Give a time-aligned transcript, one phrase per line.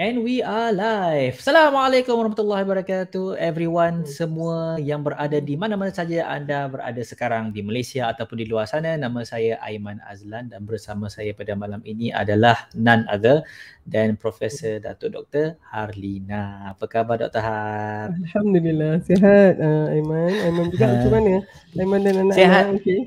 [0.00, 1.36] And we are live.
[1.36, 8.08] Assalamualaikum warahmatullahi wabarakatuh everyone semua yang berada di mana-mana saja anda berada sekarang di Malaysia
[8.08, 8.96] ataupun di luar sana.
[8.96, 13.44] Nama saya Aiman Azlan dan bersama saya pada malam ini adalah none other
[13.84, 15.60] dan Profesor Datuk Dr.
[15.68, 16.72] Harlina.
[16.72, 17.44] Apa khabar Dr.
[17.44, 18.16] Har?
[18.16, 20.32] Alhamdulillah sihat uh, Aiman.
[20.40, 21.34] Aiman juga macam mana?
[21.76, 22.64] Aiman dan anak-anak Sihat.
[22.80, 23.00] okey.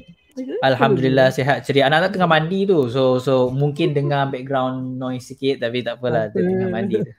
[0.64, 1.88] Alhamdulillah sihat ceria.
[1.88, 2.92] Anak-anak tengah mandi tu.
[2.92, 7.12] So so mungkin dengar background noise sikit tapi tak apalah dia tengah mandi tu.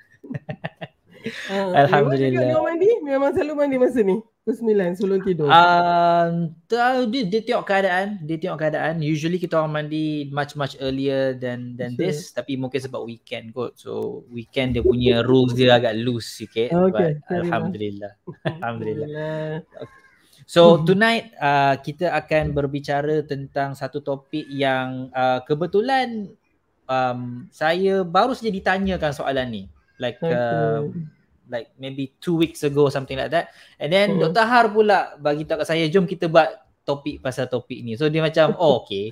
[1.51, 2.53] Uh, Alhamdulillah.
[2.53, 2.91] Juga mandi?
[3.03, 4.17] Memang selalu mandi masa ni?
[4.47, 5.51] Pukul 9 sebelum tidur.
[5.51, 9.03] Um, tahu dia, dia tengok keadaan, dia tengok keadaan.
[9.03, 12.07] Usually kita orang mandi much much earlier than than Sure.
[12.07, 13.75] this, tapi mungkin sebab weekend kot.
[13.75, 16.71] So weekend dia punya rules dia agak loose sikit.
[16.71, 18.13] Okay, but alhamdulillah.
[18.47, 19.11] Alhamdulillah.
[19.67, 20.06] Alhamdulillah.
[20.47, 20.87] So Mhm.
[20.87, 26.31] tonight uh, kita akan berbicara tentang satu topik yang uh, kebetulan
[26.87, 29.63] um, saya baru saja ditanyakan soalan ni.
[29.99, 30.87] Like uh,
[31.51, 33.51] like maybe two weeks ago something like that.
[33.83, 34.31] And then Mhm.
[34.31, 34.47] Dr.
[34.47, 36.47] Har pula bagi tahu kat saya jom kita buat
[36.87, 37.99] topik pasal topik ni.
[37.99, 39.11] So dia macam oh okay.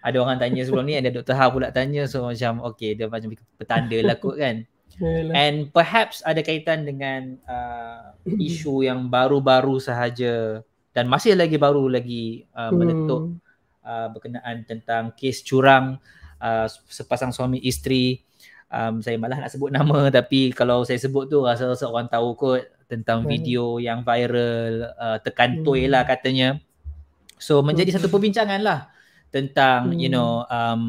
[0.00, 1.34] Ada orang tanya sebelum ni ada Dr.
[1.34, 4.69] Har pula tanya so macam okay dia macam petanda lah kot kan.
[5.00, 5.32] Yalah.
[5.32, 10.60] And perhaps ada kaitan dengan uh, isu yang baru-baru sahaja
[10.92, 13.40] dan masih lagi baru lagi uh, meletup Hmm.
[13.80, 15.96] uh, berkenaan tentang kes curang
[16.36, 18.20] uh, sepasang suami isteri.
[18.70, 22.62] Um, saya malah nak sebut nama tapi kalau saya sebut tu rasa-rasa orang tahu kot
[22.86, 23.40] tentang Baik.
[23.40, 25.96] video yang viral uh, tekan toy Hmm.
[25.96, 26.60] lah katanya.
[27.40, 28.92] So menjadi satu perbincangan lah
[29.32, 30.14] tentang you Hmm.
[30.14, 30.82] know um,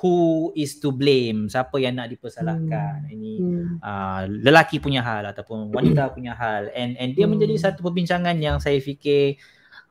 [0.00, 3.04] who is to blame, siapa yang nak dipersalahkan.
[3.08, 3.76] Ini Hmm.
[3.80, 7.64] uh, lelaki punya hal ataupun wanita punya hal and and dia menjadi Hmm.
[7.68, 9.36] satu perbincangan yang saya fikir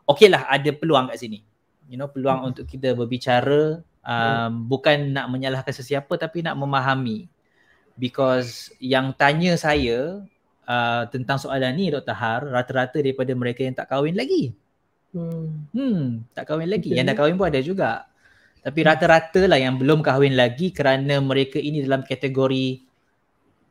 [0.05, 1.45] okeylah ada peluang kat sini
[1.85, 7.29] you know peluang untuk kita berbicara um, bukan nak menyalahkan sesiapa tapi nak memahami
[7.97, 10.21] because yang tanya saya
[10.65, 12.13] uh, tentang soalan ni Dr.
[12.13, 14.53] Har rata-rata daripada mereka yang tak kahwin lagi
[15.09, 15.65] Hmm.
[15.73, 16.97] hmm tak kahwin lagi Okay.
[17.01, 18.05] yang dah kahwin pun ada juga
[18.59, 22.83] tapi rata-rata lah yang belum kahwin lagi kerana mereka ini dalam kategori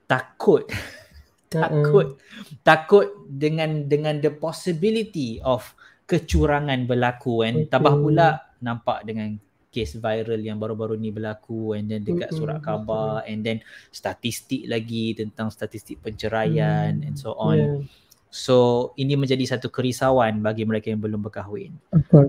[0.08, 0.64] takut
[1.52, 2.16] takut
[2.64, 5.64] takut dengan dengan the possibility of
[6.08, 7.70] kecurangan berlaku and Okay.
[7.72, 8.28] tambah pula
[8.60, 9.36] nampak dengan
[9.68, 13.60] kes viral yang baru-baru ni berlaku and then dekat surat khabar and then
[13.92, 17.04] statistik lagi tentang statistik penceraian Hmm.
[17.04, 17.80] and so on Yeah.
[18.28, 21.72] So ini menjadi satu kerisauan bagi mereka yang belum berkahwin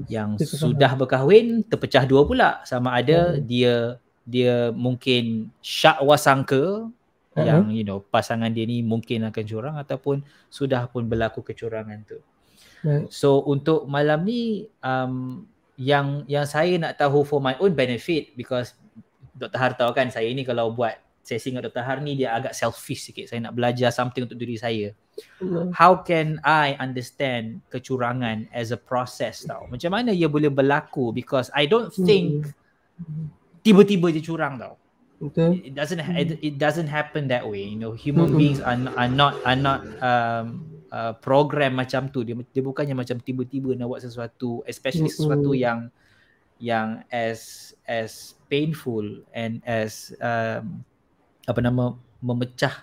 [0.08, 0.72] yang faham.
[0.74, 3.44] sudah berkahwin terpecah dua pula sama ada Hmm.
[3.44, 3.76] dia
[4.24, 6.88] dia mungkin syak wasangka
[7.38, 7.46] Uh-huh.
[7.46, 12.18] yang you know pasangan dia ni mungkin akan curang ataupun sudah pun berlaku kecurangan tu.
[12.82, 13.06] Right.
[13.14, 15.46] So untuk malam ni um,
[15.78, 18.74] yang yang saya nak tahu for my own benefit because
[19.38, 19.56] Dr.
[19.56, 21.84] Har tahu kan saya ni kalau buat sesi dengan Dr.
[21.86, 23.30] Har ni dia agak selfish sikit.
[23.30, 24.96] Saya nak belajar something untuk diri saya.
[25.44, 25.70] Hmm.
[25.76, 29.68] How can I understand kecurangan as a process tau?
[29.68, 32.52] Macam mana ia boleh berlaku because I don't think
[33.00, 33.32] Hmm.
[33.64, 34.76] tiba-tiba dia curang tau.
[35.20, 35.60] Betul.
[35.68, 38.40] it doesn't ha- it, it doesn't happen that way you know human Mm-mm.
[38.40, 40.64] beings are, are not are not um
[40.96, 45.20] uh, program macam tu dia dia bukannya macam tiba-tiba nak buat sesuatu especially Mm-mm.
[45.20, 45.92] sesuatu yang
[46.56, 49.04] yang as as painful
[49.36, 50.88] and as um,
[51.46, 52.74] apa nama memecah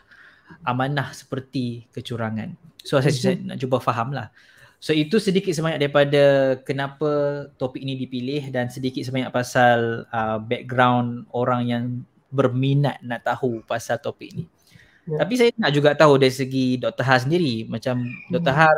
[0.62, 2.54] amanah seperti kecurangan
[2.86, 4.30] so saya, saya nak cuba faham lah
[4.76, 6.22] So itu sedikit sebanyak daripada
[6.60, 7.08] kenapa
[7.56, 11.84] topik ini dipilih dan sedikit sebanyak pasal uh, background orang yang
[12.28, 14.44] berminat nak tahu pasal topik ni.
[15.08, 15.24] Ya.
[15.24, 17.02] Tapi saya nak juga tahu dari segi Dr.
[17.08, 18.52] Har sendiri macam Dr.
[18.52, 18.60] Hmm.
[18.60, 18.76] Har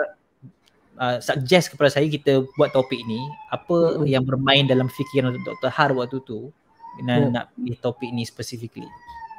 [1.02, 3.18] uh, suggest kepada saya kita buat topik ni
[3.50, 4.06] apa Hmm.
[4.06, 5.70] yang bermain dalam fikiran Dr.
[5.72, 6.54] Har waktu tu
[7.02, 7.42] dan Ya.
[7.42, 8.86] nak pilih topik ni specifically.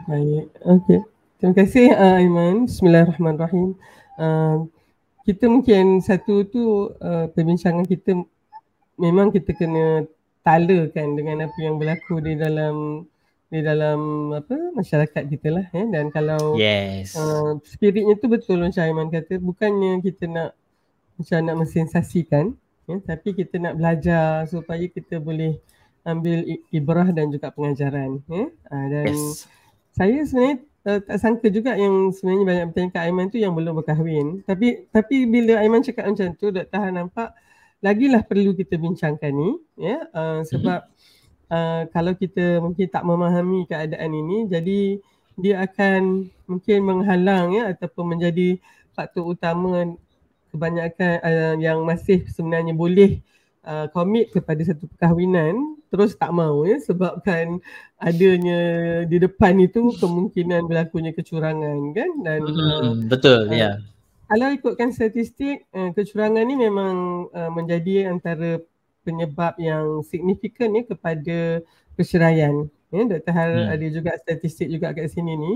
[0.07, 0.45] Baik.
[0.63, 0.99] Okey.
[1.39, 2.67] Terima kasih uh, Aiman.
[2.67, 3.75] Bismillahirrahmanirrahim.
[4.19, 4.67] Uh,
[5.27, 8.15] kita mungkin satu tu uh, perbincangan kita
[8.99, 10.07] memang kita kena
[10.43, 13.05] talakan dengan apa yang berlaku di dalam
[13.49, 17.17] di dalam apa masyarakat kita lah eh dan kalau Yes.
[17.17, 20.51] uh, spiritnya tu betul macam Aiman kata bukannya kita nak
[21.17, 22.53] macam nak mensensasikan
[22.85, 25.57] ya tapi kita nak belajar supaya kita boleh
[26.05, 29.49] ambil ibrah dan juga pengajaran ya uh, dan Yes.
[29.99, 30.55] Saya sebenarnya
[30.87, 34.47] uh, tak sangka juga yang sebenarnya banyak bertanya kat Aiman tu yang belum berkahwin.
[34.47, 36.79] Tapi tapi bila Aiman cakap macam tu, Dr.
[36.79, 37.35] Han nampak
[37.79, 39.49] lagilah perlu kita bincangkan ni
[39.79, 40.83] ya uh, sebab
[41.47, 44.79] uh, kalau kita mungkin tak memahami keadaan ini jadi
[45.39, 48.59] dia akan mungkin menghalang ya ataupun menjadi
[48.91, 49.95] faktor utama
[50.51, 53.23] kebanyakan uh, yang masih sebenarnya boleh
[53.63, 57.57] uh, komit kepada satu perkahwinan terus tak mau ya sebabkan
[57.97, 58.61] adanya
[59.09, 63.75] di depan itu kemungkinan berlakunya kecurangan kan dan hmm, uh, betul uh, ya yeah.
[64.29, 68.61] kalau ikutkan statistik uh, kecurangan ni memang uh, menjadi antara
[69.01, 71.65] penyebab yang signifikan ya kepada
[71.97, 73.33] perceraian ya Dr.
[73.33, 73.73] Har hmm.
[73.73, 75.53] ada juga statistik juga kat sini ni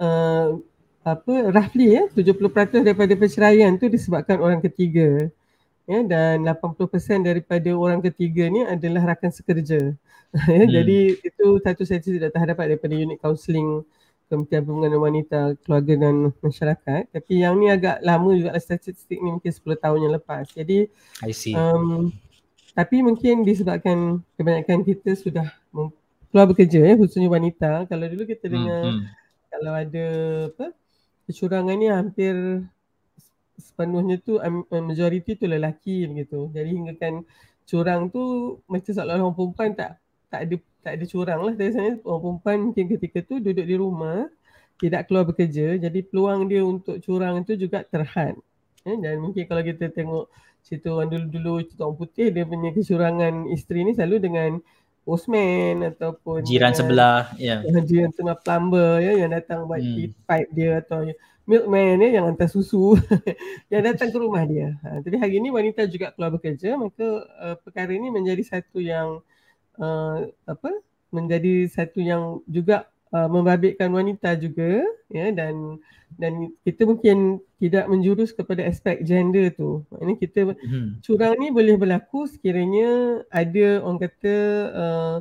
[0.00, 0.56] uh,
[1.04, 5.28] apa roughly ya 70% daripada perceraian tu disebabkan orang ketiga
[5.88, 9.96] ya dan 80% daripada orang ketiga ni adalah rakan sekerja
[10.52, 10.68] ya hmm.
[10.68, 12.20] jadi itu satu statistik.
[12.20, 13.80] Har dapat daripada unit counselling
[14.28, 17.02] Kementerian Pembangunan Wanita, Keluarga dan Masyarakat.
[17.16, 20.52] Tapi yang ni agak lama juga lah statistik ni mungkin 10 tahun yang lepas.
[20.52, 20.92] Jadi
[21.24, 21.56] I see.
[21.56, 22.12] Um,
[22.76, 25.48] tapi mungkin disebabkan kebanyakan kita sudah
[26.28, 27.88] keluar bekerja ya khususnya wanita.
[27.88, 29.04] Kalau dulu kita hmm, dengar hmm, hmm.
[29.48, 30.06] kalau ada
[30.52, 30.66] apa
[31.24, 32.34] kecurangan ni hampir
[33.58, 34.38] sepenuhnya tu
[34.70, 36.48] majoriti tu lelaki begitu.
[36.54, 37.14] Jadi hingga kan
[37.68, 39.90] curang tu macam seolah-olah orang perempuan tak
[40.30, 41.52] tak ada tak ada curang lah.
[41.58, 44.30] Tapi sebenarnya orang perempuan mungkin ketika tu duduk di rumah
[44.78, 48.38] tidak keluar bekerja jadi peluang dia untuk curang itu juga terhad.
[48.86, 50.30] Ya, dan mungkin kalau kita tengok
[50.62, 54.50] cerita orang dulu-dulu cerita orang putih dia punya kecurangan isteri ni selalu dengan
[55.08, 57.84] postman ataupun jiran sebelah ya yeah.
[57.88, 60.12] jiran tengah plumber ya yang datang buat hmm.
[60.28, 61.08] pipe dia atau
[61.48, 62.92] milkman ya yang hantar susu
[63.72, 64.76] yang datang ke rumah dia.
[64.84, 69.24] Ha, tapi hari ini wanita juga keluar bekerja maka uh, perkara ini menjadi satu yang
[69.80, 70.70] uh, apa
[71.08, 72.84] menjadi satu yang juga
[73.16, 75.80] uh, membabitkan wanita juga ya dan
[76.20, 79.88] dan kita mungkin tidak menjurus kepada aspek gender tu.
[79.96, 81.00] Ini kita hmm.
[81.00, 84.36] curang ni boleh berlaku sekiranya ada orang kata
[84.72, 85.16] uh,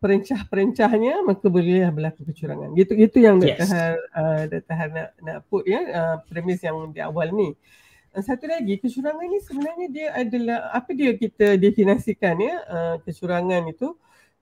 [0.00, 2.72] perencah-perencahnya maka boleh berlaku kecurangan.
[2.72, 3.60] Gitu gitu yang yes.
[3.60, 3.68] Dr.
[3.68, 4.74] Har, uh, Dr.
[4.74, 7.52] Har nak, nak put ya uh, premis yang di awal ni.
[8.16, 13.68] Uh, satu lagi kecurangan ni sebenarnya dia adalah apa dia kita definisikan ya uh, kecurangan
[13.68, 13.94] itu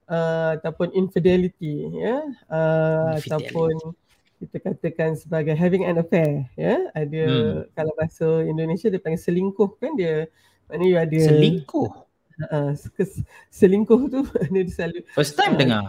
[0.09, 3.29] uh, ataupun infidelity ya uh, infidelity.
[3.29, 3.75] ataupun
[4.39, 7.75] kita katakan sebagai having an affair ya ada hmm.
[7.75, 10.31] kalau bahasa Indonesia dia panggil selingkuh kan dia
[10.71, 12.08] maknanya you ada selingkuh
[12.47, 12.73] uh,
[13.51, 14.21] selingkuh tu
[14.55, 15.83] dia selalu first time uh, dengar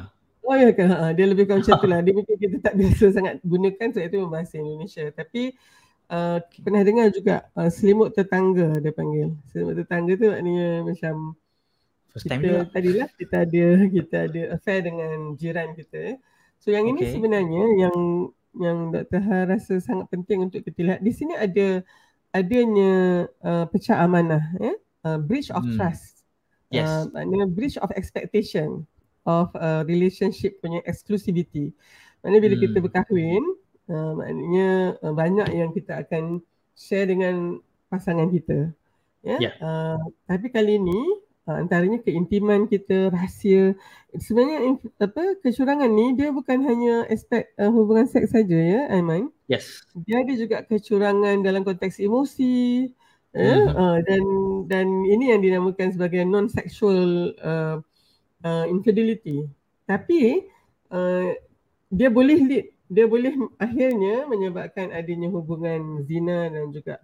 [0.46, 3.34] oh ya kan uh, dia lebih macam tu lah dia mungkin kita tak biasa sangat
[3.46, 5.54] gunakan sebab itu bahasa Indonesia tapi
[6.10, 11.38] uh, pernah dengar juga uh, selimut tetangga dia panggil selimut tetangga tu maknanya macam
[12.10, 12.74] First time kita juga.
[12.74, 16.18] tadilah kita ada kita ada affair dengan jiran kita.
[16.58, 16.94] So yang okay.
[16.98, 17.98] ini sebenarnya yang
[18.58, 19.22] yang Dr.
[19.22, 21.86] Ha rasa sangat penting untuk kita lihat di sini ada
[22.34, 24.74] adanya uh, pecah amanah ya
[25.06, 25.78] uh, breach of hmm.
[25.78, 26.19] trust
[26.74, 26.88] yes.
[26.88, 28.86] uh, maknanya breach of expectation
[29.28, 31.74] of uh, relationship punya exclusivity
[32.22, 32.64] maknanya bila hmm.
[32.66, 33.44] kita berkahwin
[33.90, 34.70] uh, maknanya
[35.02, 36.42] uh, banyak yang kita akan
[36.78, 38.72] share dengan pasangan kita
[39.26, 39.54] ya yeah.
[39.60, 40.00] uh,
[40.30, 41.00] tapi kali ini
[41.50, 43.76] uh, antaranya keintiman kita rahsia
[44.16, 49.84] sebenarnya apa kecurangan ni dia bukan hanya aspek uh, hubungan seks saja ya Aiman yes
[50.06, 52.94] dia ada juga kecurangan dalam konteks emosi
[53.36, 53.78] ya mm-hmm.
[53.78, 54.24] uh, dan
[54.66, 57.78] dan ini yang dinamakan sebagai non sexual uh,
[58.42, 59.46] uh, infidelity
[59.86, 60.50] tapi
[60.90, 61.34] uh,
[61.90, 66.98] dia boleh lead dia boleh akhirnya menyebabkan adanya hubungan zina dan juga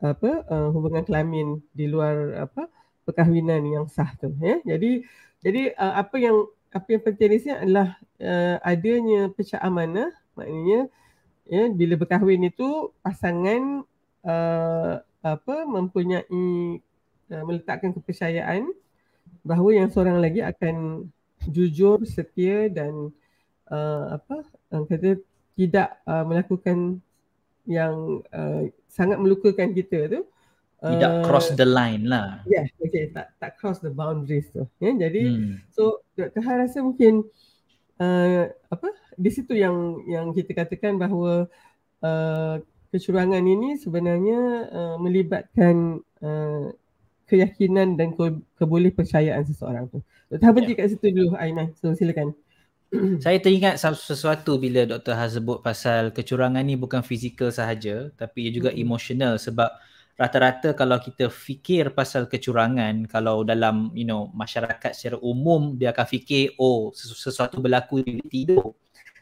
[0.00, 2.68] apa uh, hubungan kelamin di luar apa
[3.04, 4.60] perkahwinan yang sah tu ya.
[4.64, 5.04] Jadi
[5.44, 10.88] jadi uh, apa yang apa yang penting di sini adalah uh, adanya pecah amanah maknanya
[11.48, 13.86] ya bila berkahwin itu pasangan
[14.26, 15.00] uh,
[15.34, 16.22] apa mempunyai
[17.32, 18.70] uh, meletakkan kepercayaan
[19.42, 21.08] bahawa yang seorang lagi akan
[21.50, 23.10] jujur, setia dan
[23.70, 25.18] uh, apa uh, kata
[25.58, 27.02] tidak uh, melakukan
[27.66, 30.20] yang uh, sangat melukakan kita tu
[30.76, 32.44] tidak uh, cross the line lah.
[32.44, 34.68] Yeah, okay, tak tak cross the boundaries tu.
[34.78, 35.66] Ya, jadi hmm.
[35.72, 36.44] so Dr.
[36.44, 37.24] Ha rasa mungkin
[37.96, 41.48] uh, apa di situ yang yang kita katakan bahawa
[42.04, 44.40] uh, kecurangan ini sebenarnya
[44.70, 46.70] uh, melibatkan uh,
[47.26, 49.98] keyakinan dan ke- keboleh percayaan seseorang tu.
[50.30, 50.46] Dr.
[50.46, 50.80] Ha berhenti yeah.
[50.86, 51.74] kat situ dulu Aiman.
[51.78, 52.34] So silakan.
[53.24, 55.14] Saya teringat sesuatu bila Dr.
[55.18, 58.78] Ha sebut pasal kecurangan ni bukan fizikal sahaja tapi juga hmm.
[58.78, 59.68] emosional sebab
[60.16, 66.06] rata-rata kalau kita fikir pasal kecurangan kalau dalam you know masyarakat secara umum dia akan
[66.08, 68.72] fikir oh sesuatu berlaku di tidur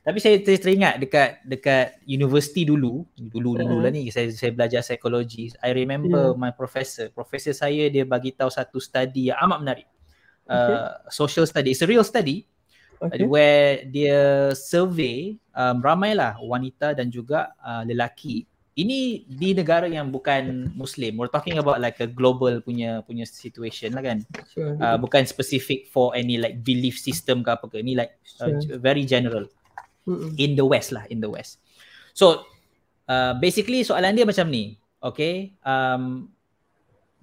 [0.04, 5.48] tapi saya teringat dekat dekat universiti dulu dulu dulu lah ni saya saya belajar psikologi
[5.64, 6.36] i remember yeah.
[6.36, 9.88] my professor professor saya dia bagi tahu satu study yang amat menarik
[10.44, 10.76] okay.
[10.76, 12.44] uh, social study it's a real study
[13.00, 13.24] okay.
[13.24, 18.44] where dia survey um, ramailah wanita dan juga uh, lelaki
[18.76, 23.96] ini di negara yang bukan muslim we're talking about like a global punya punya situation
[23.96, 24.20] lah kan
[24.52, 24.76] Sure.
[24.84, 28.76] uh, bukan specific for any like belief system ke apa ke ni like uh, Sure.
[28.76, 29.48] very general
[30.04, 30.32] Mm-mm.
[30.36, 31.58] in the west lah in the west
[32.12, 32.44] so
[33.08, 36.28] uh, basically soalan dia macam ni okay um,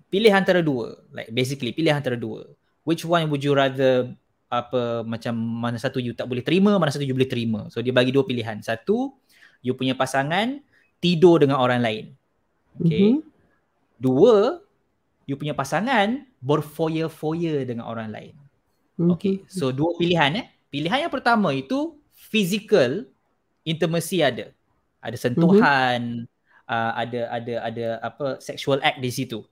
[0.10, 2.44] pilih antara dua like basically pilih antara dua
[2.84, 4.12] which one would you rather
[4.52, 7.96] apa macam mana satu you tak boleh terima mana satu you boleh terima so dia
[7.96, 9.16] bagi dua pilihan satu
[9.64, 10.60] you punya pasangan
[11.00, 12.06] tidur dengan orang lain
[12.76, 13.24] okay Mhm.
[13.96, 14.60] dua
[15.30, 18.36] you punya pasangan berfoya-foya dengan orang lain
[19.00, 19.16] Mhm.
[19.16, 20.46] Okay, so dua pilihan eh.
[20.70, 21.96] Pilihan yang pertama itu
[22.32, 23.04] physical
[23.68, 24.56] intimacy ada.
[25.04, 26.30] Ada sentuhan,
[26.72, 29.44] uh, ada ada ada apa sexual act di situ,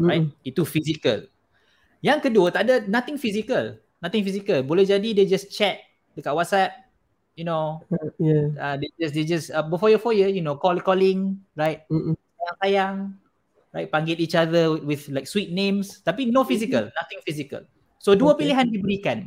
[0.00, 0.24] right?
[0.24, 0.46] Mm-mm.
[0.46, 1.28] Itu physical.
[2.00, 3.76] Yang kedua tak ada nothing physical.
[4.00, 4.64] Nothing physical.
[4.64, 5.78] Boleh jadi dia just chat
[6.16, 6.74] dekat WhatsApp,
[7.36, 8.46] you know, Uh, yeah.
[8.58, 11.84] uh, they just they just uh, berfoya-foya, you know, call calling, right?
[11.92, 12.16] Mm-mm.
[12.18, 12.96] sayang-sayang,
[13.70, 13.88] right?
[13.92, 17.62] Panggil each other with like sweet names, tapi no physical, nothing physical.
[18.02, 18.48] So dua Okay.
[18.50, 19.18] pilihan diberikan.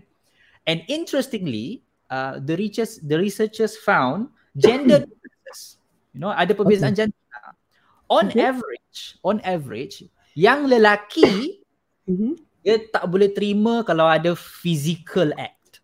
[0.67, 1.85] And interestingly,
[2.15, 5.84] uh, the researchers the researchers found gender differences.
[6.15, 7.60] You know, ada perbezaan jantina.
[8.07, 8.39] On Okay.
[8.39, 10.07] average, on average,
[10.38, 11.60] yang lelaki
[12.07, 12.39] Mhm.
[12.63, 15.84] dia tak boleh terima kalau ada physical act.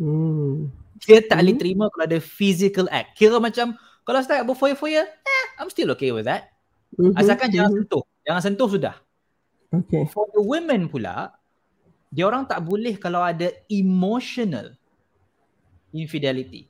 [0.00, 0.72] Hmm.
[1.04, 1.62] Dia tak boleh Hmm.
[1.62, 3.18] terima kalau ada physical act.
[3.18, 3.74] Kira macam
[4.06, 6.54] kalau start berfoya-foya, eh, I'm still okay with that.
[6.94, 7.18] Mhm.
[7.18, 7.76] Asalkan jangan Mhm.
[7.84, 8.04] sentuh.
[8.24, 8.94] Jangan sentuh sudah.
[9.68, 10.06] Okay.
[10.14, 11.34] For the women pula,
[12.08, 14.77] dia orang tak boleh kalau ada emotional
[15.92, 16.68] infidelity.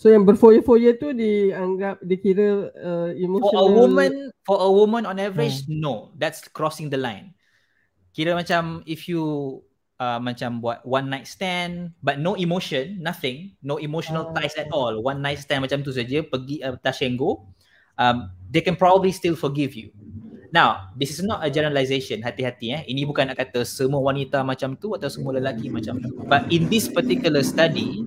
[0.00, 3.60] So yang berfoya-foya tu dianggap dikira uh, For emotional.
[3.60, 4.12] a woman,
[4.48, 6.08] for a woman on average, no.
[6.16, 7.36] That's crossing the line.
[8.16, 9.60] Kira macam if you
[10.00, 14.32] uh, macam buat one night stand but no emotion, nothing, no emotional Oh.
[14.32, 15.04] ties at all.
[15.04, 17.44] One night stand macam tu saja, pergi uh, touch and go.
[18.00, 19.92] Um, they can probably still forgive you.
[20.50, 22.26] Now, this is not a generalization.
[22.26, 22.82] Hati-hati eh.
[22.90, 26.10] Ini bukan nak kata semua wanita macam tu atau semua lelaki macam tu.
[26.26, 28.02] But in this particular study,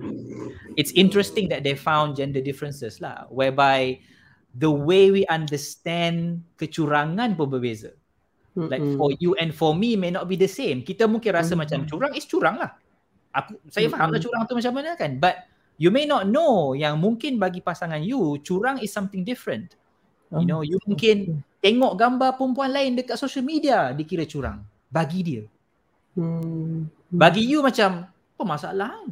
[0.76, 3.96] it's interesting that they found gender differences lah whereby
[4.52, 7.96] the way we understand kecurangan pun berbeza.
[8.54, 10.86] Like for you and for me may not be the same.
[10.86, 11.60] Kita mungkin rasa Mhm.
[11.64, 12.70] macam curang is curang lah.
[13.34, 15.18] Aku saya faham lah curang tu macam mana kan.
[15.18, 15.42] But
[15.74, 19.74] you may not know yang mungkin bagi pasangan you curang is something different.
[20.34, 24.60] You know, you mungkin tengok gambar perempuan lain dekat social media dikira curang.
[24.92, 25.42] Bagi dia.
[26.12, 26.92] Hmm.
[27.08, 29.08] Bagi you macam apa masalah kan?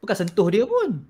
[0.00, 1.04] Bukan sentuh dia pun.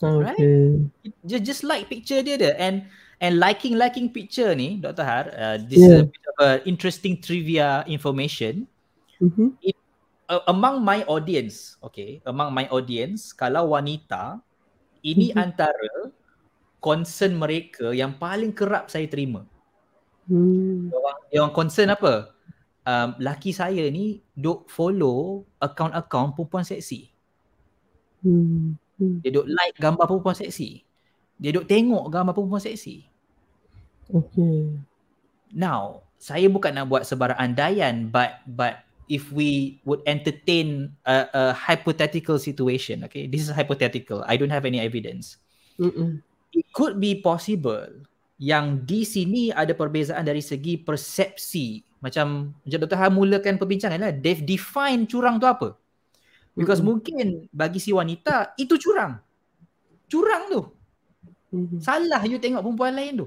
[0.00, 0.80] Okay.
[1.24, 2.88] Just just like picture dia dia and
[3.20, 5.04] and liking liking picture ni Dr.
[5.04, 6.04] Har uh, this is Yeah.
[6.04, 8.64] a bit of a interesting trivia information
[9.20, 9.60] Mhm.
[10.32, 14.40] uh, among my audience okay among my audience kalau wanita
[15.04, 15.36] ini Mhm.
[15.36, 15.92] antara
[16.80, 19.44] concern mereka yang paling kerap saya terima
[20.28, 20.92] Hmm.
[20.92, 22.34] orang yang concern apa
[22.84, 27.08] um, laki saya ni duk follow account-account perempuan seksi
[28.20, 28.76] Hmm.
[29.00, 29.24] Hmm.
[29.24, 30.84] dia duk like gambar perempuan seksi
[31.40, 33.08] dia duk tengok gambar perempuan seksi
[34.10, 34.74] Okay.
[35.54, 41.42] Now, saya bukan nak buat sebarang andaian but but if we would entertain a, a
[41.54, 43.26] hypothetical situation, okay?
[43.26, 44.22] This is hypothetical.
[44.26, 45.42] I don't have any evidence.
[45.78, 46.22] Mm-mm.
[46.54, 47.86] It could be possible
[48.40, 51.84] yang di sini ada perbezaan dari segi persepsi.
[52.00, 52.96] Macam macam Dr.
[52.96, 54.16] Ha mulakan perbincangan lah.
[54.16, 55.76] They define curang tu apa.
[56.56, 56.96] Because Mm-mm.
[56.96, 59.20] mungkin bagi si wanita itu curang.
[60.08, 60.60] Curang tu.
[61.52, 61.78] Mhm.
[61.84, 63.26] Salah you tengok perempuan lain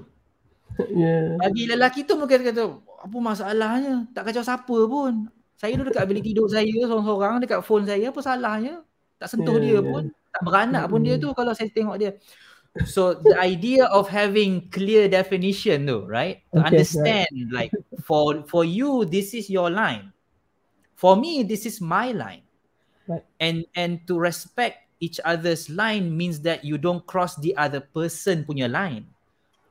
[0.90, 1.38] Yeah.
[1.38, 4.10] Bagi lelaki tu mungkin kata, apa masalahnya?
[4.10, 5.30] Tak kacau siapa pun.
[5.54, 8.82] Saya duduk dekat bilik tidur saya seorang-seorang dekat phone saya, apa salahnya?
[9.22, 9.82] Tak sentuh Yeah, dia yeah.
[9.86, 10.04] pun.
[10.34, 12.18] Tak beranak pun dia tu kalau saya tengok dia.
[12.86, 16.42] So the idea of having clear definition tu, right?
[16.54, 17.70] To Okay, understand like
[18.02, 20.10] for for you this is your line.
[20.98, 22.42] For me this is my line.
[23.06, 23.22] Right.
[23.38, 28.42] And and to respect each other's line means that you don't cross the other person
[28.42, 29.14] punya line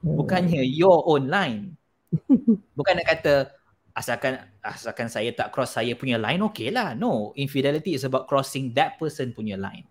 [0.03, 1.79] bukannya your own line.
[2.77, 3.33] Bukan nak kata
[3.95, 6.93] asalkan asalkan saya tak cross saya punya line okay lah.
[6.93, 9.87] No, infidelity is about crossing that person punya line.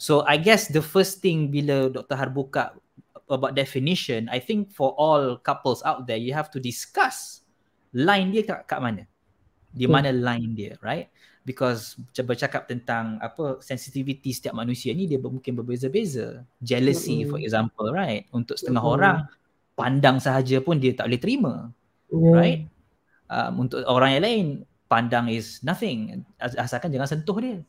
[0.00, 2.16] So I guess the first thing bila Dr.
[2.16, 2.72] Har buka
[3.28, 7.44] about definition, I think for all couples out there, you have to discuss
[7.92, 9.04] line dia kat, kat mana.
[9.70, 10.00] Di Hmm.
[10.00, 11.12] mana line dia, right?
[11.44, 16.48] Because bercakap tentang apa sensitivity setiap manusia ni dia mungkin berbeza-beza.
[16.64, 17.30] Jealousy Mm-mm.
[17.30, 18.24] for example, right?
[18.32, 18.96] Untuk setengah Mm-mm.
[18.96, 19.16] orang
[19.76, 21.54] pandang sahaja pun dia tak boleh terima,
[22.08, 22.34] Yeah.
[22.34, 22.60] right?
[23.30, 24.46] Um, untuk orang yang lain
[24.90, 27.62] pandang is nothing as- asalkan jangan sentuh dia.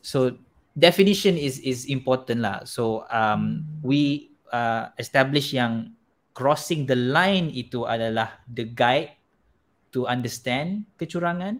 [0.00, 0.38] So
[0.78, 2.62] definition is is important lah.
[2.62, 5.98] So um we uh, establish yang
[6.32, 9.18] crossing the line itu adalah the guide
[9.90, 11.58] to understand kecurangan.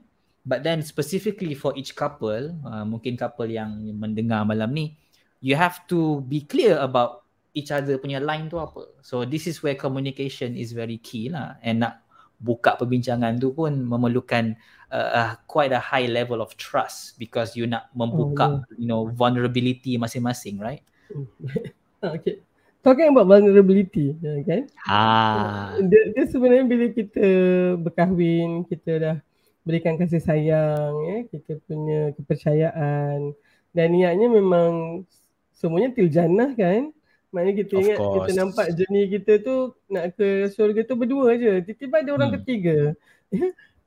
[0.48, 4.96] But then specifically for each couple uh, mungkin couple yang mendengar malam ni
[5.42, 8.86] you have to be clear about each other punya line tu apa.
[9.02, 11.58] So this is where communication is very key lah.
[11.60, 12.06] And nak
[12.38, 14.54] buka perbincangan tu pun memerlukan
[14.92, 18.78] uh, uh, quite a high level of trust because you nak membuka oh, yeah.
[18.80, 20.84] you know vulnerability masing-masing right
[22.16, 22.40] okay
[22.84, 27.26] talking about vulnerability ya kan ah dia, dia sebenarnya bila kita
[27.80, 29.16] berkahwin kita dah
[29.66, 33.36] berikan kasih sayang ya kita punya kepercayaan
[33.76, 35.04] dan niatnya memang
[35.52, 36.94] semuanya til jannah kan
[37.28, 38.16] Maknanya kita of ingat course.
[38.16, 39.54] kita nampak journey kita tu
[39.92, 41.60] nak ke syurga tu berdua je.
[41.60, 42.36] Tiba-tiba ada orang hmm.
[42.40, 42.78] ketiga.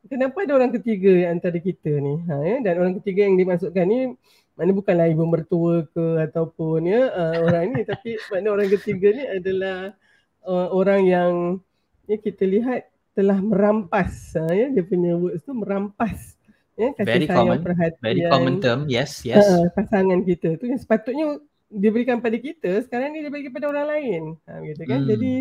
[0.10, 2.18] Kenapa ada orang ketiga antara kita ni?
[2.26, 2.58] Ha, ya?
[2.66, 4.00] Dan orang ketiga yang dimasukkan ni
[4.62, 9.24] maknanya bukanlah ibu mertua ke ataupun ya uh, orang ni tapi maknanya orang ketiga ni
[9.26, 9.78] adalah
[10.46, 11.32] uh, orang yang
[12.06, 12.86] ya kita lihat
[13.18, 16.36] telah merampas ha, ya dia punya words tu merampas
[16.78, 17.60] ya kasih very sayang common.
[17.64, 21.42] perhatian very common term yes yes uh, pasangan kita tu yang sepatutnya
[21.72, 25.10] diberikan pada kita sekarang ni dia bagi pada orang lain ha, gitu kan hmm.
[25.10, 25.34] jadi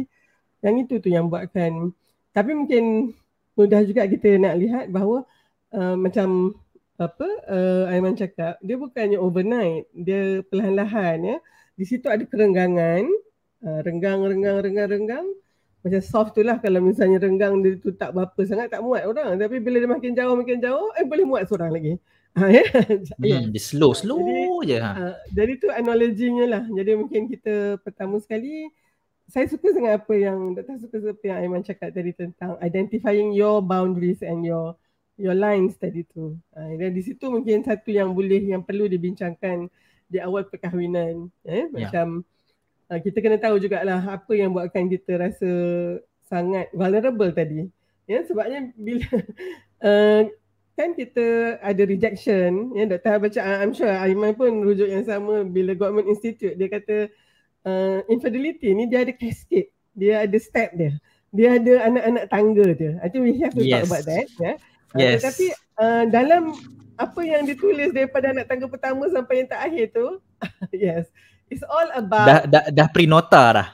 [0.64, 1.93] yang itu tu yang buatkan
[2.31, 3.12] tapi mungkin
[3.54, 5.26] mudah juga kita nak lihat bahawa
[5.75, 6.54] uh, macam
[7.00, 11.37] apa uh, Aiman cakap dia bukannya overnight dia perlahan-lahan ya
[11.75, 13.09] di situ ada kerenggangan
[13.64, 15.26] uh, renggang renggang renggang renggang
[15.80, 19.40] macam soft tu lah kalau misalnya renggang dia tu tak berapa sangat tak muat orang
[19.40, 21.97] tapi bila dia makin jauh makin jauh eh boleh muat seorang lagi
[22.38, 22.62] Ha, ya?
[22.62, 23.42] Hmm, yeah.
[23.50, 24.23] Dia slow, slow
[24.62, 24.78] jadi, je.
[24.78, 24.90] Ha.
[24.95, 26.64] Uh, jadi tu analoginya lah.
[26.71, 28.71] Jadi mungkin kita pertama sekali,
[29.30, 30.76] saya suka sangat apa yang Dr.
[30.82, 34.75] suka apa yang Aiman cakap tadi tentang identifying your boundaries and your
[35.14, 36.34] your lines tadi tu.
[36.50, 39.70] Uh, dan di situ mungkin satu yang boleh, yang perlu dibincangkan
[40.10, 41.30] di awal perkahwinan.
[41.46, 41.70] Eh?
[41.70, 42.26] Macam
[42.90, 42.96] yeah.
[42.96, 45.50] uh, kita kena tahu jugalah apa yang buatkan kita rasa
[46.26, 47.70] sangat vulnerable tadi.
[48.10, 49.06] Ya, sebabnya bila
[49.87, 50.26] uh,
[50.80, 55.76] kan kita ada rejection ya doktor baca I'm sure Aiman pun rujuk yang sama bila
[55.76, 57.12] government institute dia kata
[57.67, 60.93] uh, infidelity ni dia ada cascade dia ada step dia
[61.31, 63.87] dia ada anak-anak tangga dia I think we have to yes.
[63.87, 65.20] talk about that ya uh, yes.
[65.23, 65.46] tapi
[65.79, 66.55] uh, dalam
[67.01, 70.07] apa yang ditulis daripada anak tangga pertama sampai yang terakhir tu
[70.75, 71.09] yes
[71.49, 73.68] it's all about dah dah, dah pre-nota dah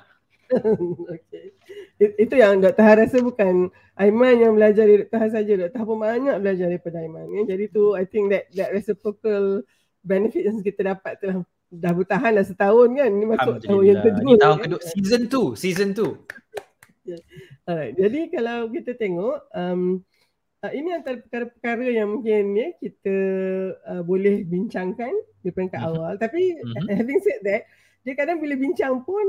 [1.15, 1.57] okay
[1.97, 2.85] itu yang Dr.
[2.85, 5.17] Han rasa bukan Aiman yang belajar dari Dr.
[5.17, 5.53] Han saja.
[5.57, 5.79] Dr.
[5.81, 7.27] Han pun banyak belajar daripada Aiman.
[7.33, 7.57] Ya.
[7.57, 9.65] Jadi tu I think that that reciprocal
[10.05, 13.11] benefit yang kita dapat telah dah bertahan dah setahun kan.
[13.11, 14.23] Ini masuk tahun yang kedua.
[14.23, 14.81] Ini tahun kedua.
[14.81, 14.91] Kan?
[14.95, 15.63] Season 2.
[15.63, 17.11] Season 2.
[17.11, 17.23] yeah.
[17.69, 17.95] Alright.
[17.99, 19.99] Jadi kalau kita tengok um,
[20.63, 23.17] uh, ini antara perkara-perkara yang mungkin ya, kita
[23.83, 25.11] uh, boleh bincangkan
[25.43, 25.99] di peringkat mm-hmm.
[25.99, 26.13] awal.
[26.15, 26.87] Tapi mm-hmm.
[27.03, 27.63] having said that,
[28.07, 29.27] dia kadang bila bincang pun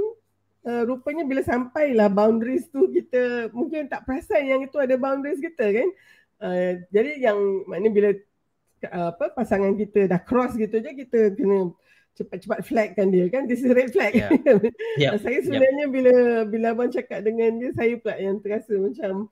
[0.70, 5.66] uh, rupanya bila sampailah boundaries tu kita mungkin tak perasan yang itu ada boundaries kita
[5.74, 5.90] kan.
[6.38, 8.10] Uh, jadi yang maknanya bila
[8.86, 11.74] uh, apa pasangan kita dah cross gitu je kita kena
[12.18, 14.18] cepat-cepat flagkan dia kan this is red flag.
[14.18, 14.34] Yeah.
[15.02, 15.14] yeah.
[15.22, 15.94] saya sebenarnya yeah.
[15.94, 16.14] bila
[16.50, 19.30] bila abang cakap dengan dia saya pula yang terasa macam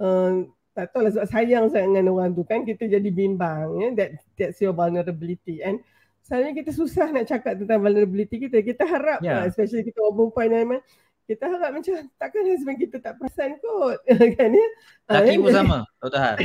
[0.00, 3.88] uh, tak tahu lah sebab sayang sangat dengan orang tu kan kita jadi bimbang ya
[3.92, 5.84] that that's your vulnerability and
[6.22, 8.62] Sebenarnya kita susah nak cakap tentang vulnerability kita.
[8.62, 9.42] Kita harap yeah.
[9.42, 10.78] lah, especially kita orang perempuan ni
[11.22, 13.98] kita harap macam takkan husband kita tak perasan kot.
[14.38, 14.68] kan ya?
[15.10, 16.20] Lelaki pun sama, Dr.
[16.20, 16.38] Har.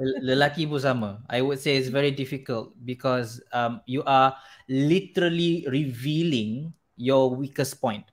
[0.00, 1.10] Lelaki pun sama.
[1.28, 4.32] I would say it's very difficult because um, you are
[4.64, 8.08] literally revealing your weakest point.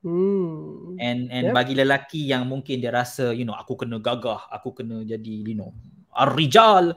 [0.00, 0.96] Hmm.
[0.96, 1.54] And and yep.
[1.56, 5.58] bagi lelaki yang mungkin dia rasa, you know, aku kena gagah, aku kena jadi, you
[5.58, 5.76] know,
[6.32, 6.96] rijal,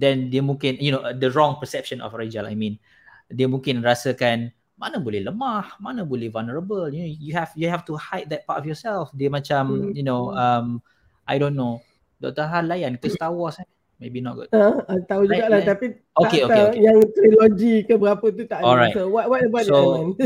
[0.00, 2.80] then dia mungkin, you know, the wrong perception of rijal, I mean
[3.28, 6.88] dia mungkin rasakan mana boleh lemah, mana boleh vulnerable.
[6.88, 9.12] You know, you have you have to hide that part of yourself.
[9.12, 9.92] Dia macam, hmm.
[9.92, 10.80] you know, um,
[11.28, 11.84] I don't know.
[12.22, 12.46] Dr.
[12.48, 13.68] Han layan ke Star Wars eh?
[14.02, 14.50] Maybe not good.
[14.50, 16.80] Uh, tahu juga lah tapi okay, tak okay, okay.
[16.82, 18.90] yang trilogi ke berapa tu tak Alright.
[18.90, 19.06] ada.
[19.06, 19.78] So what, what about so,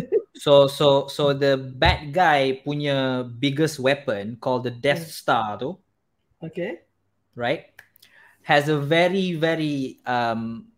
[0.44, 5.14] so, so, so the bad guy punya biggest weapon called the Death hmm.
[5.14, 5.76] Star tu.
[6.40, 6.80] Okay.
[7.36, 7.68] Right?
[8.42, 10.72] Has a very, very um,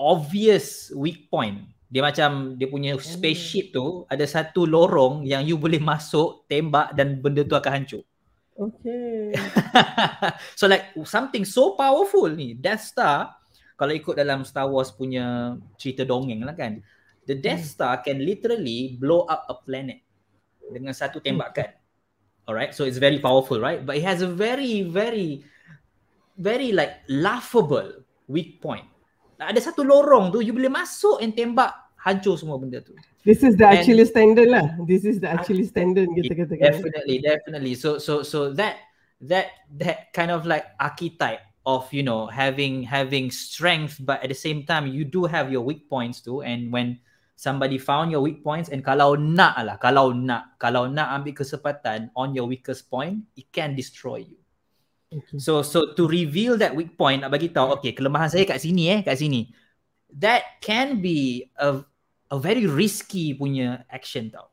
[0.00, 1.68] obvious weak point.
[1.92, 7.20] Dia macam dia punya spaceship tu ada satu lorong yang you boleh masuk, tembak dan
[7.20, 8.02] benda tu akan hancur.
[8.52, 9.32] Okay.
[10.58, 13.32] so like something so powerful ni, Death Star
[13.76, 16.78] kalau ikut dalam Star Wars punya cerita dongeng lah kan.
[17.26, 17.72] The Death hmm.
[17.74, 20.02] Star can literally blow up a planet
[20.70, 21.74] dengan satu tembakan.
[22.46, 23.82] Alright, so it's very powerful, right?
[23.82, 25.46] But it has a very, very,
[26.34, 28.92] very like laughable weak point
[29.48, 32.94] ada satu lorong tu you boleh masuk and tembak hancur semua benda tu.
[33.22, 34.74] This is the actually standard lah.
[34.82, 36.58] This is the actually standard kita katakan.
[36.58, 37.74] Definitely, definitely.
[37.78, 38.82] So so so that
[39.22, 44.36] that that kind of like archetype of you know having having strength but at the
[44.36, 46.98] same time you do have your weak points too and when
[47.38, 52.10] somebody found your weak points and kalau nak lah kalau nak kalau nak ambil kesempatan
[52.18, 54.38] on your weakest point it can destroy you
[55.14, 55.38] okay.
[55.38, 58.90] so so to reveal that weak point nak bagi tahu okay kelemahan saya kat sini
[58.90, 59.46] eh kat sini
[60.10, 61.78] that can be a
[62.32, 64.48] a very risky punya action tau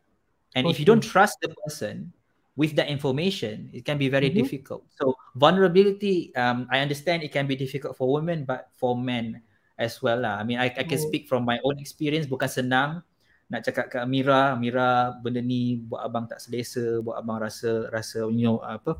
[0.53, 0.75] and okay.
[0.75, 2.11] if you don't trust the person
[2.59, 4.43] with that information, it can be very mm-hmm.
[4.43, 4.83] difficult.
[4.99, 9.39] So vulnerability, um, I understand it can be difficult for women, but for men
[9.79, 10.35] as well lah.
[10.35, 11.07] I mean, I, I can mm.
[11.07, 12.27] speak from my own experience.
[12.27, 12.99] Bukan senang
[13.47, 18.27] nak cakap ke Amira, Amira benda ni buat abang tak selesa, buat abang rasa rasa
[18.27, 18.99] you know apa,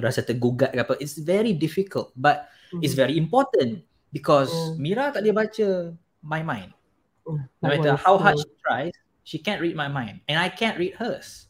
[0.00, 0.96] rasa tergugat ke apa.
[0.96, 2.80] It's very difficult, but mm-hmm.
[2.80, 4.80] it's very important because mm.
[4.80, 5.68] Mira tak boleh baca
[6.24, 6.72] my mind.
[7.26, 7.42] Mm.
[7.62, 8.94] No matter how hard she tries,
[9.26, 11.46] she can't read my mind, and I can't read hers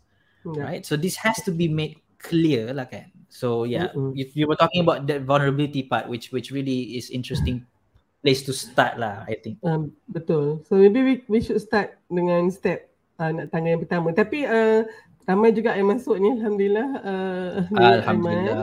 [0.55, 0.62] yeah.
[0.62, 0.83] right?
[0.87, 3.11] So this has to be made clear lah kan?
[3.27, 4.15] So yeah mm-hmm.
[4.15, 7.67] you, you were talking about that vulnerability part which which really is interesting
[8.23, 9.59] place to start lah i think.
[9.67, 10.62] Um, betul.
[10.67, 12.87] So maybe we we should start dengan step
[13.19, 14.15] uh, nak tanya yang pertama.
[14.15, 14.87] Tapi uh,
[15.27, 18.57] ramai juga yang masuk ni alhamdulillah uh, alhamdulillah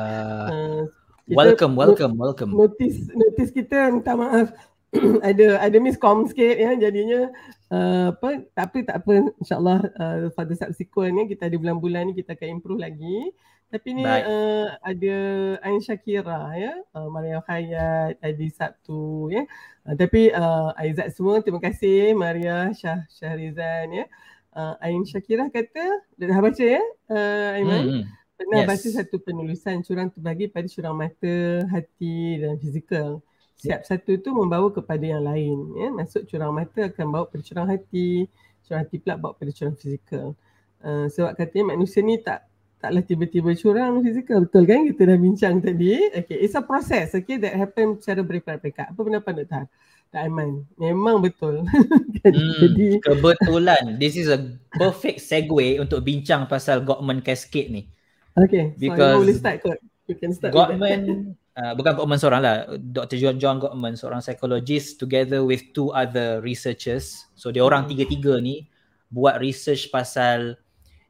[0.48, 0.82] uh,
[1.28, 2.56] welcome welcome welcome.
[2.56, 4.56] notice notice kita minta maaf
[5.30, 7.34] ada ada miscom sikit ya jadinya
[7.74, 9.34] uh, apa tapi tak apa.
[9.42, 13.34] Insyaallah uh, pada subsequent ni kita ada bulan-bulan ni kita akan improve lagi.
[13.74, 15.18] Tapi ni uh, ada
[15.66, 19.50] Ain Shakira ya uh, Maria Hayat Adi Sabtu ya.
[19.82, 24.06] Uh, tapi uh, Aizat semua terima kasih Maria Syah Syahrizan ya.
[24.54, 25.82] Uh, Ain Shakira kata
[26.22, 27.82] dah baca ya uh, Aiman?
[27.82, 28.04] Hmm.
[28.38, 28.70] pernah yes.
[28.70, 33.26] baca satu penulisan curang terbagi pada curang mata hati dan fizikal
[33.64, 35.56] Setiap satu tu membawa kepada yang lain.
[35.80, 35.88] Ya.
[35.88, 38.28] Masuk curang mata akan bawa pada curang hati.
[38.68, 40.36] Curang hati pula bawa pada curang fizikal.
[40.84, 42.44] Uh, sebab katanya manusia ni tak
[42.84, 44.44] taklah tiba-tiba curang fizikal.
[44.44, 44.84] Betul kan?
[44.84, 45.96] Kita dah bincang tadi.
[46.12, 48.92] Okay, it's a process okay, that happen secara berpekat-pekat.
[48.92, 49.64] Apa pendapat Dr.
[50.12, 50.68] Tak Aiman?
[50.76, 51.64] Memang betul.
[51.64, 53.96] hmm, Jadi, kebetulan.
[53.96, 57.88] This is a perfect segue untuk bincang pasal Gottman Cascade ni.
[58.36, 59.80] Okay, Because so boleh start kot.
[60.12, 63.18] You can start Gottman uh, bukan Gottman seorang lah Dr.
[63.20, 67.90] John John Gottman seorang psychologist together with two other researchers so dia orang hmm.
[67.94, 68.70] tiga-tiga ni
[69.14, 70.58] buat research pasal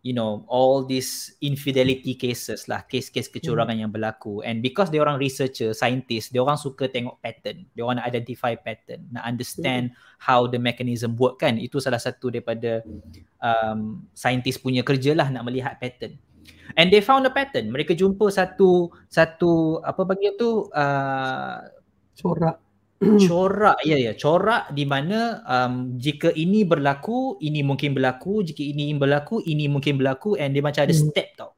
[0.03, 3.83] you know all these infidelity cases lah case-case kecurangan hmm.
[3.87, 8.03] yang berlaku and because dia orang researcher scientist dia orang suka tengok pattern dia orang
[8.03, 10.19] nak identify pattern nak understand hmm.
[10.19, 12.83] how the mechanism work kan itu salah satu daripada
[13.39, 16.19] um, scientist punya kerja lah nak melihat pattern
[16.77, 17.69] and they found a pattern.
[17.69, 21.57] Mereka jumpa satu satu apa bagi tu uh,
[22.17, 22.57] corak.
[23.29, 23.77] corak.
[23.85, 24.13] Ya ya.
[24.17, 28.41] Corak di mana um, jika ini berlaku ini mungkin berlaku.
[28.45, 30.35] Jika ini berlaku ini mungkin berlaku.
[30.39, 31.03] And dia macam ada hmm.
[31.13, 31.51] step tau.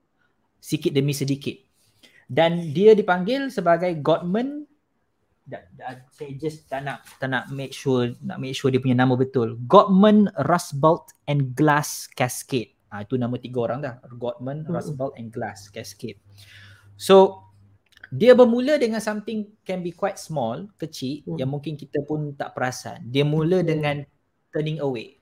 [0.59, 1.55] Sikit demi sedikit.
[2.25, 4.01] Dan dia dipanggil sebagai
[5.45, 8.97] da, da, saya just tak nak tak nak make sure nak make sure dia punya
[8.97, 9.61] nama betul.
[9.69, 13.99] Gottman Rusbult and Glass Cascade Ha, itu nama tiga orang dah.
[14.15, 14.71] Gottman, hmm.
[14.71, 16.15] Rusbult and Glass, Cascade.
[16.95, 17.43] So,
[18.07, 21.35] dia bermula dengan something can be quite small, kecil, hmm.
[21.43, 23.03] yang mungkin kita pun tak perasan.
[23.11, 23.67] Dia mula hmm.
[23.67, 23.95] dengan
[24.55, 25.19] turning away.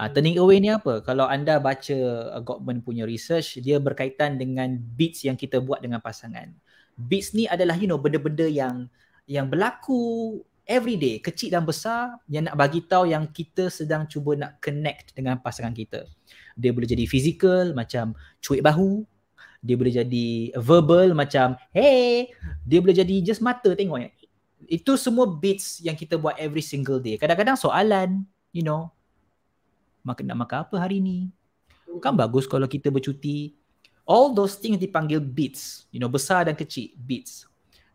[0.00, 1.04] Ha, turning away ni apa?
[1.04, 1.98] Kalau anda baca
[2.32, 6.48] uh, Gottman punya research, dia berkaitan dengan beats yang kita buat dengan pasangan.
[6.96, 8.88] Beats ni adalah you know benda-benda yang
[9.28, 14.34] yang berlaku every day, kecil dan besar yang nak bagi tahu yang kita sedang cuba
[14.34, 16.04] nak connect dengan pasangan kita.
[16.58, 19.06] Dia boleh jadi physical macam cuik bahu.
[19.62, 22.34] Dia boleh jadi verbal macam hey.
[22.66, 23.98] Dia boleh jadi just mata tengok.
[24.02, 24.10] Ya
[24.66, 27.14] itu semua beats yang kita buat every single day.
[27.16, 28.90] Kadang-kadang soalan you know.
[30.02, 31.30] Makan nak makan apa hari ni?
[31.98, 33.54] Kan bagus kalau kita bercuti.
[34.06, 37.42] All those things dipanggil beats you know besar dan kecil beats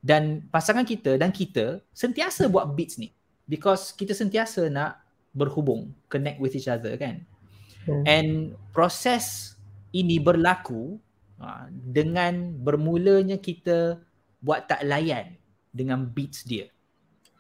[0.02, 3.14] dan pasangan kita dan kita sentiasa buat beats ni
[3.46, 7.22] because kita sentiasa nak berhubung connect with each other kan
[7.86, 8.04] Hmm.
[8.06, 8.30] And
[8.76, 9.56] proses
[9.92, 11.02] ini berlaku
[11.42, 13.98] uh, dengan bermulanya kita
[14.42, 15.38] buat tak layan
[15.74, 16.70] dengan beats dia.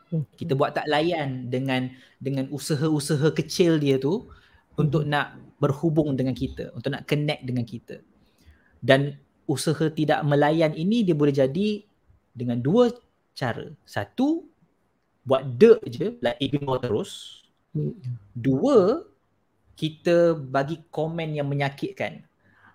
[0.09, 0.25] Hmm.
[0.33, 4.29] Kita buat tak layan dengan dengan usaha-usaha kecil dia tu
[4.79, 8.01] untuk nak berhubung dengan kita, untuk nak connect dengan kita.
[8.81, 9.13] Dan
[9.45, 11.85] usaha tidak melayan ini dia boleh jadi
[12.31, 12.91] dengan dua
[13.35, 13.69] cara.
[13.83, 14.47] Satu,
[15.23, 17.43] buat dek je, like ignore terus.
[18.33, 19.05] Dua,
[19.75, 22.23] kita bagi komen yang menyakitkan.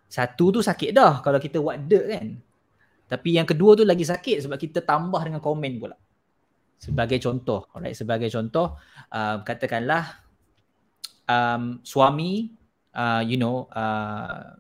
[0.07, 2.27] Satu tu sakit dah kalau kita buat dirt kan.
[3.07, 5.95] Tapi yang kedua tu lagi sakit sebab kita tambah dengan komen pula.
[6.77, 8.77] Sebagai contoh, alright, sebagai contoh,
[9.15, 10.27] uh, katakanlah
[11.31, 12.53] um, suami
[12.95, 14.59] uh, you know uh,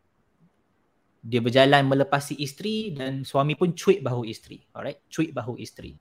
[1.27, 4.63] dia berjalan melepasi isteri dan suami pun cuit bahu isteri.
[4.71, 5.03] Alright?
[5.11, 5.99] Cuit bahu isteri.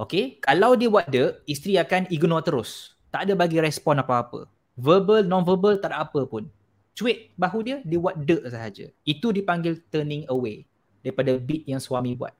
[0.00, 0.40] Okay?
[0.40, 2.96] Kalau dia buat dek isteri akan ignore terus.
[3.12, 4.48] Tak ada bagi respon apa-apa.
[4.72, 6.48] Verbal non verbal tak ada apa pun.
[6.96, 8.88] Cuit bahu dia dia buat dek sahaja.
[9.04, 10.64] Itu dipanggil turning away
[11.04, 12.32] daripada beat yang suami buat.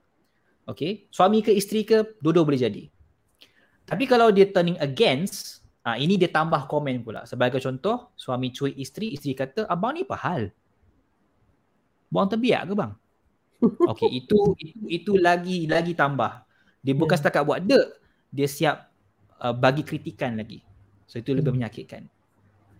[0.65, 1.05] Okay?
[1.13, 2.83] Suami ke isteri ke dua-dua boleh jadi.
[3.85, 7.21] Tapi kalau dia turning against ah ini dia tambah komen pula.
[7.29, 10.49] Sebagai contoh suami cuit isteri isteri kata abang ni apa hal
[12.09, 12.91] buang terbiak ke bang?
[13.63, 16.43] Okey, itu itu itu lagi lagi tambah.
[16.83, 17.21] Dia bukan yeah.
[17.21, 17.87] setakat buat dek,
[18.33, 18.89] dia siap
[19.39, 20.63] uh, bagi kritikan lagi.
[21.09, 21.65] So itu lebih hmm.
[21.65, 22.03] menyakitkan.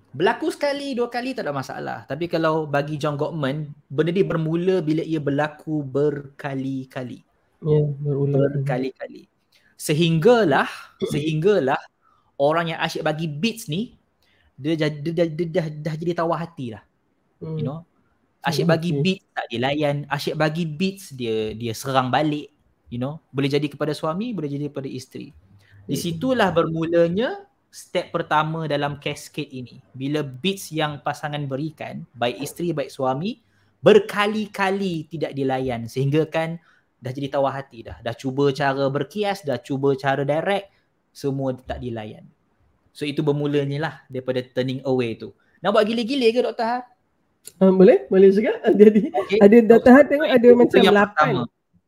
[0.09, 1.97] Berlaku sekali, dua kali tak ada masalah.
[2.09, 7.21] Tapi kalau bagi John Gottman, benda ni bermula bila ia berlaku berkali-kali.
[7.61, 8.41] Ya, yeah, berulang.
[8.41, 9.29] Berkali-kali.
[9.77, 10.65] Sehinggalah,
[11.13, 11.77] sehinggalah
[12.41, 14.01] orang yang asyik bagi beats ni,
[14.57, 16.83] dia, dia, dia, dia, dia dah, dah jadi tawar hati lah.
[17.45, 17.55] Hmm.
[17.61, 17.85] You know,
[18.39, 22.47] Asyik bagi beats tak dilayan, asyik bagi beats dia dia serang balik,
[22.87, 23.19] you know.
[23.35, 25.35] Boleh jadi kepada suami, boleh jadi kepada isteri.
[25.83, 29.83] Di situlah bermulanya step pertama dalam cascade ini.
[29.91, 33.43] Bila beats yang pasangan berikan, baik isteri baik suami,
[33.83, 36.59] berkali-kali tidak dilayan sehingga kan
[36.99, 37.97] dah jadi tawar hati dah.
[37.99, 40.71] Dah cuba cara berkias, dah cuba cara direct,
[41.11, 42.23] semua tak dilayan.
[42.91, 45.31] So itu bermulanya lah daripada turning away tu.
[45.59, 46.67] Nak buat gila-gila ke Dr.
[46.67, 46.83] Har?
[47.57, 48.61] Uh, boleh, boleh juga.
[48.79, 49.39] Jadi okay.
[49.41, 50.05] ada data okay.
[50.13, 51.33] tengok ada Itu macam lapan,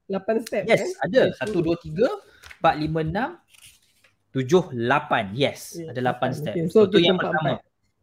[0.10, 0.64] lapan step.
[0.66, 0.90] Yes, kan?
[1.06, 1.22] ada.
[1.38, 2.10] Satu, dua, tiga,
[2.58, 3.30] empat, lima, enam,
[4.34, 5.30] tujuh, lapan.
[5.38, 5.94] Yes, yeah.
[5.94, 6.54] ada lapan step.
[6.58, 6.72] Okay.
[6.72, 7.62] So, so tu yang pertama.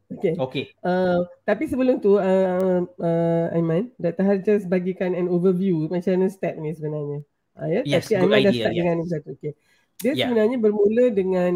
[0.09, 0.33] Okay.
[0.41, 0.65] okay.
[0.81, 4.25] Uh, tapi sebelum tu, uh, uh, Aiman, Dr.
[4.25, 7.21] Harjas bagikan an overview macam mana step ni sebenarnya.
[7.61, 7.81] Uh, ya?
[7.85, 8.47] Yes, tapi good Aiman idea.
[8.49, 8.81] dah start yeah.
[8.81, 9.31] dengan satu.
[9.37, 9.53] Okay.
[10.01, 10.19] Dia yeah.
[10.25, 11.53] sebenarnya bermula dengan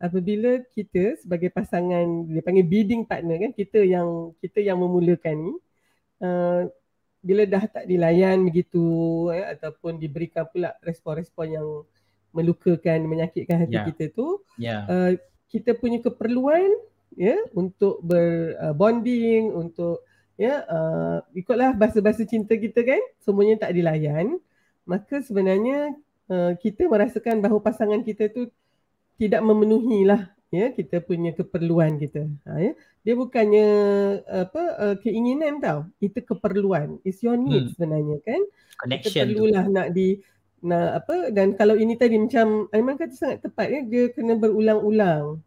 [0.00, 5.54] apabila kita sebagai pasangan dia panggil bidding partner kan kita yang kita yang memulakan ni
[6.24, 6.64] uh,
[7.20, 11.68] bila dah tak dilayan begitu ya, ataupun diberikan pula respon-respon yang
[12.32, 13.86] melukakan menyakitkan hati yeah.
[13.92, 14.88] kita tu yeah.
[14.88, 15.12] uh,
[15.52, 16.72] kita punya keperluan
[17.12, 20.00] ya untuk berbonding uh, untuk
[20.40, 24.40] ya uh, ikutlah bahasa-bahasa cinta kita kan semuanya tak dilayan
[24.88, 25.92] maka sebenarnya
[26.32, 28.48] uh, kita merasakan bahawa pasangan kita tu
[29.20, 32.26] tidak memenuhi lah ya kita punya keperluan kita.
[32.46, 32.72] Ha, ya.
[33.06, 33.68] Dia bukannya
[34.26, 35.86] apa uh, keinginan tau.
[36.02, 36.98] Itu keperluan.
[37.06, 37.72] It's your need hmm.
[37.78, 38.40] sebenarnya kan?
[38.82, 39.72] Connection kita perlulah tu.
[39.72, 40.08] nak di
[40.60, 43.80] nak apa dan kalau ini tadi macam Aiman kata sangat tepat ya.
[43.86, 45.38] Dia kena berulang-ulang.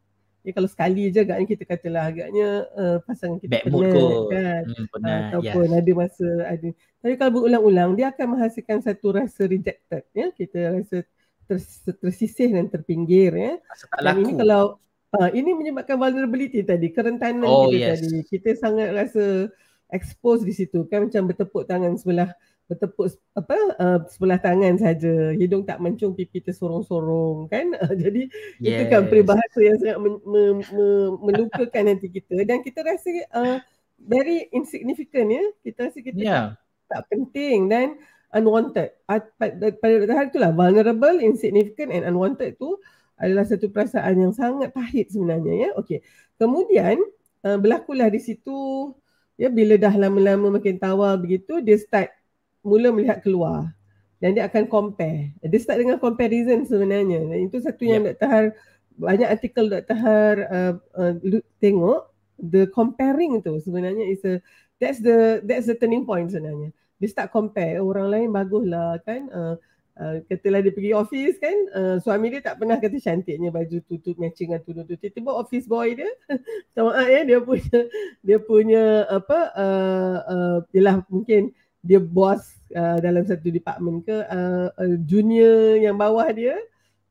[0.44, 4.64] Ya kalau sekali je agaknya kita katalah agaknya uh, pasangan kita Back penat kan?
[4.68, 5.80] Hmm, penat, ataupun yeah.
[5.80, 6.70] ada masa ada.
[7.00, 10.32] Tapi kalau berulang-ulang dia akan menghasilkan satu rasa rejected ya.
[10.36, 11.08] Kita rasa
[11.54, 13.54] ters, tersisih dan terpinggir ya.
[14.02, 14.82] Dan ini kalau
[15.14, 18.02] uh, ini menyebabkan vulnerability tadi, kerentanan oh, kita yes.
[18.02, 18.18] tadi.
[18.26, 19.54] Kita sangat rasa
[19.94, 22.34] expose di situ kan macam bertepuk tangan sebelah
[22.66, 28.26] bertepuk apa uh, sebelah tangan saja hidung tak mencung pipi tersorong-sorong kan uh, jadi
[28.58, 28.68] yes.
[28.74, 33.58] itu kan peribahasa yang sangat men- me- me- melukakan hati kita dan kita rasa uh,
[34.02, 36.58] very insignificant ya kita rasa kita yeah.
[36.90, 38.02] tak, tak penting dan
[38.34, 38.90] unwanted.
[39.08, 42.78] Pada hal itulah vulnerable, insignificant and unwanted tu
[43.18, 45.70] adalah satu perasaan yang sangat pahit sebenarnya ya.
[45.78, 46.02] Okey.
[46.42, 46.98] Kemudian
[47.46, 48.92] uh, berlakulah di situ
[49.38, 52.14] ya bila dah lama-lama makin tawar begitu dia start
[52.62, 53.72] mula melihat keluar
[54.18, 55.32] dan dia akan compare.
[55.40, 57.24] Dia start dengan comparison sebenarnya.
[57.28, 58.18] Dan itu satu yang yeah.
[58.18, 58.28] Dr.
[58.30, 58.46] Har
[58.94, 59.98] banyak artikel Dr.
[59.98, 61.14] Har uh, uh,
[61.62, 64.42] tengok the comparing tu sebenarnya is a
[64.82, 67.84] that's the that's the turning point sebenarnya dia start compare.
[67.84, 69.60] Orang lain bagus lah kan uh,
[70.00, 74.16] uh, katalah dia pergi office kan uh, suami dia tak pernah kata cantiknya baju tutup
[74.16, 76.08] matching dengan tudung tu tiba-tiba office boy dia
[76.74, 77.80] sama ah ya dia punya
[78.24, 81.52] dia punya apa uh, uh, yalah mungkin
[81.84, 82.40] dia bos
[82.72, 86.56] uh, dalam satu department ke uh, uh, junior yang bawah dia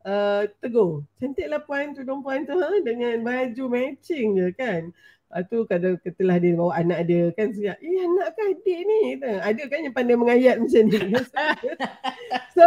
[0.09, 1.05] uh, tegur.
[1.21, 2.81] Cantiklah puan tudung puan tu ha?
[2.81, 4.89] dengan baju matching je kan
[5.33, 9.01] Lepas tu kadang ketelah dia bawa anak dia kan siap, eh anak kan adik ni.
[9.17, 11.01] Ada kan yang pandai mengayat macam ni.
[12.57, 12.65] so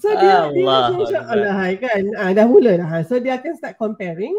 [0.00, 2.08] so dia Allah dia Allah hai kan.
[2.16, 3.04] Ah dah mula dah.
[3.04, 4.32] So dia akan start comparing.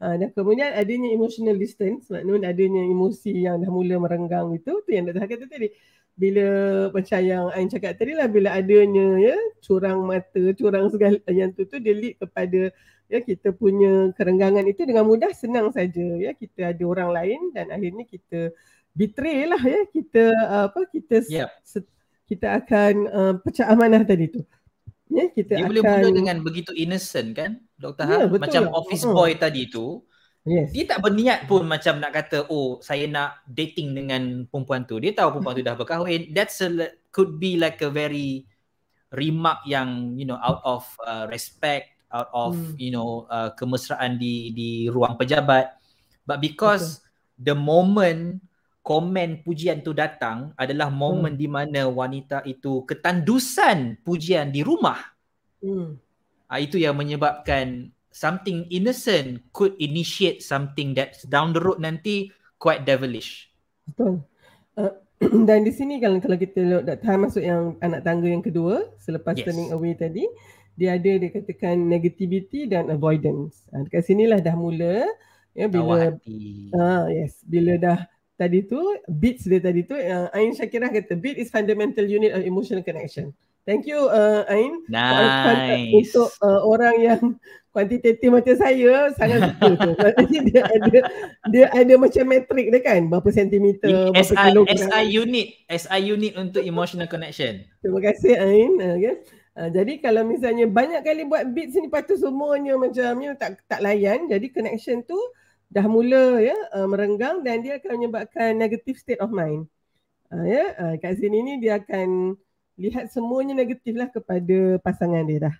[0.00, 4.88] Ah dan kemudian adanya emotional distance, maknanya adanya emosi yang dah mula merenggang itu tu
[4.88, 5.68] yang dah kata tadi.
[6.18, 6.46] Bila
[6.90, 11.62] macam yang Ain cakap tadi lah bila adanya ya curang mata, curang segala yang tu
[11.62, 12.74] tu dia lead kepada
[13.08, 17.72] ya kita punya kerenggangan itu dengan mudah senang saja ya kita ada orang lain dan
[17.72, 18.52] akhirnya kita
[18.92, 21.48] betray lah ya kita uh, apa kita yep.
[22.28, 24.44] kita akan uh, pecah amanah tadi tu
[25.08, 28.04] ya kita Dia akan boleh mula dengan begitu innocent kan Dr.
[28.04, 28.72] Ya, Har macam lah.
[28.76, 29.36] office boy uh.
[29.40, 30.04] tadi tu
[30.46, 30.72] Yes.
[30.72, 34.96] Dia tak berniat pun macam nak kata oh saya nak dating dengan perempuan tu.
[34.96, 36.32] Dia tahu perempuan tu dah berkahwin.
[36.32, 38.48] That's a, could be like a very
[39.12, 42.76] remark yang you know out of uh, respect, out of hmm.
[42.80, 45.76] you know uh, kemesraan di di ruang pejabat.
[46.24, 47.52] But because okay.
[47.52, 48.40] the moment
[48.80, 51.40] komen pujian tu datang adalah momen hmm.
[51.44, 54.96] di mana wanita itu ketandusan pujian di rumah.
[55.60, 56.00] Hmm.
[56.48, 62.82] Uh, itu yang menyebabkan something innocent could initiate something that down the road nanti quite
[62.82, 63.46] devilish.
[63.86, 64.26] Betul.
[64.74, 64.90] Uh,
[65.48, 69.38] dan di sini kalau kalau kita lihat datang masuk yang anak tangga yang kedua selepas
[69.38, 69.46] yes.
[69.46, 70.26] turning away tadi
[70.78, 73.62] dia ada dia katakan negativity dan avoidance.
[73.70, 75.06] Uh, dekat sinilah dah mula
[75.54, 76.18] ya bila
[76.74, 77.98] ah uh, yes bila dah
[78.38, 78.78] tadi tu
[79.10, 83.30] beats dia tadi tu uh, Ain Syakirah kata beat is fundamental unit of emotional connection.
[83.66, 84.86] Thank you uh, Ain.
[84.86, 86.14] Nice.
[86.14, 87.22] Untuk uh, orang yang
[87.78, 89.90] kuantitatif macam saya sangat suka tu.
[90.02, 90.98] Maksudnya dia ada
[91.46, 94.74] dia ada macam metrik dia kan berapa sentimeter berapa SI, kilogram.
[94.82, 97.62] SI unit, SI unit untuk emotional connection.
[97.78, 98.72] Terima kasih Ain.
[98.82, 99.14] Uh, okay.
[99.54, 103.62] uh, jadi kalau misalnya banyak kali buat beats ni lepas tu semuanya macam you tak
[103.70, 105.14] tak layan jadi connection tu
[105.70, 109.70] dah mula ya uh, merenggang dan dia akan menyebabkan negative state of mind.
[110.34, 112.34] Uh, ya uh, kat sini ni dia akan
[112.74, 115.54] lihat semuanya negatif lah kepada pasangan dia dah.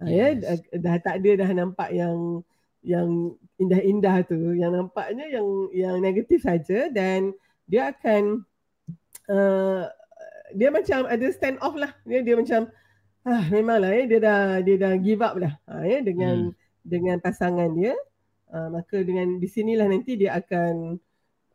[0.00, 0.40] Ah, ya, yes.
[0.40, 2.40] Ya, dah, dah tak ada dah nampak yang
[2.80, 7.36] yang indah-indah tu, yang nampaknya yang yang negatif saja dan
[7.68, 8.40] dia akan
[9.28, 9.84] uh,
[10.56, 11.92] dia macam ada stand off lah.
[12.08, 12.72] Dia dia macam
[13.28, 15.54] ah memanglah ya dia dah dia dah give up dah.
[15.68, 16.56] Ha, ya dengan hmm.
[16.82, 17.92] dengan pasangan dia.
[18.50, 20.98] Uh, maka dengan di sinilah nanti dia akan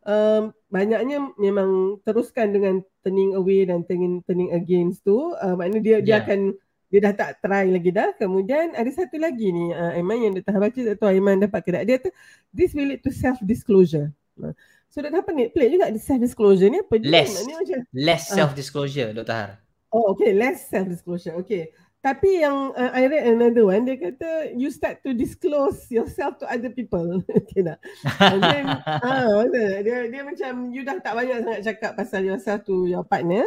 [0.06, 5.92] um, banyaknya memang teruskan dengan turning away dan turning turning against tu uh, maknanya dia
[5.92, 6.00] yeah.
[6.00, 6.40] dia akan
[6.86, 10.56] dia dah tak try lagi dah kemudian ada satu lagi ni uh, Aiman yang dah
[10.56, 12.10] baca atau Aiman dapat ke dia tu
[12.54, 14.54] this will lead to self disclosure uh,
[14.86, 19.10] so apa ni play juga self disclosure ni apa less ni macam less self disclosure
[19.10, 19.34] uh, Dr.
[19.34, 19.50] Har
[19.90, 21.74] oh okay less self disclosure okay
[22.06, 26.46] tapi yang uh, I read another one, dia kata you start to disclose yourself to
[26.46, 27.02] other people.
[27.42, 27.82] okay tak?
[28.22, 28.64] And then,
[29.02, 29.42] ah,
[29.82, 33.42] dia, dia macam you dah tak banyak sangat cakap pasal yourself to your partner.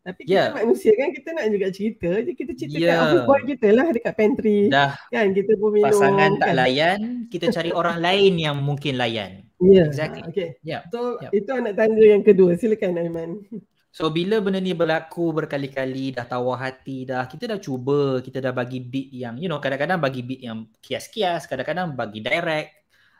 [0.00, 0.48] Tapi kita yeah.
[0.56, 2.08] manusia kan, kita nak juga cerita.
[2.08, 2.96] Jadi kita cerita yeah.
[2.96, 4.60] kat office boy kita lah dekat pantry.
[4.72, 4.96] Dah.
[5.12, 5.92] Kan, kita pun minum.
[5.92, 6.40] Pasangan kan.
[6.40, 9.44] tak layan, kita cari orang lain yang mungkin layan.
[9.60, 9.92] Yeah.
[9.92, 10.24] Exactly.
[10.32, 10.56] Okay.
[10.64, 10.88] Yeah.
[10.88, 11.30] So, yeah.
[11.36, 12.56] itu anak tangga yang kedua.
[12.56, 13.30] Silakan Aiman.
[13.90, 18.54] So bila benda ni berlaku berkali-kali dah tawar hati dah kita dah cuba kita dah
[18.54, 22.70] bagi beat yang you know kadang-kadang bagi beat yang kias-kias kadang-kadang bagi direct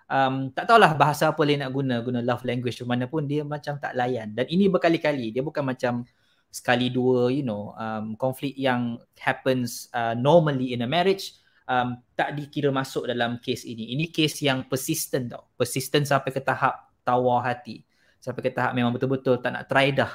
[0.06, 3.82] um, tak tahulah bahasa apa lain nak guna guna love language mana pun dia macam
[3.82, 6.06] tak layan dan ini berkali-kali dia bukan macam
[6.50, 11.38] sekali dua you know um, konflik yang happens uh, normally in a marriage
[11.70, 16.42] um, tak dikira masuk dalam case ini ini case yang persistent tau persistent sampai ke
[16.42, 17.86] tahap tawar hati
[18.18, 20.10] sampai ke tahap memang betul-betul tak nak try dah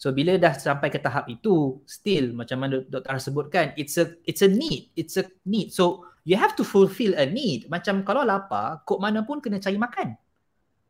[0.00, 4.40] So bila dah sampai ke tahap itu, still macam mana doktor sebutkan, it's a it's
[4.40, 5.76] a need, it's a need.
[5.76, 7.68] So you have to fulfill a need.
[7.68, 10.16] Macam kalau lapar, kok mana pun kena cari makan.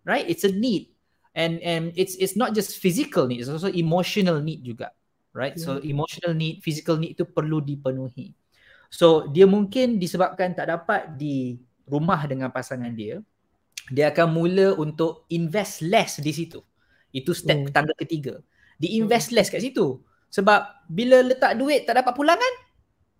[0.07, 0.31] Right?
[0.31, 0.95] It's a need.
[1.31, 4.91] And and it's it's not just physical need, it's also emotional need juga.
[5.31, 5.55] Right?
[5.55, 5.63] Yeah.
[5.63, 8.35] So emotional need, physical need itu perlu dipenuhi.
[8.91, 13.23] So dia mungkin disebabkan tak dapat di rumah dengan pasangan dia,
[13.95, 16.59] dia akan mula untuk invest less di situ.
[17.15, 17.75] Itu step hmm.
[17.75, 18.43] tangga ketiga
[18.81, 19.37] diinvest hmm.
[19.37, 20.01] less kat situ.
[20.33, 22.53] Sebab bila letak duit tak dapat pulangan.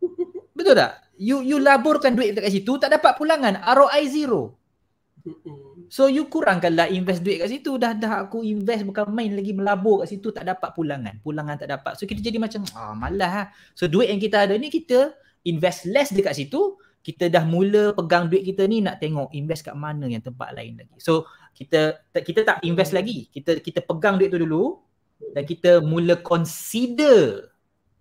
[0.57, 1.05] Betul tak?
[1.21, 3.61] You you laburkan duit dekat situ tak dapat pulangan.
[3.61, 4.57] ROI zero.
[5.21, 5.70] Hmm.
[5.91, 7.75] So you kurangkanlah invest duit kat situ.
[7.75, 11.19] Dah dah aku invest bukan main lagi melabur kat situ tak dapat pulangan.
[11.19, 11.99] Pulangan tak dapat.
[11.99, 13.43] So kita jadi macam ah malah ha.
[13.75, 16.79] So duit yang kita ada ni kita invest less dekat situ.
[17.03, 20.79] Kita dah mula pegang duit kita ni nak tengok invest kat mana yang tempat lain
[20.79, 20.95] lagi.
[21.03, 21.27] So
[21.59, 23.27] kita kita tak invest lagi.
[23.27, 24.79] Kita kita pegang duit tu dulu
[25.35, 27.51] dan kita mula consider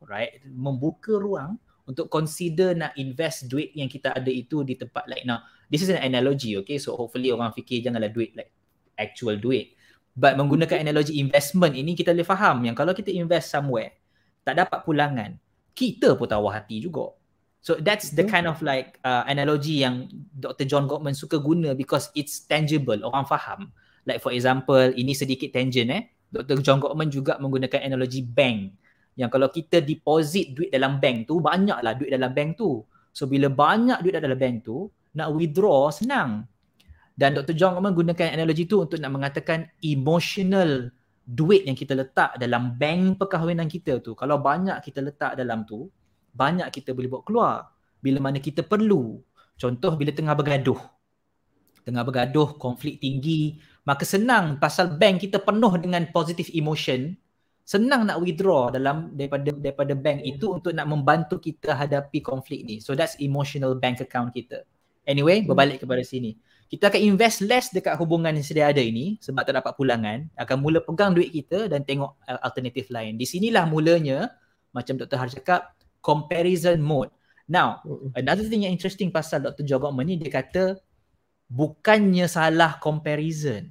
[0.06, 1.58] right membuka ruang
[1.90, 5.26] untuk consider nak invest duit yang kita ada itu di tempat lain.
[5.26, 5.42] Now,
[5.74, 6.78] this is an analogy, okay?
[6.78, 8.54] So hopefully orang fikir janganlah duit like
[8.94, 9.74] actual duit.
[10.14, 13.98] But menggunakan analogy investment ini kita boleh faham yang kalau kita invest somewhere
[14.46, 15.42] tak dapat pulangan,
[15.74, 17.18] kita pun tawar hati juga.
[17.60, 20.64] So that's the kind of like uh, analogy yang Dr.
[20.64, 23.76] John Gottman suka guna because it's tangible, orang faham.
[24.08, 26.04] Like for example, ini sedikit tangent eh.
[26.30, 26.62] Dr.
[26.64, 28.78] John Gottman juga menggunakan analogi bank.
[29.20, 32.88] Yang kalau kita deposit duit dalam bank tu, banyaklah duit dalam bank tu.
[33.12, 36.48] So bila banyak duit dalam bank tu, nak withdraw senang.
[37.20, 37.52] Dan Dr.
[37.52, 40.88] John Gottman gunakan analogi tu untuk nak mengatakan emotional
[41.28, 44.16] duit yang kita letak dalam bank perkahwinan kita tu.
[44.16, 45.92] Kalau banyak kita letak dalam tu,
[46.32, 47.76] banyak kita boleh buat keluar.
[48.00, 49.20] Bila mana kita perlu.
[49.60, 50.80] Contoh bila tengah bergaduh.
[51.84, 57.18] tengah bergaduh, konflik tinggi, maka senang pasal bank kita penuh dengan positive emotion,
[57.70, 62.82] senang nak withdraw dalam daripada daripada bank itu untuk nak membantu kita hadapi konflik ni.
[62.82, 64.66] So that's emotional bank account kita.
[65.06, 66.34] Anyway, berbalik kepada sini.
[66.66, 70.26] Kita akan invest less dekat hubungan yang sedia ada ini sebab tak dapat pulangan.
[70.34, 73.22] Akan mula pegang duit kita dan tengok uh, alternatif lain.
[73.22, 74.34] Di sinilah mulanya
[74.74, 75.18] macam Dr.
[75.22, 75.62] Har cakap
[76.02, 77.14] comparison mode.
[77.50, 77.82] Now,
[78.18, 79.66] another thing yang interesting pasal Dr.
[79.66, 80.78] Joe Gottman ni dia kata
[81.50, 83.70] bukannya salah comparison.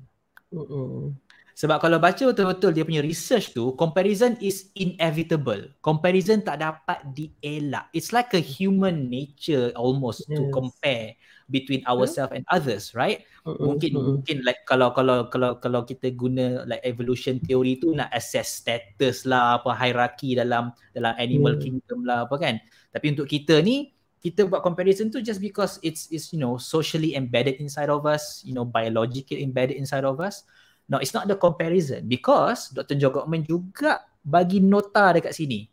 [0.50, 1.14] Uh-uh.
[1.58, 5.74] Sebab kalau baca betul-betul dia punya research tu, comparison is inevitable.
[5.82, 7.90] Comparison tak dapat dielak.
[7.90, 10.38] It's like a human nature almost yes.
[10.38, 11.18] to compare
[11.50, 13.26] between ourselves and others, right?
[13.42, 13.74] Uh-uh.
[13.74, 14.06] Mungkin uh-uh.
[14.06, 19.26] mungkin like kalau kalau kalau kalau kita guna like evolution theory tu nak assess status
[19.26, 22.54] lah, apa hierarchy dalam dalam animal uh kingdom lah apa kan.
[22.94, 23.90] Tapi untuk kita ni
[24.22, 28.46] kita buat comparison tu just because it's it's you know socially embedded inside of us,
[28.46, 30.46] you know biologically embedded inside of us.
[30.88, 32.96] No, it's not the comparison because Dr.
[32.96, 35.68] Joe Gottman juga bagi nota dekat sini.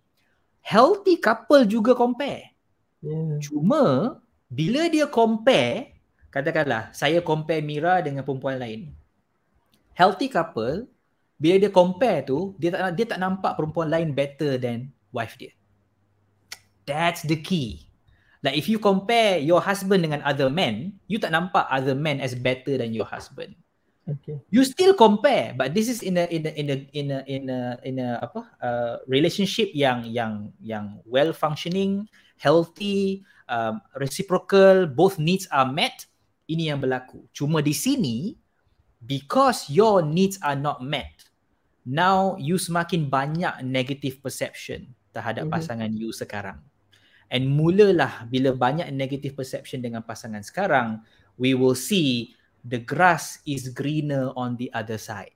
[0.59, 2.51] Healthy couple juga compare.
[2.99, 3.39] Yeah.
[3.39, 4.18] Cuma
[4.51, 5.95] bila dia compare,
[6.36, 8.91] katakanlah saya compare Mira dengan perempuan lain.
[9.95, 10.91] Healthy couple,
[11.39, 15.55] bila dia compare tu, dia tak dia tak nampak perempuan lain better than wife dia.
[16.84, 17.88] That's the key.
[18.45, 22.38] Like if you compare your husband dengan other men, you tak nampak other men as
[22.38, 23.57] better than your husband.
[24.06, 24.38] Okay.
[24.53, 27.43] You still compare, but this is in a in a in a in a in
[27.49, 32.06] a, in a apa uh, relationship yang yang yang well functioning,
[32.38, 36.06] healthy, um, reciprocal, both needs are met.
[36.45, 37.26] Ini yang berlaku.
[37.34, 38.38] Cuma di sini,
[39.01, 41.26] because your needs are not met,
[41.82, 45.58] now you semakin banyak negative perception terhadap mm-hmm.
[45.58, 46.62] pasangan you sekarang.
[47.34, 51.01] And mulalah bila banyak negative perception dengan pasangan sekarang,
[51.41, 52.35] we will see
[52.66, 55.32] the grass is greener on the other side.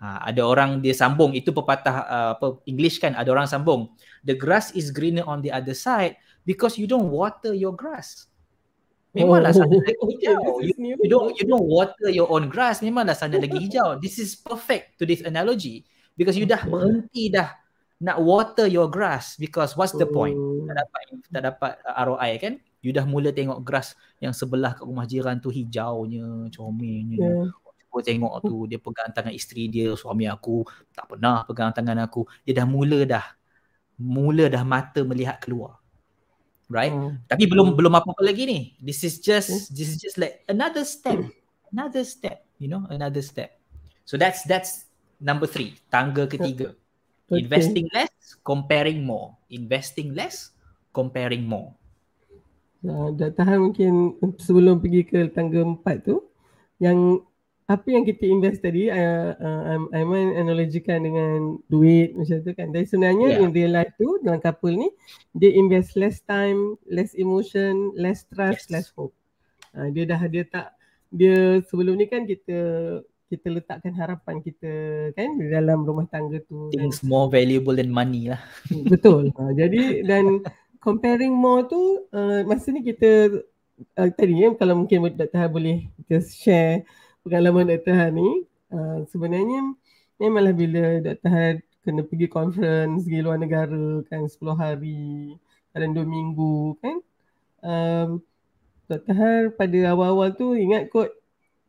[0.00, 3.92] Ha, ada orang dia sambung itu pepatah uh, apa English kan ada orang sambung
[4.24, 6.16] the grass is greener on the other side
[6.48, 8.28] because you don't water your grass.
[9.10, 10.42] Memanglah oh, sana lagi hijau.
[10.62, 12.78] You, you don't you don't water your own grass.
[12.78, 13.98] Memanglah sana lagi hijau.
[13.98, 15.82] This is perfect to this analogy
[16.14, 17.50] because you dah berhenti dah
[18.00, 20.38] nak water your grass because what's the point?
[20.70, 21.72] Tak dapat tak dapat
[22.06, 22.54] ROI kan?
[22.80, 27.20] You dah mula tengok grass yang sebelah kat rumah jiran tu hijaunya, comelnya.
[27.20, 27.48] Yeah.
[27.90, 30.62] Cuba tengok tu dia pegang tangan isteri dia, suami aku
[30.94, 32.24] tak pernah pegang tangan aku.
[32.46, 33.26] Dia dah mula dah
[34.00, 35.76] mula dah mata melihat keluar.
[36.70, 36.94] Right?
[36.94, 37.26] Mm.
[37.26, 37.76] Tapi belum mm.
[37.76, 38.60] belum apa-apa lagi ni.
[38.78, 39.74] This is just mm.
[39.74, 41.18] this is just like another step.
[41.70, 43.58] Another step, you know, another step.
[44.06, 44.90] So that's that's
[45.22, 46.74] number three, tangga ketiga.
[47.30, 47.46] Okay.
[47.46, 48.10] Investing less,
[48.42, 49.38] comparing more.
[49.54, 50.50] Investing less,
[50.90, 51.74] comparing more.
[52.80, 56.24] Uh, dah tahan mungkin sebelum pergi ke tangga empat tu
[56.80, 57.20] yang
[57.70, 62.74] apa yang kita invest tadi uh, uh, Aiman analogikan dengan duit macam tu kan.
[62.74, 63.42] Dan sebenarnya yeah.
[63.46, 64.90] in real life tu dalam couple ni
[65.38, 68.72] dia invest less time less emotion less trust yes.
[68.74, 69.14] less hope.
[69.70, 70.74] Uh, dia dah dia tak
[71.14, 72.58] dia sebelum ni kan kita
[73.30, 74.72] kita letakkan harapan kita
[75.14, 78.42] kan di dalam rumah tangga tu things dan, more valuable than money lah.
[78.90, 79.30] Betul.
[79.38, 80.42] Uh, jadi dan
[80.80, 83.44] comparing more tu uh, masa ni kita
[84.00, 85.36] uh, tadi ya kalau mungkin Dr.
[85.36, 85.78] Han boleh
[86.08, 86.88] just share
[87.20, 87.94] pengalaman Dr.
[87.94, 88.28] Han ni
[88.72, 89.76] uh, sebenarnya
[90.16, 91.30] memanglah bila Dr.
[91.30, 91.54] Han
[91.84, 95.36] kena pergi conference pergi luar negara kan 10 hari
[95.76, 96.96] kadang 2 minggu kan
[97.60, 98.08] um,
[98.88, 99.14] Dr.
[99.14, 101.12] Han pada awal-awal tu ingat kot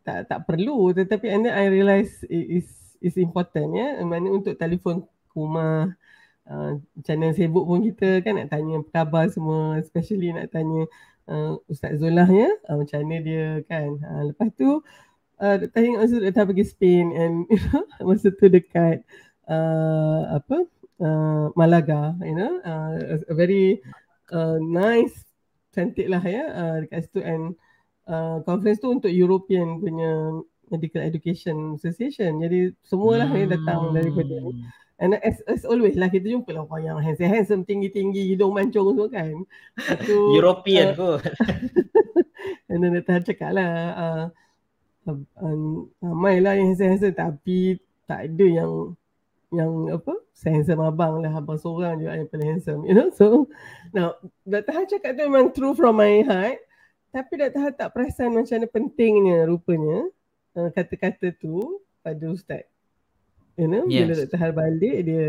[0.01, 2.67] tak tak perlu tetapi and then I realise it is
[3.03, 5.05] is important ya mana untuk telefon
[5.35, 5.93] rumah
[6.49, 10.87] uh, macam mana sibuk pun kita kan nak tanya khabar semua especially nak tanya
[11.29, 12.49] uh, Ustaz Zolah ya.
[12.69, 13.89] Uh, macam mana dia kan.
[14.01, 14.81] Uh, lepas tu
[15.41, 19.03] uh, tak ingat masa datang pergi Spain and you know, masa tu dekat
[19.49, 20.65] uh, apa
[21.01, 22.61] uh, Malaga you know.
[22.63, 23.81] Uh, a very
[24.33, 25.25] uh, nice
[25.71, 27.21] cantik lah ya uh, dekat situ.
[27.21, 27.55] And
[28.09, 32.39] uh, conference tu untuk European punya Medical Education Association.
[32.39, 33.39] Jadi semualah hmm.
[33.43, 34.63] yang datang daripada ni
[35.01, 38.93] And as, as always lah kita jumpa lah orang yang handsome, handsome tinggi-tinggi, hidung mancung
[38.93, 39.33] semua kan.
[39.97, 41.25] Itu, European uh, kot.
[42.69, 44.23] and then Nathan cakap lah, uh,
[45.09, 48.93] uh, uh, lah yang handsome-handsome tapi tak ada yang
[49.51, 50.15] yang apa
[50.47, 53.51] handsome abang lah abang seorang je yang paling handsome you know so
[53.91, 54.15] now
[54.47, 54.71] Dr.
[54.71, 56.63] Han cakap tu memang true from my heart
[57.11, 57.59] tapi Dr.
[57.59, 60.07] Han tak perasan macam mana pentingnya rupanya
[60.55, 62.63] uh, kata-kata tu pada ustaz
[63.57, 64.07] you know yes.
[64.07, 64.37] bila Dr.
[64.39, 65.25] Har balik dia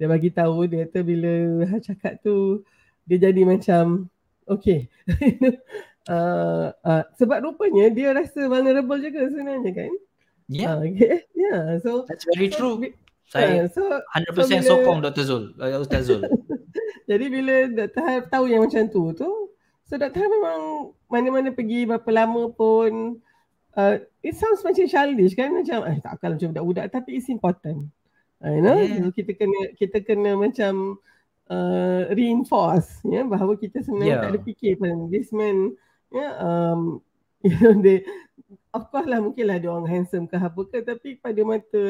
[0.00, 1.32] dia bagi tahu dia kata bila
[1.68, 2.66] Har cakap tu
[3.06, 4.08] dia jadi macam
[4.46, 4.86] okay
[6.08, 9.92] uh, uh, sebab rupanya dia rasa vulnerable juga sebenarnya kan.
[10.50, 10.78] Yeah.
[10.78, 11.26] Uh, okay.
[11.32, 11.78] Yeah.
[11.80, 12.74] So that's very so, true.
[12.82, 12.96] Bi-
[13.32, 15.24] saya uh, so, 100% so bila, sokong Dr.
[15.24, 16.20] Zul, uh, Ustaz Zul.
[17.10, 18.02] jadi bila Dr.
[18.04, 19.30] Har tahu yang macam tu tu,
[19.88, 20.20] so Dr.
[20.20, 20.60] Har memang
[21.08, 23.16] mana-mana pergi berapa lama pun
[23.76, 27.88] uh, it sounds macam childish kan macam eh takkan macam budak-budak tapi it's important.
[28.42, 28.98] Uh, you know, yeah.
[28.98, 30.98] so kita kena kita kena macam
[31.46, 34.22] uh, reinforce ya yeah, bahawa kita sebenarnya yeah.
[34.22, 35.78] tak ada fikir pun this man
[36.10, 37.00] ya yeah, um
[37.46, 38.02] you know they
[38.74, 41.82] of course lah mungkin lah dia orang handsome ke apa ke tapi pada mata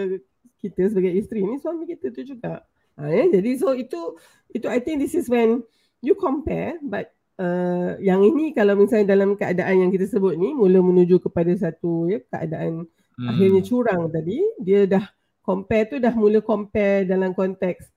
[0.63, 2.63] kita sebagai isteri ni suami kita tu juga.
[2.95, 3.27] Ha, ya?
[3.35, 4.15] Jadi so itu
[4.55, 5.67] itu I think this is when
[6.05, 10.83] you compare but uh, yang ini kalau misalnya dalam keadaan yang kita sebut ni mula
[10.83, 13.29] menuju kepada satu ya keadaan hmm.
[13.29, 15.05] akhirnya curang tadi dia dah
[15.41, 17.93] compare tu dah mula compare dalam konteks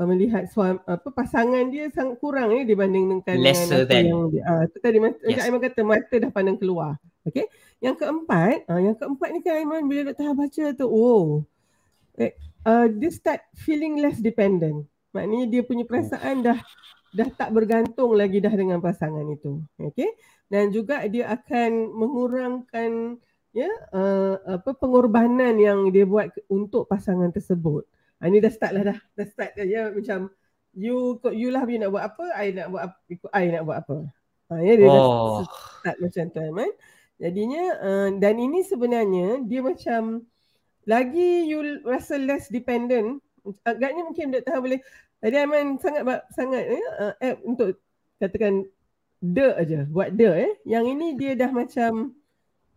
[0.00, 4.42] uh, melihat suami apa pasangan dia sangat kurang ya dibanding dengan lesser than yang dia,
[4.44, 5.44] uh, tu tadi mata yes.
[5.44, 7.00] Aiman kata mata dah pandang keluar.
[7.26, 7.50] Okay.
[7.82, 11.42] Yang keempat, uh, yang keempat ni kan Aiman bila doktor baca tu, oh,
[12.16, 12.32] eh,
[12.62, 14.86] uh, dia start feeling less dependent.
[15.10, 16.58] Maknanya dia punya perasaan dah
[17.16, 19.64] dah tak bergantung lagi dah dengan pasangan itu.
[19.80, 20.12] Okay.
[20.52, 23.16] Dan juga dia akan mengurangkan
[23.56, 27.88] ya uh, apa pengorbanan yang dia buat untuk pasangan tersebut.
[28.20, 28.98] Uh, ini dah start lah dah.
[29.16, 30.28] Dah start ya macam
[30.76, 33.78] you you lah you nak buat apa, I nak buat apa, ikut I nak buat
[33.80, 33.96] apa.
[34.52, 35.40] Uh, ya dia oh.
[35.40, 35.48] dah
[35.80, 36.72] start macam tu kan.
[37.16, 40.28] Jadinya uh, dan ini sebenarnya dia macam
[40.84, 43.24] lagi you rasa less dependent
[43.62, 44.50] agaknya mungkin Dr.
[44.50, 44.80] Ha boleh
[45.26, 47.82] tadi Aiman sangat sangat ya, uh, app untuk
[48.22, 48.62] katakan
[49.18, 50.52] the aja buat the eh.
[50.62, 52.14] Yang ini dia dah macam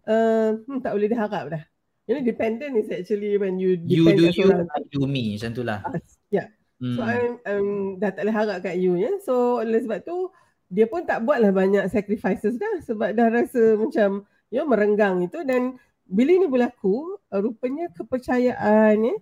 [0.10, 1.64] uh, hmm, tak boleh diharap dah.
[2.10, 5.62] You know dependent is actually when you you do you I do me macam tu
[5.62, 5.86] lah.
[5.86, 6.02] Uh,
[6.34, 6.50] yeah
[6.82, 6.98] hmm.
[6.98, 7.68] so I'm, I'm
[8.02, 9.14] dah tak boleh harap kat you ya.
[9.22, 10.34] So oleh sebab tu
[10.74, 15.46] dia pun tak buatlah banyak sacrifices dah sebab dah rasa macam ya merenggang itu.
[15.46, 15.78] Dan
[16.10, 19.16] bila ini berlaku rupanya kepercayaan ya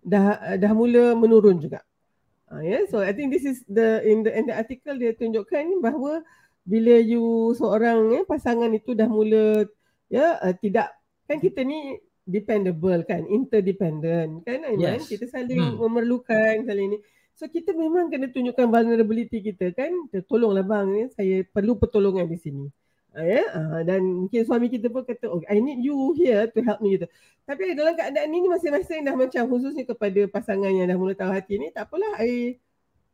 [0.00, 1.84] dah dah mula menurun juga.
[2.52, 5.80] Uh, yeah, so I think this is the in the in the article dia tunjukkan
[5.80, 6.20] bahawa
[6.68, 9.64] bila you seorang ya pasangan itu dah mula
[10.12, 10.92] ya uh, tidak
[11.24, 11.96] kan kita ni
[12.28, 15.08] dependable kan interdependent kan Aiman yes.
[15.08, 15.80] kita saling hmm.
[15.80, 16.98] memerlukan saling ni
[17.32, 19.90] so kita memang kena tunjukkan vulnerability kita kan
[20.28, 22.68] tolonglah bang ya, saya perlu pertolongan di sini
[23.20, 26.80] ya, uh, dan mungkin suami kita pun kata, oh, I need you here to help
[26.80, 27.04] me gitu.
[27.44, 31.60] Tapi dalam keadaan ini masing-masing dah macam khususnya kepada pasangan yang dah mula tahu hati
[31.60, 32.56] ni, tak apalah, I,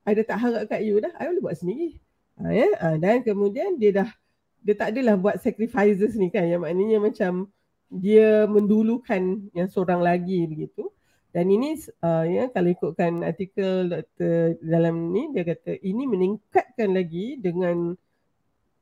[0.07, 1.99] I dah tak harap kat you dah, I boleh buat sendiri.
[2.39, 4.11] Uh, ya, uh, dan kemudian dia dah,
[4.63, 7.51] dia tak adalah buat sacrifices ni kan, yang maknanya macam
[7.91, 10.87] dia mendulukan yang seorang lagi begitu.
[11.29, 17.37] Dan ini uh, ya kalau ikutkan artikel doktor dalam ni dia kata ini meningkatkan lagi
[17.37, 17.93] dengan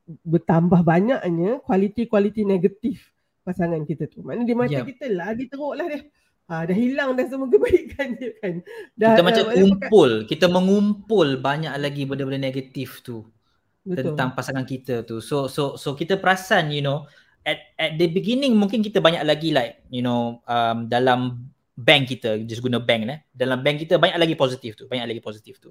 [0.07, 3.11] bertambah banyaknya kualiti-kualiti negatif
[3.43, 4.23] pasangan kita tu.
[4.23, 4.87] Mana di mata yep.
[4.87, 6.03] kita lagi teruk lah dia.
[6.47, 8.63] Ha, dah hilang dah semua kebaikan dia kan.
[8.95, 10.29] Dah, kita dah, macam kumpul, kat...
[10.31, 13.27] kita mengumpul banyak lagi benda-benda negatif tu.
[13.83, 14.15] Betul.
[14.15, 15.19] Tentang pasangan kita tu.
[15.19, 17.07] So so so kita perasan you know
[17.47, 22.43] at at the beginning mungkin kita banyak lagi like you know um, dalam bank kita
[22.47, 23.21] just guna bank eh.
[23.31, 25.71] Dalam bank kita banyak lagi positif tu, banyak lagi positif tu.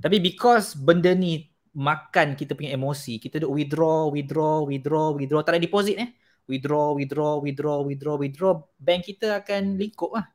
[0.00, 3.20] Tapi because benda ni makan kita punya emosi.
[3.20, 5.40] Kita duk withdraw withdraw withdraw withdraw.
[5.44, 6.10] Tak ada deposit eh.
[6.48, 8.52] Withdraw withdraw withdraw withdraw withdraw.
[8.80, 10.26] Bank kita akan lingkup lah.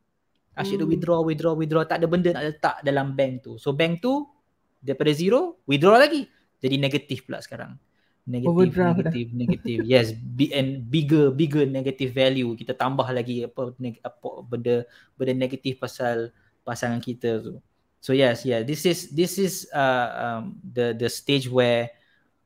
[0.54, 0.90] Asyik hmm.
[0.90, 1.84] withdraw withdraw withdraw.
[1.86, 3.58] Tak ada benda nak letak dalam bank tu.
[3.58, 4.30] So bank tu
[4.78, 6.30] daripada zero withdraw lagi.
[6.62, 7.76] Jadi negatif pula sekarang.
[8.24, 9.78] Negatif negatif negatif.
[9.84, 10.16] Yes
[10.54, 12.54] and bigger bigger negative value.
[12.56, 14.76] Kita tambah lagi apa, neg- apa benda
[15.18, 16.32] benda negatif pasal
[16.64, 17.60] pasangan kita tu
[18.04, 21.88] So yes, yeah, this is this is uh, um, the the stage where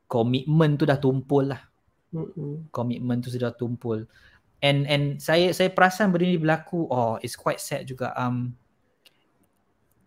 [0.06, 1.66] komitmen tu dah tumpul lah.
[2.70, 4.06] Komitmen tu sudah tumpul.
[4.62, 6.86] And and saya saya perasan benda ni berlaku.
[6.86, 8.14] Oh, it's quite sad juga.
[8.14, 8.54] Um,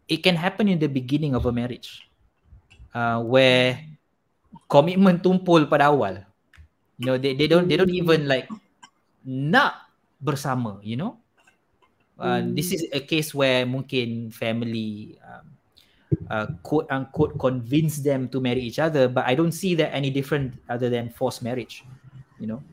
[0.07, 2.07] it can happen in the beginning of a marriage,
[2.95, 3.75] uh, where
[4.71, 6.23] komitmen tumpul pada awal.
[6.95, 8.47] You know, they they don't they don't even like
[9.27, 9.83] nak
[10.19, 10.79] bersama.
[10.79, 11.11] You know,
[12.21, 12.53] Uh, hmm.
[12.53, 15.45] this is a case where mungkin family um,
[16.29, 20.13] uh, quote unquote convince them to marry each other but i don't see that any
[20.13, 21.81] different other than forced marriage
[22.41, 22.65] you know?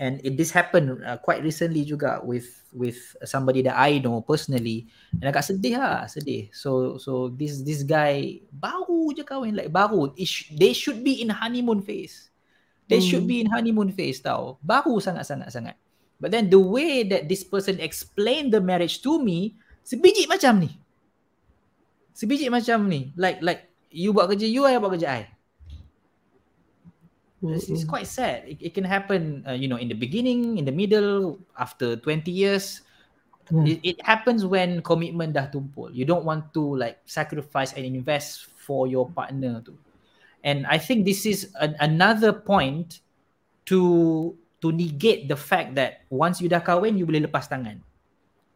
[0.00, 2.96] And it, this happened uh, quite recently juga with with
[3.28, 6.48] somebody that i know personally and agak sedih lah sedih.
[6.56, 10.08] So so this this guy baru je kahwin like baru.
[10.16, 12.32] Sh- they should be in honeymoon phase.
[12.88, 13.08] They hmm.
[13.12, 14.56] should be in honeymoon phase tau.
[14.64, 15.76] Baru sangat sangat sangat
[16.20, 20.70] But then the way that this person explained the marriage to me, sebiji macam ni.
[22.12, 23.16] Sebiji macam ni.
[23.16, 25.22] Like like you buat kerja you, I buat kerja I.
[27.40, 28.44] It's, it's quite sad.
[28.44, 32.28] It, it can happen, uh, you know, in the beginning, in the middle, after 20
[32.28, 32.84] years.
[33.48, 33.64] Yeah.
[33.64, 35.88] It, it happens when commitment dah tumpul.
[35.88, 39.72] You don't want to like sacrifice and invest for your partner tu.
[40.44, 43.00] And I think this is an, another point
[43.72, 47.80] to to negate the fact that once you dah kahwin, you boleh lepas tangan.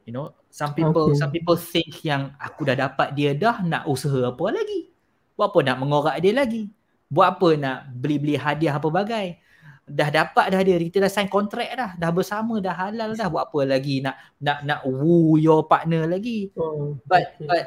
[0.04, 1.18] You know, some people Okay.
[1.18, 4.92] some people think yang aku dah dapat dia dah nak usaha apa lagi?
[5.34, 6.68] Buat apa nak mengorak dia lagi?
[7.08, 9.40] Buat apa nak beli-beli hadiah apa bagai?
[9.84, 13.28] Dah dapat dah dia, kita dah sign kontrak dah, dah bersama dah halal dah.
[13.32, 16.52] Buat apa lagi nak nak nak woo your partner lagi?
[16.56, 17.48] Oh, But okay.
[17.48, 17.64] but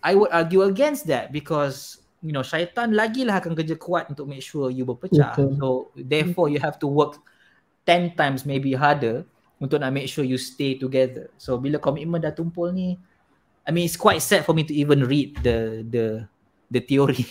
[0.00, 4.46] I would argue against that because you know syaitan lagilah akan kerja kuat untuk make
[4.46, 5.34] sure you berpecah.
[5.34, 5.58] Betul.
[5.58, 5.68] So
[5.98, 7.18] therefore you have to work
[7.84, 9.24] 10 times maybe harder
[9.60, 11.28] untuk nak make sure you stay together.
[11.36, 12.96] So bila komitmen dah tumpul ni
[13.68, 16.04] I mean it's quite sad for me to even read the the
[16.72, 17.28] the theory.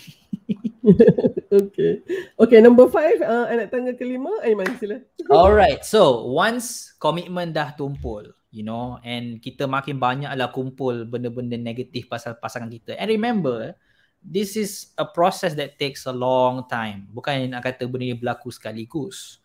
[1.52, 2.02] okay.
[2.38, 5.02] Okay, number five, uh, anak tangga kelima, Aiman sila.
[5.30, 12.06] Alright, so once komitmen dah tumpul, you know, and kita makin banyaklah kumpul benda-benda negatif
[12.06, 12.94] pasal pasangan kita.
[12.98, 13.74] And remember,
[14.22, 17.08] this is a process that takes a long time.
[17.10, 19.40] Bukan nak kata benda ni berlaku sekaligus.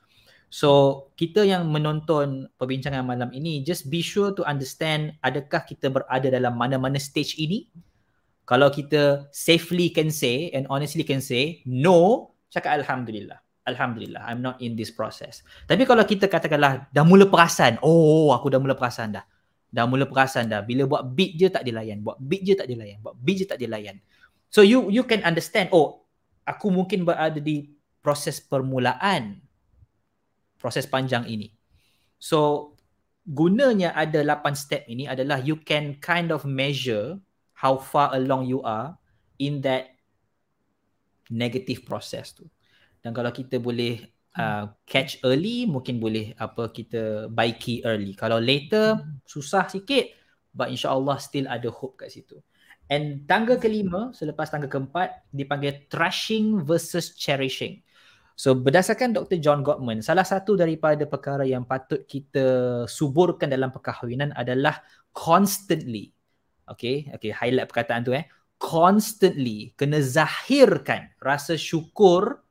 [0.55, 0.71] So,
[1.19, 6.55] kita yang menonton perbincangan malam ini, just be sure to understand adakah kita berada dalam
[6.55, 7.67] mana-mana stage ini.
[8.47, 13.43] Kalau kita safely can say and honestly can say, no, cakap Alhamdulillah.
[13.67, 15.43] Alhamdulillah, I'm not in this process.
[15.67, 19.27] Tapi kalau kita katakanlah dah mula perasan, oh aku dah mula perasan dah.
[19.75, 20.63] Dah mula perasan dah.
[20.63, 23.59] Bila buat beat je tak dilayan, buat beat je tak dilayan, buat beat je tak
[23.59, 23.99] dilayan.
[24.55, 26.07] So you you can understand, oh
[26.47, 27.75] aku mungkin berada di
[28.05, 29.44] proses permulaan
[30.65, 31.53] proses panjang ini.
[32.17, 32.73] So
[33.29, 37.21] gunanya ada 8 step ini adalah you can kind of measure
[37.53, 38.97] how far along you are
[39.37, 39.93] in that
[41.29, 42.49] negative process tu.
[43.05, 44.01] Dan kalau kita boleh
[44.41, 48.17] uh, catch early, mungkin boleh apa kita baiki early.
[48.17, 50.09] Kalau later susah sikit,
[50.57, 52.41] but insyaAllah still ada hope kat situ.
[52.89, 57.81] And tangga kelima, selepas tangga keempat, dipanggil trashing versus cherishing.
[58.35, 59.39] So berdasarkan Dr.
[59.39, 64.83] John Gottman, salah satu daripada perkara yang patut kita suburkan dalam perkahwinan adalah
[65.15, 66.11] constantly.
[66.67, 68.27] Okay, okay, highlight perkataan tu eh.
[68.59, 72.43] Constantly kena zahirkan rasa syukur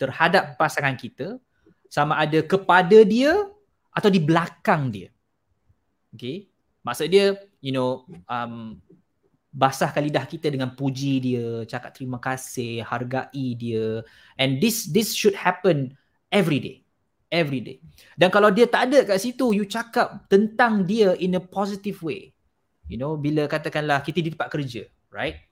[0.00, 1.36] terhadap pasangan kita
[1.92, 3.44] sama ada kepada dia
[3.92, 5.12] atau di belakang dia.
[6.16, 6.48] Okay,
[6.80, 8.80] maksud dia, you know, um,
[9.56, 14.04] basahkan lidah kita dengan puji dia, cakap terima kasih, hargai dia.
[14.36, 15.96] And this this should happen
[16.28, 16.76] every day.
[17.32, 17.80] Every day.
[18.14, 22.36] Dan kalau dia tak ada kat situ, you cakap tentang dia in a positive way.
[22.86, 25.42] You know, bila katakanlah kita di tempat kerja, right?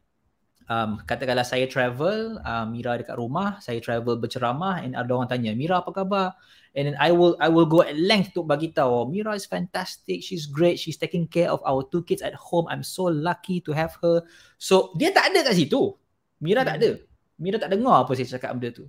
[0.70, 5.50] Um, katakanlah saya travel, uh, Mira dekat rumah, saya travel berceramah and ada orang tanya,
[5.56, 6.38] Mira apa khabar?
[6.74, 9.46] And then I will I will go at length untuk bagi tahu, oh, Mira is
[9.46, 12.66] fantastic, she's great, she's taking care of our two kids at home.
[12.66, 14.26] I'm so lucky to have her.
[14.58, 15.94] So dia tak ada kat situ.
[16.42, 16.98] Mira tak ada.
[17.38, 18.84] Mira tak dengar apa saya cakap benda tu.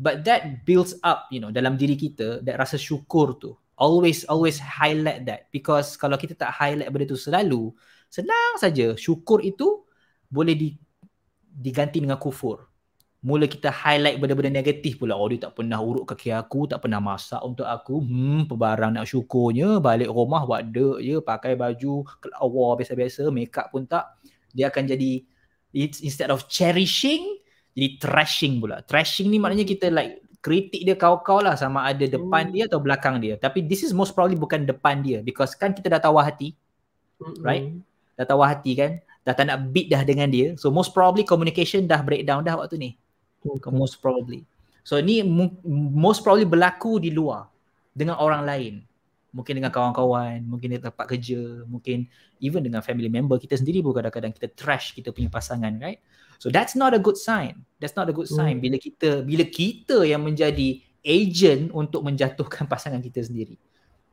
[0.00, 3.52] But that builds up, you know, dalam diri kita that rasa syukur tu.
[3.76, 7.68] Always always highlight that because kalau kita tak highlight benda tu selalu,
[8.08, 9.84] senang saja syukur itu
[10.32, 10.68] boleh di,
[11.44, 12.64] diganti dengan kufur
[13.24, 15.16] mula kita highlight benda-benda negatif pula.
[15.16, 18.02] Oh dia tak pernah urut kaki aku, tak pernah masak untuk aku.
[18.04, 23.72] Hmm, pebarang nak syukurnya, balik rumah buat dek je, pakai baju kelawar biasa-biasa, make up
[23.72, 24.04] pun tak.
[24.52, 25.24] Dia akan jadi
[25.72, 27.40] it's instead of cherishing,
[27.72, 28.84] jadi trashing pula.
[28.84, 33.18] Trashing ni maknanya kita like kritik dia kau-kau lah sama ada depan dia atau belakang
[33.18, 33.34] dia.
[33.40, 36.54] Tapi this is most probably bukan depan dia because kan kita dah tahu hati,
[37.42, 37.74] right?
[38.14, 38.92] Dah tahu hati kan?
[39.26, 40.54] Dah tak nak beat dah dengan dia.
[40.54, 42.90] So most probably communication dah breakdown dah waktu ni
[43.72, 44.42] most probably.
[44.86, 45.22] So ni
[45.66, 47.50] most probably berlaku di luar
[47.90, 48.74] dengan orang lain.
[49.34, 52.08] Mungkin dengan kawan-kawan, mungkin di tempat kerja, mungkin
[52.40, 56.00] even dengan family member kita sendiri pun kadang-kadang kita trash kita punya pasangan, right?
[56.40, 57.64] So that's not a good sign.
[57.80, 63.00] That's not a good sign bila kita bila kita yang menjadi agent untuk menjatuhkan pasangan
[63.00, 63.56] kita sendiri.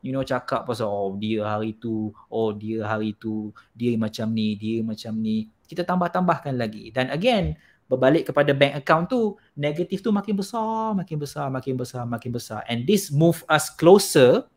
[0.04, 4.60] You know cakap pasal oh dia hari tu, oh dia hari tu, dia macam ni,
[4.60, 5.48] dia macam ni.
[5.64, 6.92] Kita tambah-tambahkan lagi.
[6.92, 7.56] Dan again,
[7.94, 12.60] berbalik kepada bank account tu negatif tu makin besar makin besar makin besar makin besar.
[12.66, 14.50] And this move us closer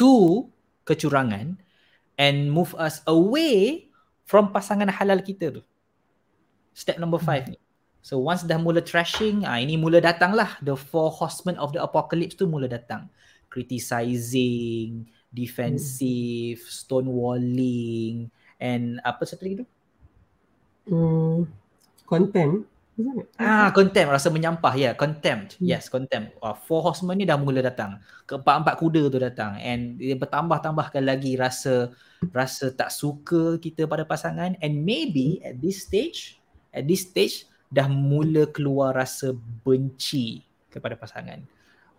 [0.00, 0.12] to
[0.88, 1.60] kecurangan
[2.16, 3.88] and move us away
[4.24, 5.62] from pasangan halal kita tu.
[6.72, 7.60] Step number five ni.
[8.00, 11.80] So once dah mula trashing ah ini mula datang lah the four horsemen of the
[11.84, 13.12] apocalypse tu mula datang.
[13.52, 19.66] Criticizing defensive stonewalling and apa satu lagi tu?
[20.90, 21.46] Hmm,
[22.10, 22.66] content
[23.40, 25.56] Ah, contempt rasa menyampah ya, yeah, contempt.
[25.56, 25.66] Hmm.
[25.66, 26.36] Yes, contempt.
[26.44, 28.00] Uh, four horsemen ni dah mula datang.
[28.28, 31.90] Keempat-empat kuda tu datang and dia bertambah-tambahkan lagi rasa
[32.30, 36.36] rasa tak suka kita pada pasangan and maybe at this stage
[36.76, 39.32] at this stage dah mula keluar rasa
[39.64, 41.40] benci kepada pasangan.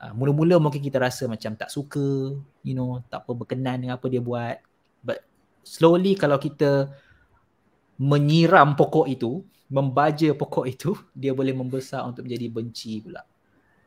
[0.01, 4.05] Uh, mula-mula mungkin kita rasa macam tak suka, you know, tak apa berkenan dengan apa
[4.09, 4.57] dia buat.
[5.01, 5.25] But
[5.65, 6.89] slowly kalau kita
[8.01, 10.91] menyiram pokok itu, membaja pokok itu
[11.21, 13.23] dia boleh membesar untuk menjadi benci pula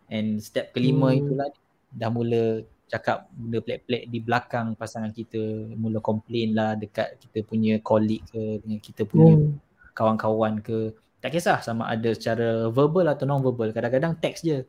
[0.09, 1.21] and step kelima hmm.
[1.21, 1.49] itulah
[1.95, 7.81] dah mula cakap benda pelik-pelik di belakang pasangan kita mula komplain lah dekat kita punya
[7.81, 9.57] colleague ke dengan kita punya hmm.
[9.97, 10.93] kawan-kawan ke
[11.25, 14.61] tak kisah sama ada secara verbal atau non-verbal kadang-kadang teks je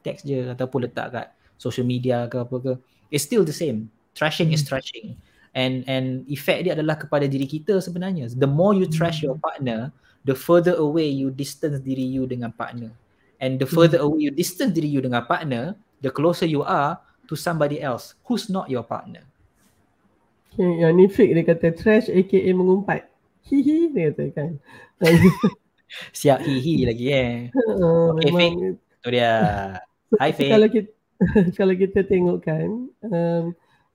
[0.00, 1.26] teks je ataupun letak kat
[1.60, 2.72] social media ke apa ke
[3.12, 4.56] it's still the same trashing hmm.
[4.56, 5.12] is trashing
[5.52, 9.28] and and effect dia adalah kepada diri kita sebenarnya the more you trash hmm.
[9.28, 9.92] your partner
[10.24, 12.90] the further away you distance diri you dengan partner.
[13.38, 16.98] And the further away you distance diri you dengan partner, the closer you are
[17.30, 19.22] to somebody else who's not your partner.
[20.58, 23.06] Okay, yang ni fake dia kata trash aka mengumpat.
[23.46, 24.50] Hihi dia kata kan.
[26.18, 27.32] Siap hihi lagi eh.
[27.54, 28.58] Uh, okay, memang...
[28.58, 28.58] fake.
[29.06, 29.32] Tu dia.
[30.18, 30.50] Hi fake.
[30.50, 30.90] Kalau kita,
[31.62, 32.68] kalau kita tengok kan,
[33.06, 33.44] um,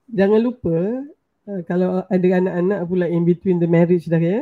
[0.08, 1.04] jangan lupa
[1.52, 4.40] uh, kalau ada anak-anak pula in between the marriage dah ya.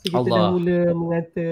[0.00, 0.32] So kita Allah.
[0.32, 1.48] dah mula mengata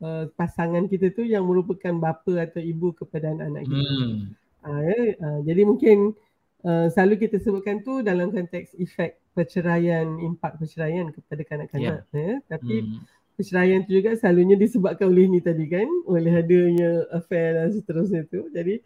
[0.00, 3.92] uh, pasangan kita tu yang merupakan bapa atau ibu kepada anak-anak kita.
[3.92, 4.20] Hmm.
[4.64, 4.98] Uh, ya?
[5.20, 6.16] uh, jadi mungkin
[6.64, 12.08] uh, selalu kita sebutkan tu dalam konteks efek perceraian, impak perceraian kepada kanak-kanak.
[12.16, 12.16] Yeah.
[12.16, 12.34] Ya?
[12.56, 12.98] Tapi hmm.
[13.36, 18.48] perceraian tu juga selalunya disebabkan oleh ni tadi kan, oleh adanya affair dan seterusnya tu.
[18.56, 18.80] Jadi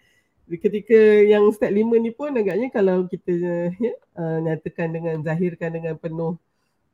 [0.50, 0.98] ketika
[1.30, 3.30] yang step lima ni pun agaknya kalau kita
[3.78, 6.34] ya, uh, nyatakan dengan zahirkan dengan penuh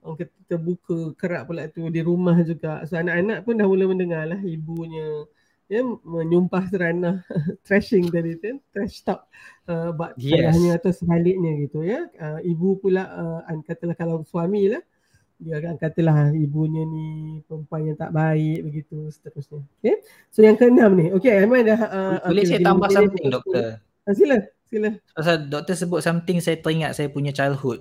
[0.07, 2.87] orang kata terbuka kerak pula tu di rumah juga.
[2.87, 5.27] So anak-anak pun dah mula mendengar lah ibunya
[5.67, 7.27] ya menyumpah seranah
[7.67, 9.27] trashing tadi tu trash talk
[9.67, 10.39] uh, buat yes.
[10.39, 12.07] ayahnya atau sebaliknya gitu ya.
[12.15, 13.03] Uh, ibu pula
[13.43, 14.83] uh, katalah kalau suami lah
[15.37, 19.61] dia akan katalah ibunya ni perempuan yang tak baik begitu seterusnya.
[19.83, 20.01] Okay.
[20.33, 21.13] So yang keenam ni.
[21.13, 23.83] Okay Aiman dah uh, boleh okay, saya tambah something doktor.
[24.09, 24.39] Uh, sila.
[24.77, 24.93] Sila.
[25.16, 27.81] Pasal doktor sebut something saya teringat saya punya childhood.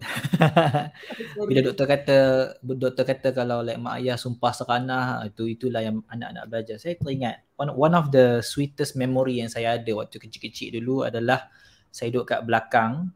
[1.52, 2.18] Bila doktor kata
[2.64, 6.80] doktor kata kalau like mak ayah sumpah seranah itu itulah yang anak-anak belajar.
[6.80, 11.52] Saya teringat one, one of the sweetest memory yang saya ada waktu kecil-kecil dulu adalah
[11.92, 13.12] saya duduk kat belakang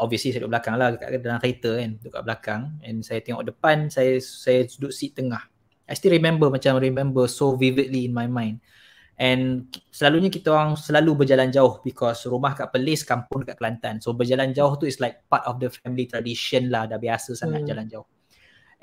[0.00, 3.44] obviously saya duduk belakang lah kat dalam kereta kan duduk kat belakang and saya tengok
[3.44, 5.44] depan saya saya duduk seat tengah.
[5.84, 8.64] I still remember macam remember so vividly in my mind.
[9.16, 13.96] And selalunya kita orang selalu berjalan jauh because rumah kat Perlis, kampung dekat Kelantan.
[14.04, 16.84] So berjalan jauh tu is like part of the family tradition lah.
[16.84, 17.68] Dah biasa sangat hmm.
[17.72, 18.08] jalan jauh.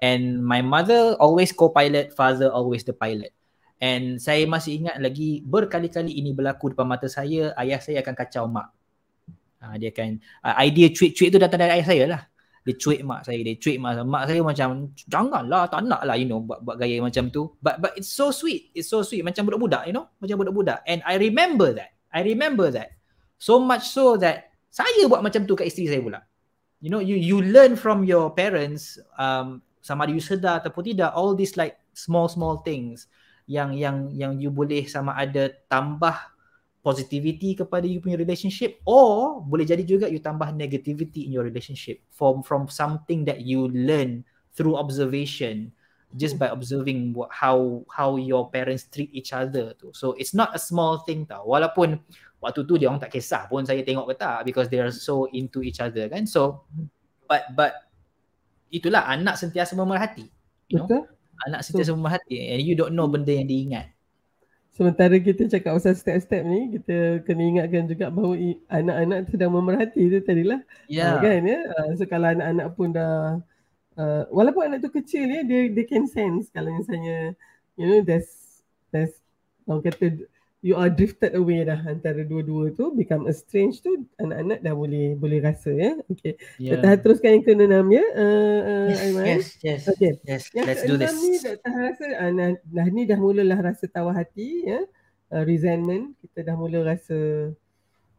[0.01, 3.29] And my mother always co-pilot, father always the pilot.
[3.77, 8.49] And saya masih ingat lagi berkali-kali ini berlaku depan mata saya, ayah saya akan kacau
[8.49, 8.73] mak.
[9.63, 12.21] Uh, dia akan, uh, idea cuit-cuit tu datang dari ayah saya lah
[12.63, 14.07] dia cuik mak saya dia cuik mak saya.
[14.07, 14.67] Mak saya macam
[15.11, 17.51] janganlah tak nak lah you know buat, buat gaya macam tu.
[17.59, 19.23] But but it's so sweet it's so sweet.
[19.23, 20.79] Macam budak-budak you know macam budak-budak.
[20.87, 22.95] And I remember that I remember that
[23.35, 26.23] so much so that saya buat macam tu kat isteri saya pula.
[26.79, 31.11] You know you you learn from your parents um sama ada you sedar ataupun tidak
[31.11, 33.11] all these like small small things
[33.43, 36.15] yang yang yang you boleh sama ada tambah
[36.83, 42.03] positivity kepada you punya relationship or boleh jadi juga you tambah negativity in your relationship
[42.11, 44.19] from from something that you learn
[44.51, 45.71] through observation
[46.13, 49.95] just by observing what, how how your parents treat each other tu.
[49.95, 51.47] So it's not a small thing tau.
[51.47, 51.97] Walaupun
[52.43, 55.25] waktu tu dia orang tak kisah pun saya tengok ke tak because they are so
[55.31, 56.27] into each other kan.
[56.27, 56.67] So
[57.25, 57.89] but but
[58.73, 60.25] itulah anak sentiasa memerhati
[60.67, 60.89] you know?
[60.89, 61.01] Betul.
[61.45, 63.92] anak sentiasa memerhati and you don't know benda yang diingat
[64.73, 68.33] Sementara kita cakap pasal step-step ni, kita kena ingatkan juga bahawa
[68.73, 70.65] anak-anak sedang memerhati tu tadilah.
[70.89, 71.13] Ya.
[71.13, 71.21] Yeah.
[71.21, 71.59] kan ya.
[71.77, 73.37] Uh, so kalau anak-anak pun dah
[74.01, 77.37] uh, walaupun anak tu kecil ya, dia they can sense kalau misalnya
[77.77, 79.13] you know there's there's
[79.69, 80.25] orang kata
[80.63, 85.43] you are drifted away dah antara dua-dua tu become estranged tu anak-anak dah boleh boleh
[85.43, 86.79] rasa ya okey yeah.
[86.79, 90.15] kita teruskan yang ke-6 ya uh, uh, yes, yes yes okay.
[90.23, 94.15] yes yang let's do this ni dah rasa uh, dah ni dah mulalah rasa tawar
[94.15, 94.87] hati ya
[95.35, 97.51] uh, resentment kita dah mula rasa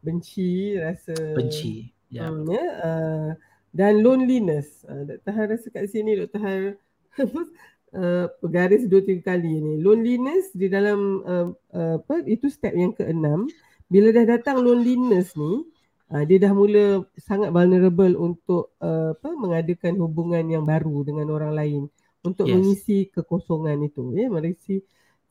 [0.05, 2.29] benci rasa benci yeah.
[2.29, 3.29] um, ya uh,
[3.73, 5.33] dan loneliness uh, Dr.
[5.33, 6.39] Han rasa kat sini Dr.
[6.45, 6.77] Han
[7.95, 9.73] uh, garis dua tiga kali ni.
[9.79, 13.47] Loneliness di dalam uh, uh, apa itu step yang keenam.
[13.87, 15.63] Bila dah datang loneliness ni,
[16.11, 21.53] uh, dia dah mula sangat vulnerable untuk uh, apa mengadakan hubungan yang baru dengan orang
[21.55, 21.81] lain
[22.25, 22.57] untuk yes.
[22.57, 24.83] mengisi kekosongan itu ya, mengisi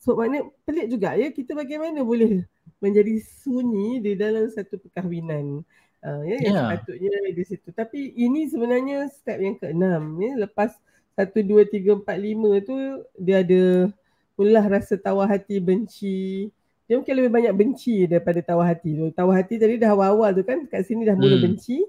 [0.05, 2.45] So maknanya pelik juga ya kita bagaimana boleh
[2.85, 5.65] menjadi sunyi di dalam satu perkahwinan.
[6.05, 6.69] Uh, ya, yang yeah.
[6.69, 7.69] sepatutnya di situ.
[7.73, 10.21] Tapi ini sebenarnya step yang keenam.
[10.21, 10.37] Ya.
[10.45, 10.77] Lepas
[11.15, 12.75] satu, dua, tiga, empat, lima tu
[13.19, 13.91] dia ada
[14.35, 16.51] mulalah rasa tawar hati, benci.
[16.85, 19.09] Dia mungkin lebih banyak benci daripada tawar hati tu.
[19.15, 21.45] Tawar hati tadi dah awal-awal tu kan kat sini dah mula hmm.
[21.47, 21.81] benci.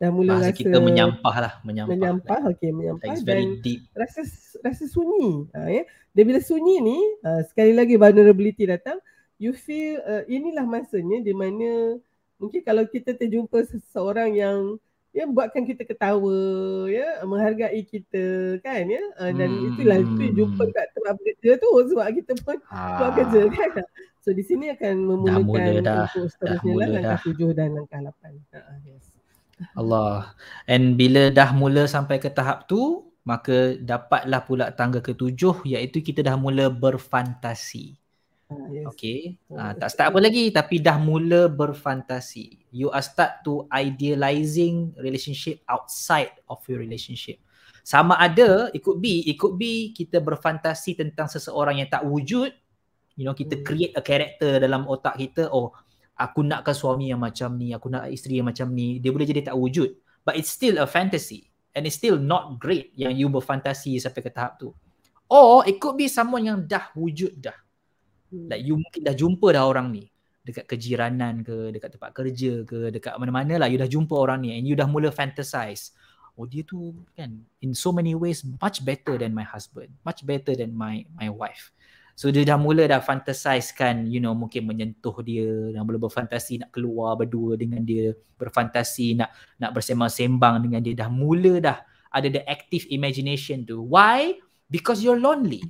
[0.00, 1.52] Dah mula Bahasa rasa kita menyampah lah.
[1.60, 3.14] Menyampah, menyampah okey menyampah.
[3.20, 3.84] Dan deep.
[3.92, 4.24] rasa
[4.64, 5.44] rasa sunyi.
[5.52, 5.84] Ha, ya.
[6.16, 8.96] Dan bila sunyi ni, uh, sekali lagi vulnerability datang,
[9.36, 12.00] you feel uh, inilah masanya di mana
[12.40, 14.80] mungkin kalau kita terjumpa seseorang yang
[15.10, 17.22] ya buatkan kita ketawa ya.
[17.26, 19.02] Menghargai kita kan ya.
[19.18, 19.68] Uh, dan hmm.
[19.74, 22.98] itulah itu jumpa kat tempat kerja tu sebab kita pun ha.
[22.98, 23.84] buat kerja kan.
[24.20, 28.32] So di sini akan memulakan untuk seterusnya lah langkah tujuh dan langkah lapan.
[28.52, 29.04] Uh, yes.
[29.76, 30.32] Allah.
[30.64, 36.24] And bila dah mula sampai ke tahap tu maka dapatlah pula tangga ketujuh iaitu kita
[36.24, 37.94] dah mula berfantasi.
[37.94, 38.09] Ah,
[38.70, 38.84] yes.
[38.94, 39.18] Okay.
[39.46, 42.66] Uh, tak start apa lagi tapi dah mula berfantasi.
[42.74, 47.38] You are start to idealizing relationship outside of your relationship.
[47.80, 52.52] Sama ada, it could be, it could be kita berfantasi tentang seseorang yang tak wujud.
[53.16, 53.64] You know, kita hmm.
[53.64, 55.48] create a character dalam otak kita.
[55.50, 55.72] Oh,
[56.16, 59.00] aku nakkan suami yang macam ni, aku nak isteri yang macam ni.
[59.00, 59.90] Dia boleh jadi tak wujud.
[60.22, 61.48] But it's still a fantasy.
[61.70, 64.74] And it's still not great yang you berfantasi sampai ke tahap tu.
[65.30, 67.54] Or it could be someone yang dah wujud dah.
[68.30, 68.46] Hmm.
[68.48, 70.06] Like you mungkin dah jumpa dah orang ni
[70.40, 74.56] dekat kejiranan ke, dekat tempat kerja ke, dekat mana-mana lah you dah jumpa orang ni
[74.56, 75.92] and you dah mula fantasize.
[76.38, 80.56] Oh dia tu kan in so many ways much better than my husband, much better
[80.56, 81.74] than my my wife.
[82.16, 86.60] So dia dah mula dah fantasize kan, you know, mungkin menyentuh dia, dah mula berfantasi
[86.60, 91.78] nak keluar berdua dengan dia, berfantasi nak nak bersembang-sembang dengan dia, dah mula dah
[92.12, 93.80] ada the active imagination tu.
[93.80, 94.36] Why?
[94.68, 95.64] Because you're lonely.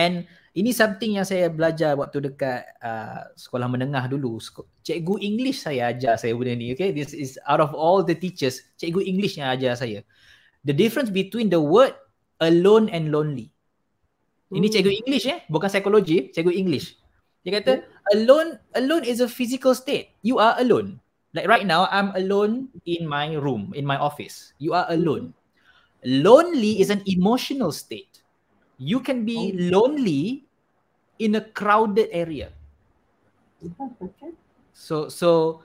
[0.00, 0.24] And
[0.56, 4.40] ini something yang saya belajar waktu dekat uh, sekolah menengah dulu.
[4.82, 6.72] Cikgu English saya ajar saya benda ni.
[6.72, 10.00] Okay, this is out of all the teachers, cikgu English yang ajar saya.
[10.64, 11.92] The difference between the word
[12.40, 13.52] alone and lonely.
[14.50, 14.74] Ini hmm.
[14.74, 16.98] cikgu English eh, bukan psikologi, cikgu English.
[17.46, 18.16] Dia kata hmm.
[18.18, 20.16] alone, alone is a physical state.
[20.26, 20.98] You are alone.
[21.30, 24.50] Like right now, I'm alone in my room, in my office.
[24.58, 25.30] You are alone.
[26.02, 28.09] Lonely is an emotional state
[28.80, 29.76] you can be oh.
[29.76, 30.48] lonely
[31.20, 32.48] in a crowded area.
[33.60, 34.32] Okay.
[34.72, 35.60] So so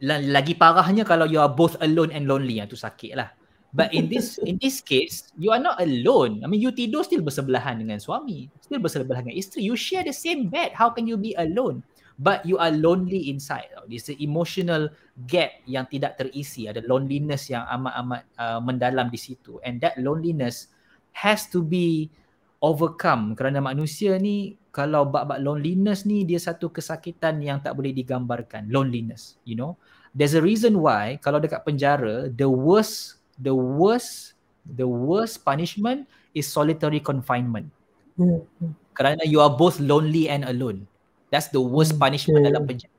[0.00, 3.34] lagi parahnya kalau you are both alone and lonely yang tu sakit lah.
[3.74, 6.42] But in this in this case, you are not alone.
[6.42, 9.66] I mean, you tidur still bersebelahan dengan suami, still bersebelahan dengan isteri.
[9.66, 10.74] You share the same bed.
[10.74, 11.82] How can you be alone?
[12.20, 13.72] But you are lonely inside.
[13.88, 14.92] This emotional
[15.24, 16.68] gap yang tidak terisi.
[16.68, 19.56] Ada loneliness yang amat-amat uh, mendalam di situ.
[19.64, 20.68] And that loneliness
[21.16, 22.12] has to be
[22.60, 23.34] overcome.
[23.34, 28.68] Kerana manusia ni kalau bab-bab loneliness ni dia satu kesakitan yang tak boleh digambarkan.
[28.70, 29.74] Loneliness you know.
[30.14, 36.06] There's a reason why kalau dekat penjara the worst the worst the worst punishment
[36.36, 37.72] is solitary confinement.
[38.20, 38.44] Hmm.
[38.92, 40.84] kerana you are both lonely and alone.
[41.32, 42.92] That's the worst hmm, punishment dalam penjara.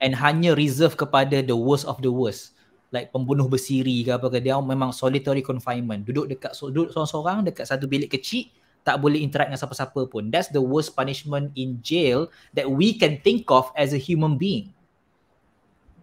[0.00, 2.56] And hanya reserve kepada the worst of the worst.
[2.88, 6.08] Like pembunuh bersiri ke apa ke dia memang solitary confinement.
[6.08, 8.48] Duduk dekat duduk seorang-seorang dekat satu bilik kecil
[8.84, 10.28] tak boleh interact dengan siapa-siapa pun.
[10.28, 14.70] That's the worst punishment in jail that we can think of as a human being.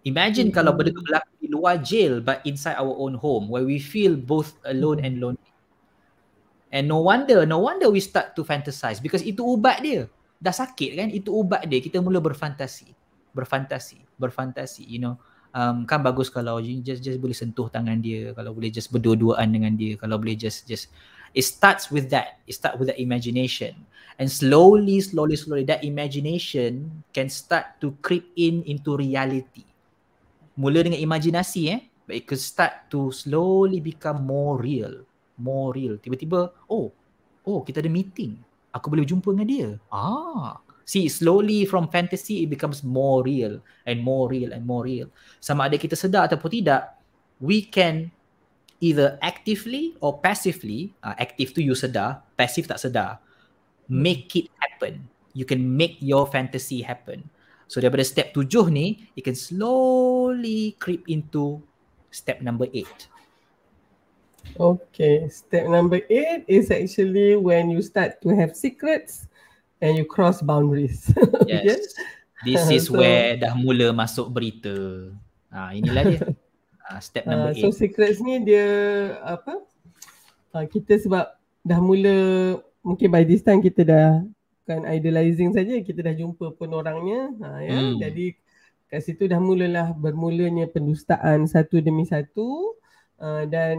[0.02, 0.58] Imagine mm-hmm.
[0.58, 4.58] kalau benda berlaku di luar jail but inside our own home where we feel both
[4.66, 5.50] alone and lonely.
[6.74, 10.10] And no wonder, no wonder we start to fantasize because itu ubat dia.
[10.42, 11.08] Dah sakit kan?
[11.14, 11.78] Itu ubat dia.
[11.78, 12.90] Kita mula berfantasi.
[13.30, 14.02] Berfantasi.
[14.18, 15.14] Berfantasi, you know.
[15.52, 19.76] Um, kan bagus kalau just just boleh sentuh tangan dia, kalau boleh just berdua-duaan dengan
[19.76, 20.88] dia, kalau boleh just just
[21.32, 22.40] it starts with that.
[22.46, 23.76] It starts with the imagination.
[24.20, 29.64] And slowly slowly slowly that imagination can start to creep in into reality.
[30.54, 35.08] Mula dengan imajinasi eh but it could start to slowly become more real
[35.40, 35.96] more real.
[35.96, 36.92] Tiba-tiba oh
[37.48, 38.36] oh kita ada meeting.
[38.72, 39.68] Aku boleh jumpa dengan dia.
[39.88, 40.60] Ah.
[40.84, 45.08] See slowly from fantasy it becomes more real and more real and more real.
[45.40, 47.00] Sama ada kita sedar ataupun tidak
[47.40, 48.12] we can
[48.82, 53.22] either actively or passively, uh, active tu you sedar, passive tak sedar,
[53.86, 55.06] make it happen.
[55.32, 57.30] You can make your fantasy happen.
[57.70, 61.62] So daripada step tujuh ni, you can slowly creep into
[62.10, 63.08] step number eight.
[64.58, 69.30] Okay, step number eight is actually when you start to have secrets
[69.80, 71.08] and you cross boundaries.
[71.48, 71.64] yes.
[71.64, 71.82] yes.
[72.44, 75.08] This is so, where dah mula masuk berita.
[75.48, 76.20] Ah, inilah dia.
[76.90, 77.58] uh, step number 8.
[77.58, 78.66] Uh, so secrets ni dia
[79.22, 79.60] apa?
[80.52, 81.30] Uh, kita sebab
[81.62, 82.16] dah mula
[82.82, 84.10] mungkin by this time kita dah
[84.62, 87.98] bukan idolizing saja kita dah jumpa pun orangnya ha, ya hmm.
[87.98, 88.26] jadi
[88.90, 92.78] kat situ dah mulalah bermulanya pendustaan satu demi satu
[93.18, 93.78] uh, dan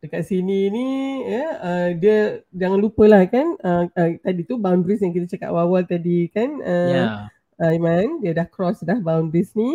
[0.00, 0.88] dekat sini ni
[1.24, 5.82] ya uh, dia jangan lupalah kan uh, uh, tadi tu boundaries yang kita cakap awal-awal
[5.84, 7.10] tadi kan uh, yeah.
[7.56, 9.72] Aiman dia dah cross dah boundaries ni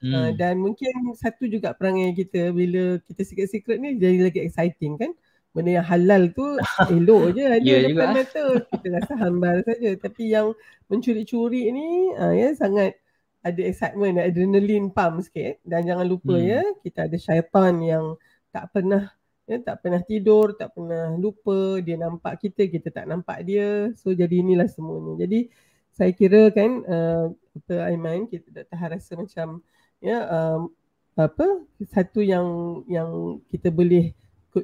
[0.00, 0.12] hmm.
[0.12, 5.12] uh, dan mungkin satu juga perangai kita bila kita secret-secret ni jadi lagi exciting kan
[5.50, 6.46] benda yang halal tu
[6.94, 10.54] elok je ada yeah, depan mata kita rasa hambal saja tapi yang
[10.86, 12.98] mencuri-curi ni uh, ya sangat
[13.40, 16.46] ada excitement adrenaline pump sikit dan jangan lupa hmm.
[16.46, 18.04] ya kita ada syaitan yang
[18.50, 19.08] tak pernah
[19.50, 23.90] ya, tak pernah tidur, tak pernah lupa, dia nampak kita, kita tak nampak dia.
[23.98, 25.26] So jadi inilah semuanya.
[25.26, 25.50] Jadi
[25.90, 29.58] saya kira kan uh, apa Aiman kita dah tahan rasa macam
[30.00, 30.72] ya um,
[31.16, 31.46] apa
[31.92, 34.16] satu yang yang kita boleh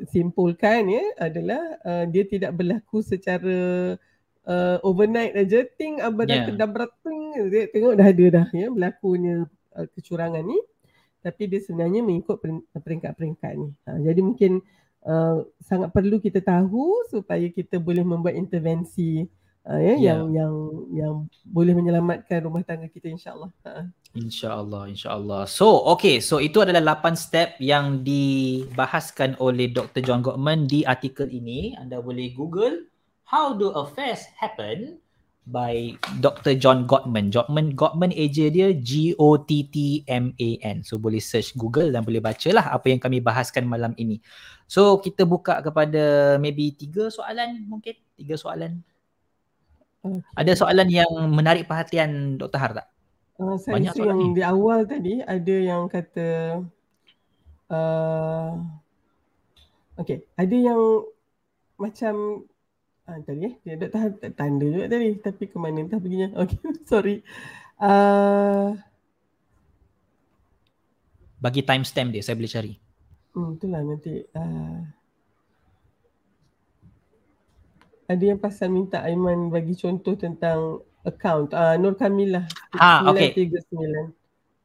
[0.09, 3.95] simpulkan ya adalah uh, dia tidak berlaku secara
[4.49, 6.74] uh, overnight aja ting abadan yeah.
[7.47, 10.59] dia tengok dah ada dah ya berlakunya uh, kecurangan ni
[11.26, 12.39] tapi dia sebenarnya mengikut
[12.70, 13.74] peringkat-peringkat ni.
[13.82, 14.62] Ha, jadi mungkin
[15.03, 19.26] uh, sangat perlu kita tahu supaya kita boleh membuat intervensi
[19.67, 19.99] uh, ya, yeah.
[19.99, 20.55] yang yang
[20.95, 21.14] yang
[21.45, 23.51] boleh menyelamatkan rumah tangga kita insyaAllah.
[23.67, 23.91] Ha.
[24.17, 25.45] InsyaAllah, insyaAllah.
[25.45, 26.25] So, okay.
[26.25, 30.01] So, itu adalah 8 step yang dibahaskan oleh Dr.
[30.01, 31.77] John Gottman di artikel ini.
[31.77, 32.89] Anda boleh Google,
[33.27, 35.03] How do affairs happen?
[35.47, 36.59] by Dr.
[36.59, 37.31] John Gottman.
[37.31, 40.77] Gottman, Gottman eja dia G-O-T-T-M-A-N.
[40.83, 44.19] So boleh search Google dan boleh baca lah apa yang kami bahaskan malam ini.
[44.67, 47.95] So kita buka kepada maybe tiga soalan mungkin.
[48.19, 48.83] Tiga soalan.
[50.07, 50.21] Okay.
[50.39, 52.59] Ada soalan yang menarik perhatian Dr.
[52.63, 52.87] Har tak?
[53.37, 54.37] Uh, saya Banyak soalan yang ni.
[54.39, 56.29] di awal tadi ada yang kata
[57.69, 58.51] uh,
[59.97, 60.81] Okay, ada yang
[61.81, 62.45] macam
[63.07, 63.55] Ah, tadi eh.
[63.63, 65.15] Dia tak tahan tak tanda juga tadi.
[65.23, 66.29] Tapi ke mana entah perginya.
[66.43, 66.59] Okay,
[66.91, 67.23] sorry.
[67.79, 68.75] Uh...
[71.39, 72.73] Bagi timestamp dia, saya boleh cari.
[73.31, 74.27] Hmm, itulah nanti.
[74.35, 74.83] Uh...
[78.07, 81.51] Ada yang pasal minta Aiman bagi contoh tentang account.
[81.51, 82.47] Uh, Nur Kamilah.
[82.79, 83.35] Ah, okay.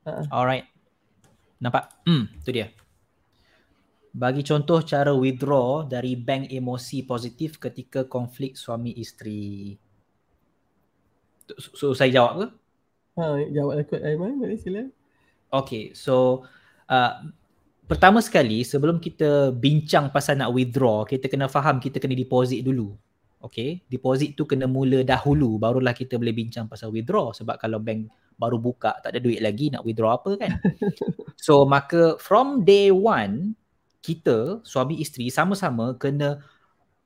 [0.05, 0.25] Uh.
[0.29, 0.69] Alright.
[1.61, 1.89] Nampak?
[2.05, 2.69] Hmm, tu dia.
[4.11, 9.73] Bagi contoh cara withdraw dari bank emosi positif ketika konflik suami isteri.
[11.57, 12.45] So, saya jawab ke?
[13.19, 14.81] Ha, jawab ikut Aiman, boleh sila.
[15.51, 16.47] Okay, so
[16.87, 17.27] uh,
[17.83, 22.95] pertama sekali sebelum kita bincang pasal nak withdraw, kita kena faham kita kena deposit dulu.
[23.41, 28.05] Okay, deposit tu kena mula dahulu barulah kita boleh bincang pasal withdraw sebab kalau bank
[28.37, 30.61] baru buka tak ada duit lagi nak withdraw apa kan.
[31.45, 33.57] so maka from day one
[34.01, 36.41] kita suami isteri sama-sama kena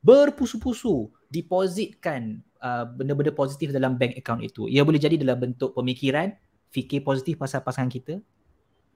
[0.04, 4.72] berpusu-pusu depositkan uh, benda-benda positif dalam bank account itu.
[4.72, 6.32] Ia boleh jadi dalam bentuk pemikiran,
[6.72, 8.22] fikir positif pasal pasangan kita,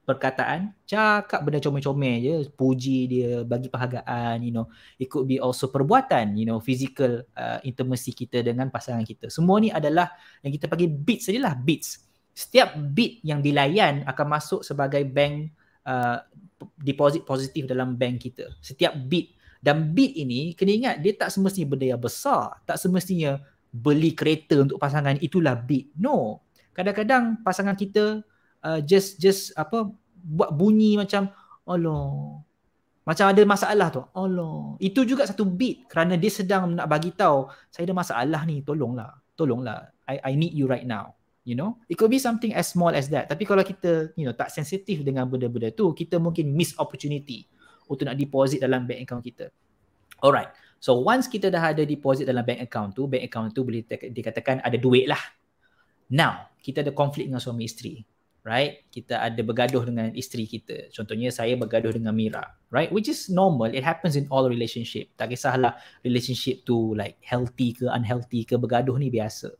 [0.10, 4.66] perkataan, cakap benda comel-comel je, puji dia, bagi penghargaan, you know.
[4.97, 9.30] It could be also perbuatan, you know, physical uh, intimacy kita dengan pasangan kita.
[9.30, 10.10] Semua ni adalah
[10.41, 12.01] yang kita panggil beats sajalah, beats.
[12.34, 15.53] Setiap beat yang dilayan akan masuk sebagai bank
[15.86, 16.26] uh,
[16.82, 18.49] deposit positif dalam bank kita.
[18.60, 23.43] Setiap bit dan bit ini kena ingat dia tak semestinya benda yang besar, tak semestinya
[23.70, 25.91] beli kereta untuk pasangan itulah bit.
[25.99, 26.41] No.
[26.74, 28.24] Kadang-kadang pasangan kita
[28.64, 29.89] uh, just just apa
[30.20, 31.32] buat bunyi macam
[31.64, 32.41] Allah.
[33.07, 34.01] Macam ada masalah tu.
[34.14, 34.78] Allah.
[34.78, 39.18] Itu juga satu bit kerana dia sedang nak bagi tahu saya ada masalah ni, tolonglah.
[39.34, 39.89] Tolonglah.
[40.05, 43.10] I I need you right now you know it could be something as small as
[43.10, 47.49] that tapi kalau kita you know tak sensitif dengan benda-benda tu kita mungkin miss opportunity
[47.89, 49.49] untuk nak deposit dalam bank account kita
[50.22, 53.82] alright so once kita dah ada deposit dalam bank account tu bank account tu boleh
[54.14, 55.20] dikatakan ada duit lah
[56.14, 58.05] now kita ada konflik dengan suami isteri
[58.50, 58.82] right?
[58.89, 60.89] Kita ada bergaduh dengan isteri kita.
[60.89, 62.89] Contohnya saya bergaduh dengan Mira right?
[62.93, 63.74] Which is normal.
[63.74, 65.10] It happens in all relationship.
[65.18, 69.54] Tak kisahlah relationship tu like healthy ke unhealthy ke bergaduh ni biasa.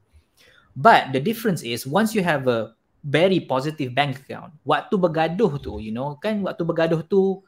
[0.78, 5.82] But the difference is once you have a very positive bank account, waktu bergaduh tu,
[5.82, 7.42] you know, kan waktu bergaduh tu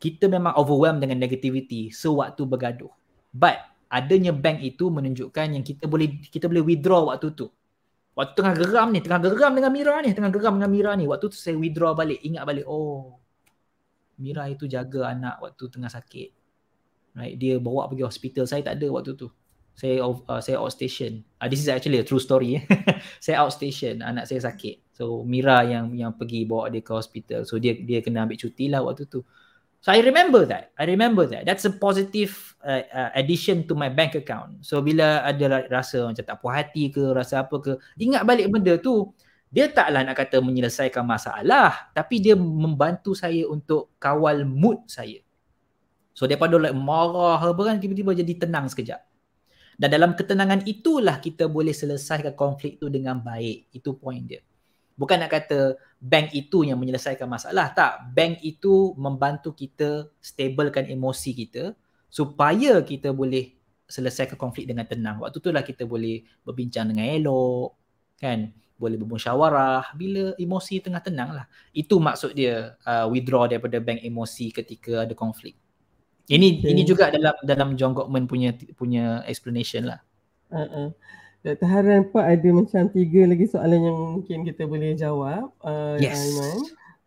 [0.00, 2.90] kita memang overwhelmed dengan negativity sewaktu bergaduh.
[3.30, 3.60] But
[3.92, 7.52] adanya bank itu menunjukkan yang kita boleh kita boleh withdraw waktu tu.
[8.18, 11.30] Waktu tengah geram ni, tengah geram dengan Mira ni, tengah geram dengan Mira ni, waktu
[11.30, 13.22] tu saya withdraw balik, ingat balik, oh
[14.18, 16.34] Mira itu jaga anak waktu tengah sakit.
[17.14, 19.30] Right, dia bawa pergi hospital, saya tak ada waktu tu
[19.78, 21.22] saya uh, saya outstation.
[21.38, 22.58] Uh, this is actually a true story.
[23.24, 24.90] saya outstation, anak saya sakit.
[24.90, 27.46] So Mira yang yang pergi bawa dia ke hospital.
[27.46, 29.22] So dia dia kena ambil cuti lah waktu tu.
[29.78, 30.74] So I remember that.
[30.74, 31.46] I remember that.
[31.46, 32.34] That's a positive
[32.66, 34.66] uh, uh, addition to my bank account.
[34.66, 37.72] So bila ada rasa macam tak puas hati ke, rasa apa ke,
[38.02, 39.14] ingat balik benda tu,
[39.48, 45.22] dia taklah nak kata menyelesaikan masalah, tapi dia membantu saya untuk kawal mood saya.
[46.12, 48.98] So daripada like marah apa kan tiba-tiba jadi tenang sekejap.
[49.78, 53.70] Dan dalam ketenangan itulah kita boleh selesaikan konflik tu dengan baik.
[53.70, 54.42] Itu point dia.
[54.98, 57.74] Bukan nak kata bank itu yang menyelesaikan masalah.
[57.74, 58.14] Tak.
[58.14, 61.74] Bank itu membantu kita stablekan emosi kita
[62.08, 63.58] supaya kita boleh
[63.90, 65.18] selesaikan konflik dengan tenang.
[65.18, 67.74] Waktu itulah kita boleh berbincang dengan elok.
[68.22, 68.54] Kan?
[68.78, 71.46] Boleh bermusyawarah bila emosi tengah tenang lah.
[71.74, 75.58] Itu maksud dia uh, withdraw daripada bank emosi ketika ada konflik.
[76.28, 76.70] Ini okay.
[76.76, 80.00] ini juga dalam dalam John Gottman punya punya explanation lah.
[80.52, 80.92] Uh-uh.
[81.46, 81.68] Dr.
[81.70, 85.54] Haran Pak ada macam tiga lagi soalan yang mungkin kita boleh jawab.
[85.62, 86.18] Uh, yes.
[86.18, 86.58] Aiman.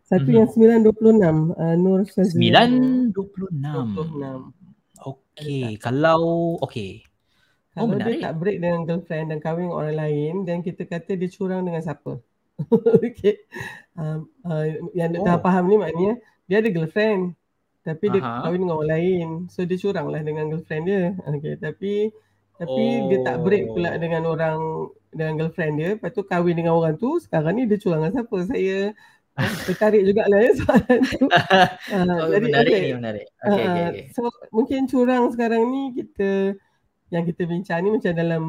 [0.08, 0.56] Satu mm-hmm.
[0.60, 1.56] yang 926.
[1.56, 2.48] Uh, Nur Shazli.
[2.52, 3.12] 926.
[3.12, 4.52] 26.
[5.02, 5.76] Okay.
[5.80, 7.04] Kalau, okay.
[7.76, 8.20] Oh, Kalau menarik.
[8.20, 11.64] dia tak break dengan girlfriend dan kahwin dengan orang lain, dan kita kata dia curang
[11.64, 12.20] dengan siapa?
[13.08, 13.40] okay.
[13.96, 15.16] Um, uh, yang.
[15.16, 15.40] Oh.
[15.40, 17.32] faham ni maknanya, dia ada girlfriend
[17.82, 18.46] tapi dia Aha.
[18.46, 21.58] kahwin dengan orang lain so dia curang lah dengan girlfriend dia okay.
[21.58, 22.14] tapi
[22.62, 23.06] tapi oh.
[23.10, 23.98] dia tak break pula oh.
[23.98, 24.58] dengan orang
[25.10, 28.36] dengan girlfriend dia lepas tu kahwin dengan orang tu sekarang ni dia curang dengan siapa
[28.46, 28.78] saya
[29.66, 31.68] tertarik jugalah ya soalan tu uh,
[32.22, 32.82] oh, jadi, menarik okay.
[32.84, 34.04] ni menarik okay, uh, okay, okay.
[34.14, 34.22] so
[34.54, 36.54] mungkin curang sekarang ni kita
[37.12, 38.42] yang kita bincang ni macam dalam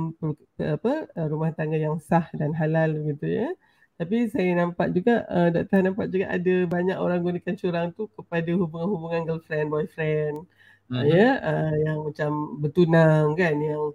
[0.62, 0.94] apa
[1.28, 3.52] rumah tangga yang sah dan halal gitu ya
[3.94, 8.50] tapi saya nampak juga, uh, doktor nampak juga ada banyak orang gunakan curang tu kepada
[8.52, 10.50] hubungan-hubungan girlfriend, boyfriend.
[10.90, 11.06] Uh-huh.
[11.06, 13.94] Ya, uh, yang macam bertunang kan, yang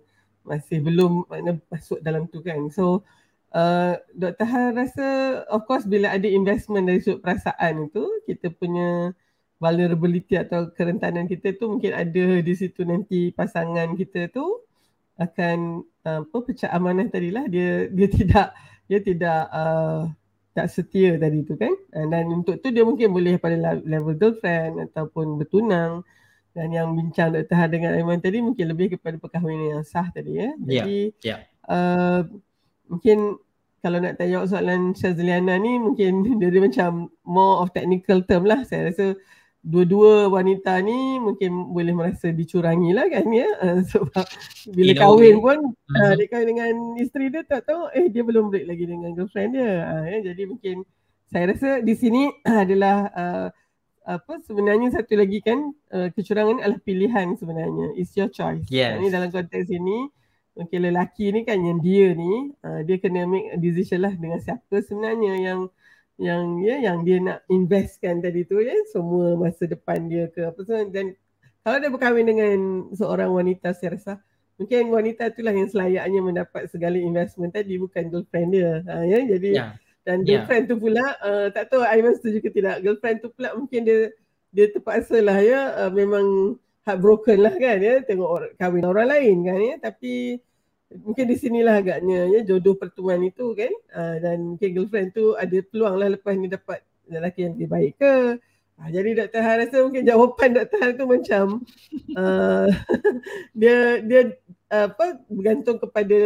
[0.49, 2.59] masih belum makna masuk dalam tu kan.
[2.73, 3.05] So,
[3.53, 4.47] uh, Dr.
[4.49, 5.07] Han rasa
[5.53, 9.13] of course bila ada investment dari sudut perasaan itu, kita punya
[9.59, 14.47] vulnerability atau kerentanan kita tu mungkin ada di situ nanti pasangan kita tu
[15.19, 18.49] akan uh, apa pecah amanah tadilah dia dia tidak
[18.87, 20.07] dia tidak uh,
[20.55, 25.39] tak setia tadi tu kan dan untuk tu dia mungkin boleh pada level girlfriend ataupun
[25.39, 26.03] bertunang
[26.59, 27.55] dan yang bincang Dr.
[27.55, 30.51] Har dengan Aiman tadi mungkin lebih kepada perkahwinan yang sah tadi ya.
[30.67, 31.41] ya jadi yeah, yeah.
[31.71, 32.27] Uh,
[32.91, 33.39] mungkin
[33.79, 38.67] kalau nak tanya soalan Syazliana ni mungkin dia, dia macam more of technical term lah
[38.67, 39.15] saya rasa
[39.63, 44.27] dua-dua wanita ni mungkin boleh merasa dicurangi lah kan ya uh, sebab
[44.75, 45.59] bila you kahwin know, pun
[45.95, 49.15] uh, uh, dia kahwin dengan isteri dia tak tahu eh dia belum break lagi dengan
[49.15, 50.33] girlfriend dia uh, ya.
[50.33, 50.83] jadi mungkin
[51.29, 52.33] saya rasa di sini
[52.67, 53.47] adalah uh,
[54.09, 57.93] apa sebenarnya satu lagi kan uh, kecurangan adalah pilihan sebenarnya.
[57.93, 58.65] It's your choice.
[58.73, 58.97] Yes.
[58.97, 60.09] ini dalam konteks ini
[60.57, 64.41] mungkin lelaki ni kan yang dia ni uh, dia kena make a decision lah dengan
[64.41, 65.61] siapa sebenarnya yang
[66.19, 68.73] yang ya yang dia nak investkan tadi tu ya.
[68.89, 70.89] Semua masa depan dia ke apa semua.
[70.89, 71.13] Dan
[71.61, 72.59] kalau dia berkahwin dengan
[72.97, 74.13] seorang wanita saya rasa
[74.57, 78.81] mungkin wanita itulah yang selayaknya mendapat segala investment tadi bukan girlfriend dia.
[78.89, 79.73] Ha, ya jadi yeah.
[80.09, 80.41] Dan ya.
[80.41, 80.71] girlfriend yeah.
[80.73, 84.09] tu pula uh, tak tahu Aiman setuju ke tidak girlfriend tu pula mungkin dia
[84.49, 86.57] dia terpaksa lah ya uh, memang
[86.89, 90.41] heartbroken lah kan ya tengok orang, kahwin orang lain kan ya tapi
[90.89, 95.61] mungkin di sinilah agaknya ya jodoh pertemuan itu kan uh, dan mungkin girlfriend tu ada
[95.69, 98.15] peluang lah lepas ni dapat lelaki yang lebih baik ke
[98.81, 99.43] uh, jadi Dr.
[99.45, 100.79] Han rasa mungkin jawapan Dr.
[100.81, 101.45] Han tu macam
[102.17, 102.67] uh,
[103.61, 104.33] dia dia
[104.69, 106.19] apa bergantung kepada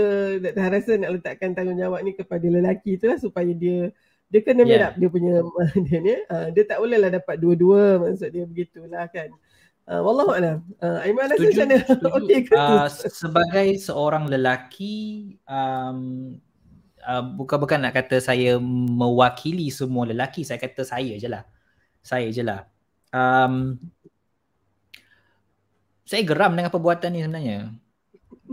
[0.43, 0.63] Dr.
[0.63, 3.95] Han rasa nak letakkan tanggungjawab ni kepada lelaki tu lah supaya dia
[4.33, 4.91] dia kena yeah.
[4.99, 5.47] dia punya
[5.87, 9.31] dia ni uh, dia tak boleh lah dapat dua-dua maksud dia begitulah kan
[9.83, 10.63] Uh, wallahu a'lam.
[10.79, 11.79] Uh, Aiman rasa macam mana?
[12.23, 12.55] Okey ke?
[12.55, 16.39] Uh, sebagai seorang lelaki um,
[17.03, 21.43] uh, bukan bukan nak kata saya mewakili semua lelaki, saya kata saya je lah.
[21.99, 22.63] Saya je lah.
[23.11, 23.75] Um,
[26.07, 27.75] saya geram dengan perbuatan ni sebenarnya.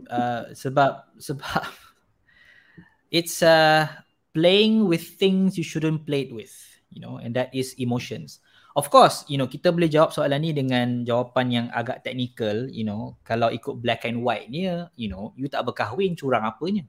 [0.08, 1.64] Uh, sebab sebab
[3.18, 3.90] it's uh,
[4.32, 6.54] playing with things you shouldn't play with,
[6.94, 8.40] you know, and that is emotions.
[8.78, 12.86] Of course, you know, kita boleh jawab soalan ni dengan jawapan yang agak technical, you
[12.86, 16.86] know, kalau ikut black and white ni, you know, you tak berkahwin curang apanya.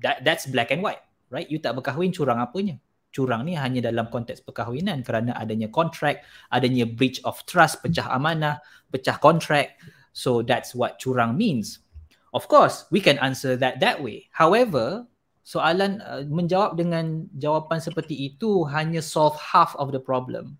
[0.00, 1.44] That that's black and white, right?
[1.50, 2.78] You tak berkahwin curang apanya.
[3.10, 6.22] Curang ni hanya dalam konteks perkahwinan kerana adanya kontrak,
[6.54, 8.62] adanya breach of trust, pecah amanah,
[8.94, 9.74] pecah kontrak.
[10.14, 11.82] So that's what curang means.
[12.30, 14.30] Of course, we can answer that that way.
[14.30, 15.06] However,
[15.42, 20.54] soalan uh, menjawab dengan jawapan seperti itu hanya solve half of the problem.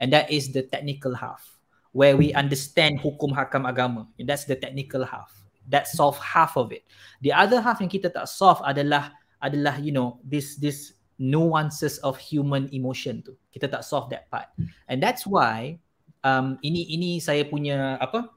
[0.00, 1.44] And that is the technical half
[1.92, 4.08] where we understand hukum hakam agama.
[4.16, 5.28] That's the technical half.
[5.68, 6.88] That solve half of it.
[7.20, 9.12] The other half yang kita tak solve adalah
[9.44, 13.36] adalah you know this this nuances of human emotion tu.
[13.52, 14.48] Kita tak solve that part.
[14.88, 15.76] And that's why
[16.24, 18.32] um, ini ini saya punya apa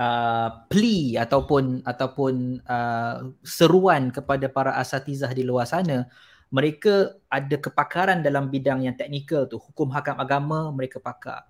[0.00, 6.08] uh, plea ataupun ataupun uh, seruan kepada para asatizah di luar sana
[6.50, 11.46] mereka ada kepakaran dalam bidang yang teknikal tu hukum hakam agama mereka pakar.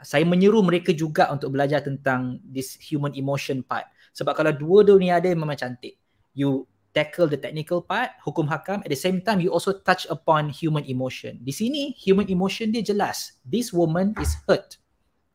[0.00, 3.86] Saya menyeru mereka juga untuk belajar tentang this human emotion part.
[4.16, 6.00] Sebab kalau dua-dua ni ada memang cantik.
[6.34, 10.50] You tackle the technical part hukum hakam at the same time you also touch upon
[10.50, 11.38] human emotion.
[11.38, 13.38] Di sini human emotion dia jelas.
[13.46, 14.82] This woman is hurt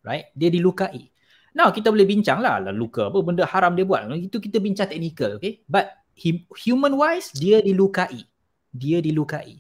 [0.03, 0.29] right?
[0.37, 1.14] Dia dilukai
[1.55, 4.91] now kita boleh bincang lah, lah luka apa benda haram dia buat itu kita bincang
[4.91, 5.95] technical okay but
[6.59, 8.27] human wise dia dilukai
[8.75, 9.57] dia dilukai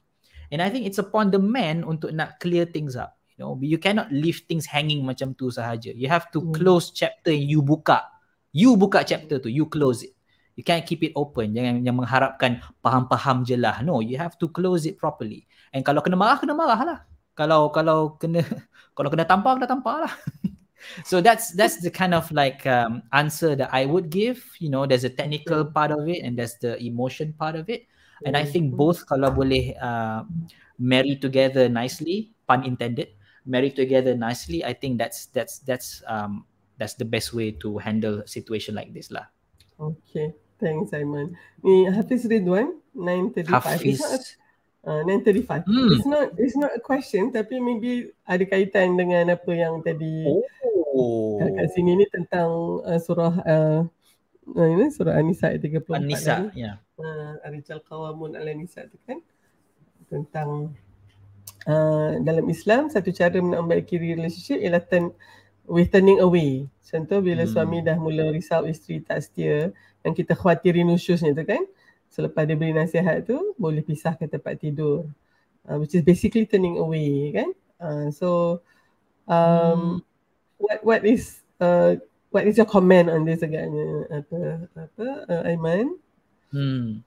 [0.51, 3.79] and i think it's upon the man untuk nak clear things up you know you
[3.79, 6.51] cannot leave things hanging macam tu sahaja you have to hmm.
[6.51, 8.03] close chapter yang you buka
[8.51, 10.15] you buka chapter tu you close it
[10.55, 11.51] You can't keep it open.
[11.51, 13.83] Jangan yang mengharapkan faham-faham je lah.
[13.83, 15.43] No, you have to close it properly.
[15.75, 16.99] And kalau kena marah, kena marah lah.
[17.35, 18.39] Kalau kalau kena
[18.95, 20.13] kalau kena tampar, kena tampar lah.
[21.03, 24.43] so that's that's the kind of like um, answer that I would give.
[24.59, 27.87] You know, there's a technical part of it and there's the emotion part of it.
[28.23, 30.23] And I think both kalau boleh uh,
[30.79, 33.11] marry together nicely, pun intended,
[33.43, 36.47] marry together nicely, I think that's that's that's um
[36.79, 39.27] that's the best way to handle a situation like this lah.
[39.79, 40.31] Okay.
[40.55, 41.35] Thanks Simon.
[41.59, 43.51] Ni Hafiz Ridwan 935.
[43.51, 43.99] Hafiz.
[44.85, 45.65] Uh, 935.
[45.65, 45.89] Hmm.
[45.97, 51.41] It's not it's not a question tapi maybe ada kaitan dengan apa yang tadi oh.
[51.41, 53.81] kat sini ni tentang uh, surah uh,
[54.53, 56.53] uh, ini surah An-Nisa ayat 34 An-Nisa ya.
[56.53, 56.75] Yeah.
[57.01, 59.25] Uh, Arijal Qawamun Al-Nisa tu kan
[60.05, 60.77] tentang
[61.65, 65.09] uh, dalam Islam satu cara memperbaiki relationship ialah turn
[65.65, 66.69] with turning away.
[66.85, 67.51] Contoh bila hmm.
[67.51, 69.73] suami dah mula risau isteri tak setia
[70.05, 71.65] yang kita khawatiri nusyusnya tu kan
[72.11, 75.07] selepas dia beri nasihat tu boleh pisah ke tempat tidur.
[75.65, 77.49] Uh, which is basically turning away kan?
[77.81, 78.61] Uh, so
[79.25, 79.93] um, hmm.
[80.61, 81.97] what what is uh,
[82.29, 84.39] what is your comment on this agaknya apa
[84.77, 85.97] apa uh, Aiman?
[86.53, 87.01] Hmm.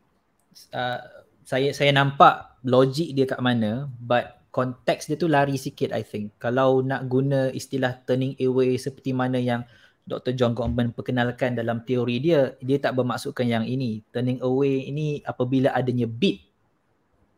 [0.75, 1.01] Uh,
[1.47, 6.35] saya saya nampak logik dia kat mana but konteks dia tu lari sikit I think.
[6.43, 9.63] Kalau nak guna istilah turning away seperti mana yang
[10.09, 10.33] Dr.
[10.33, 14.01] John Gottman perkenalkan dalam teori dia, dia tak bermaksudkan yang ini.
[14.09, 16.49] Turning away ini apabila adanya beat.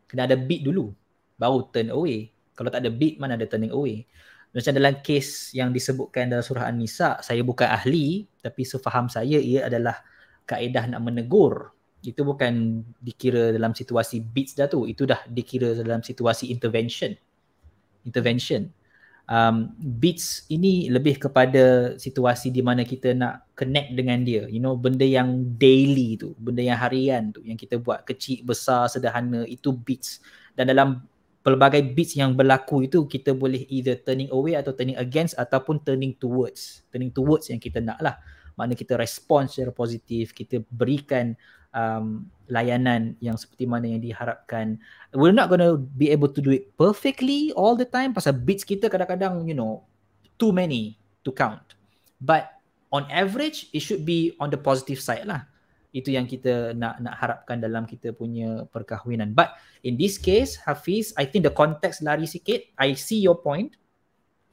[0.07, 0.95] Kena ada beat dulu.
[1.35, 2.31] Baru turn away.
[2.55, 4.07] Kalau tak ada beat, mana ada turning away.
[4.55, 9.67] Macam dalam kes yang disebutkan dalam surah An-Nisa, saya bukan ahli, tapi sefaham saya ia
[9.67, 9.99] adalah
[10.47, 11.75] kaedah nak menegur.
[12.07, 14.87] Itu bukan dikira dalam situasi beats dah tu.
[14.87, 17.19] Itu dah dikira dalam situasi intervention.
[18.07, 18.71] Intervention
[19.31, 24.51] um, beats ini lebih kepada situasi di mana kita nak connect dengan dia.
[24.51, 28.91] You know benda yang daily tu benda yang harian tu yang kita buat kecil besar
[28.91, 30.19] sederhana itu beats.
[30.59, 31.07] Dan dalam
[31.41, 36.13] pelbagai beats yang berlaku itu kita boleh either turning away atau turning against ataupun turning
[36.19, 36.83] towards.
[36.91, 38.19] Turning towards yang kita nak lah.
[38.59, 41.33] Makna kita respon secara positif kita berikan
[41.75, 44.79] um, layanan yang seperti mana yang diharapkan.
[45.15, 48.67] We're not going to be able to do it perfectly all the time pasal beats
[48.67, 49.87] kita kadang-kadang, you know,
[50.39, 51.79] too many to count.
[52.19, 52.51] But
[52.91, 55.47] on average, it should be on the positive side lah.
[55.91, 59.35] Itu yang kita nak nak harapkan dalam kita punya perkahwinan.
[59.35, 62.63] But in this case, Hafiz, I think the context lari sikit.
[62.79, 63.75] I see your point.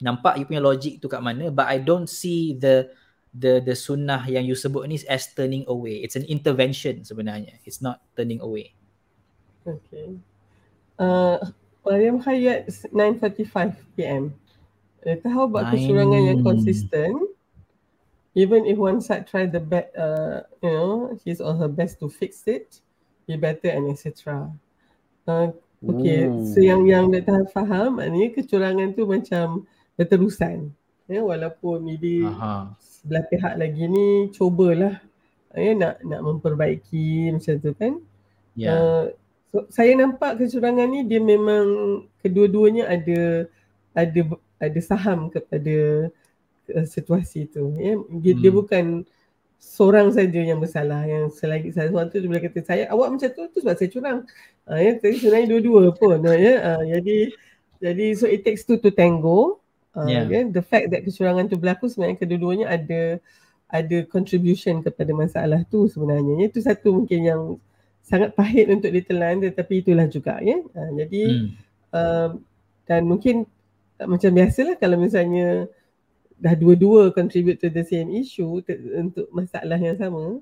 [0.01, 1.53] Nampak you punya logic tu kat mana.
[1.53, 2.89] But I don't see the
[3.37, 6.01] the the sunnah yang you sebut ni as turning away.
[6.01, 7.61] It's an intervention sebenarnya.
[7.63, 8.73] It's not turning away.
[9.61, 10.17] Okay.
[10.97, 11.37] Uh,
[11.85, 14.33] Mariam Hayat 9.45 PM.
[15.05, 15.73] Uh, how about Nine.
[15.77, 17.11] kecurangan yang konsisten?
[18.33, 22.09] Even if one side try the best, uh, you know, his or her best to
[22.09, 22.81] fix it,
[23.25, 24.45] be better and etc.
[25.25, 25.49] Uh,
[25.81, 26.45] okay, Ooh.
[26.45, 29.65] so yang yang dah faham, ini kecurangan tu macam
[29.97, 30.69] berterusan.
[31.09, 32.77] Ya, walaupun maybe Aha
[33.07, 34.99] sebelah pihak lagi ni cubalah
[35.55, 37.93] ya nak nak memperbaiki macam tu kan.
[38.59, 38.67] Ya.
[38.67, 38.75] Yeah.
[38.75, 39.05] Uh,
[39.55, 41.65] so, saya nampak kecurangan ni dia memang
[42.19, 43.47] kedua-duanya ada
[43.95, 44.21] ada
[44.59, 46.09] ada saham kepada
[46.75, 47.95] uh, situasi tu ya.
[48.19, 48.41] Dia, hmm.
[48.43, 48.85] dia bukan
[49.57, 53.41] seorang saja yang bersalah yang selagi saya seorang tu boleh kata saya awak macam tu
[53.55, 54.19] tu sebab saya curang.
[54.67, 56.53] Uh, ya tapi sebenarnya dua-dua pun uh, ya.
[56.75, 57.17] Uh, jadi
[57.77, 59.63] jadi so it takes two to tango.
[59.97, 60.29] Uh, yeah.
[60.29, 60.45] okay?
[60.45, 63.17] The fact that kecurangan tu berlaku sebenarnya kedua-duanya ada
[63.67, 66.45] ada contribution kepada masalah tu sebenarnya.
[66.45, 67.41] Itu satu mungkin yang
[68.05, 70.61] sangat pahit untuk ditelan tetapi itulah juga ya.
[70.77, 71.47] Uh, jadi hmm.
[71.91, 72.29] uh,
[72.85, 73.49] dan mungkin
[73.97, 75.65] uh, macam biasalah kalau misalnya
[76.37, 80.37] dah dua-dua contribute to the same issue te- untuk masalah yang sama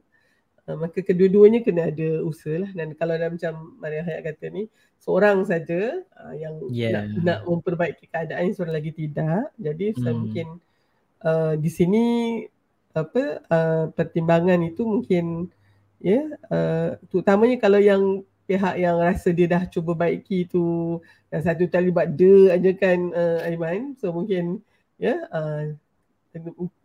[0.74, 4.66] maka kedua-duanya kena ada usaha lah dan kalau dalam macam Maria Hayat kata ni
[4.98, 7.06] seorang saja uh, yang Yeah.
[7.06, 10.26] nak, nak memperbaiki keadaan seorang lagi tidak jadi saya Hmm.
[10.26, 10.48] mungkin
[11.22, 12.06] uh, di sini
[12.98, 15.54] apa uh, pertimbangan itu mungkin
[16.02, 20.98] ya uh, terutamanya kalau yang pihak yang rasa dia dah cuba baiki tu
[21.34, 24.62] yang satu buat de aja kan uh, Aiman so mungkin
[25.02, 25.74] ya uh,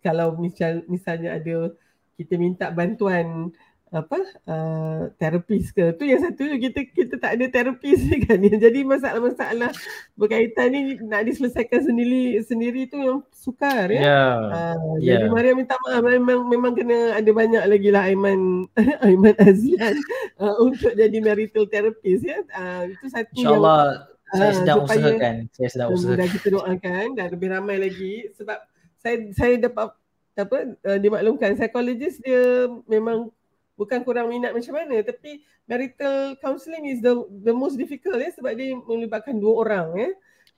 [0.01, 1.73] kalau misal misalnya ada
[2.17, 3.53] kita minta bantuan
[3.91, 9.75] apa uh, terapis ke tu yang satu kita kita tak ada terapis kan jadi masalah-masalah
[10.15, 14.35] berkaitan ni nak diselesaikan sendiri sendiri tu yang sukar ya Yeah.
[14.47, 15.17] Ah, Ya.
[15.17, 18.71] Jadi Maria minta maaf memang memang kena ada banyak lagi lah Aiman
[19.03, 19.97] Aiman Azlan
[20.37, 22.39] uh, untuk jadi marital therapist ya.
[22.49, 25.35] Uh, itu satu InsyaAllah saya Ah, sedang supaya- usahakan.
[25.51, 26.19] Saya sedang yang usahakan.
[26.21, 28.59] dah kita doakan dan lebih ramai lagi sebab
[28.97, 29.91] saya saya dapat
[30.37, 32.39] apa uh, dimaklumkan psikologis dia
[32.87, 33.35] memang
[33.81, 38.53] bukan kurang minat macam mana tapi marital counselling is the the most difficult ya sebab
[38.53, 40.11] dia melibatkan dua orang ya.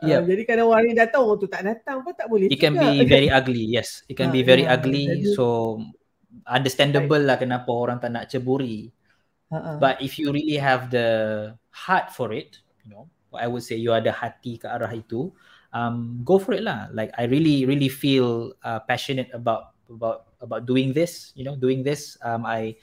[0.02, 0.22] Uh, Yep.
[0.26, 2.90] jadi kadang orang datang orang tu tak datang pun tak boleh It can juga.
[2.90, 3.62] be very ugly.
[3.62, 4.74] Yes, it can Ah, be very yeah.
[4.74, 5.06] ugly.
[5.06, 5.78] Jadi- So
[6.48, 8.90] understandable lah kenapa orang tak nak ceburi.
[9.52, 9.76] Ha-ha.
[9.78, 11.06] But if you really have the
[11.70, 15.30] heart for it, you know, I would say you ada hati ke arah itu,
[15.70, 16.88] um, go for it lah.
[16.90, 21.30] Like I really, really feel uh, passionate about about about doing this.
[21.36, 22.16] You know, doing this.
[22.24, 22.80] Um, I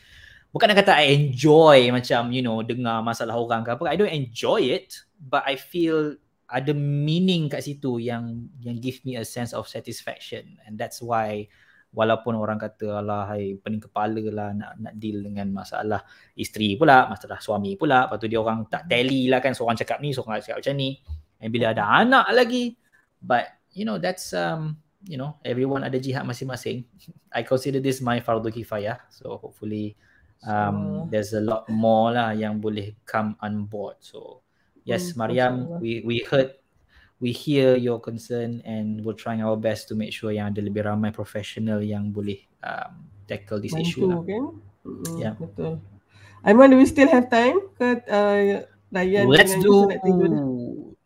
[0.49, 3.83] bukan nak kata I enjoy macam you know dengar masalah orang ke apa.
[3.89, 6.17] I don't enjoy it, but I feel
[6.49, 11.45] ada meaning kat situ yang yang give me a sense of satisfaction, and that's why
[11.89, 16.05] walaupun orang kata alah hai pening kepala lah nak nak deal dengan masalah
[16.37, 19.97] isteri pula, masalah suami pula, lepas tu dia orang tak tally lah kan seorang cakap
[20.01, 21.01] ni, seorang cakap macam ni.
[21.39, 22.77] And bila ada anak lagi,
[23.21, 26.85] but you know that's um you know everyone ada jihad masing-masing.
[27.37, 29.01] I consider this my fardu kifayah.
[29.09, 29.97] So hopefully
[30.47, 33.99] um So- there's a lot more lah yang boleh come on board.
[33.99, 34.43] So
[34.87, 36.55] yes, Hmm, Mariam, we we heard
[37.19, 40.87] we hear your concern and we're trying our best to make sure yang ada lebih
[40.87, 44.23] ramai professional yang boleh um, tackle this issue lah.
[44.23, 44.63] Kan?
[44.87, 45.33] Mm, Yeah.
[45.35, 45.83] Betul.
[46.47, 48.63] Aiman, do we still have time ke uh,
[48.95, 49.91] Ryan Let's do.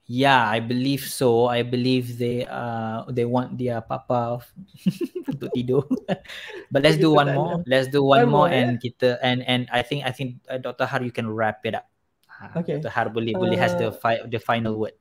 [0.03, 1.47] Yeah, I believe so.
[1.47, 4.43] I believe they uh they want their papa
[5.31, 5.87] untuk tidur.
[6.71, 7.63] But let's do one more.
[7.63, 10.59] Let's do one, One more, more, and kita and and I think I think uh,
[10.59, 10.83] Dr.
[10.83, 11.87] Har you can wrap it up.
[12.27, 12.83] Ah, Okay.
[12.83, 12.91] Dr.
[12.91, 14.95] Har boleh boleh has the Uh, fi- the final word.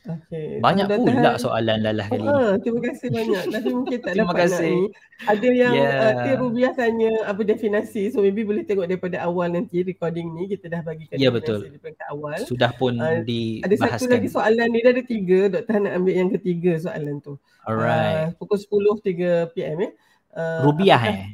[0.00, 0.56] Okay.
[0.58, 2.32] Banyak pula Han- soalan lalah kali ni.
[2.32, 3.44] Ah, terima kasih banyak.
[3.50, 4.72] Tapi mungkin tak Terima dapat nak kasih.
[4.72, 4.80] ni.
[5.20, 5.84] Ada yang Yeah.
[5.84, 6.00] yeah.
[6.00, 8.02] uh, Tia Rubiah tanya apa definasi.
[8.08, 11.60] So maybe boleh tengok daripada awal nanti recording ni kita dah bagikan definasi betul.
[11.62, 12.38] daripada awal.
[12.40, 13.20] Sudah pun Ah,
[13.60, 14.08] Ada satu dibahaskan.
[14.10, 15.38] lagi soalan ni dah ada tiga.
[15.50, 17.32] Doktor nak ambil yang ketiga soalan tu.
[17.60, 18.16] Alright.
[18.16, 19.92] Uh, pukul 10 3 PM eh.
[20.30, 21.28] Uh, Rubiah apakah, eh.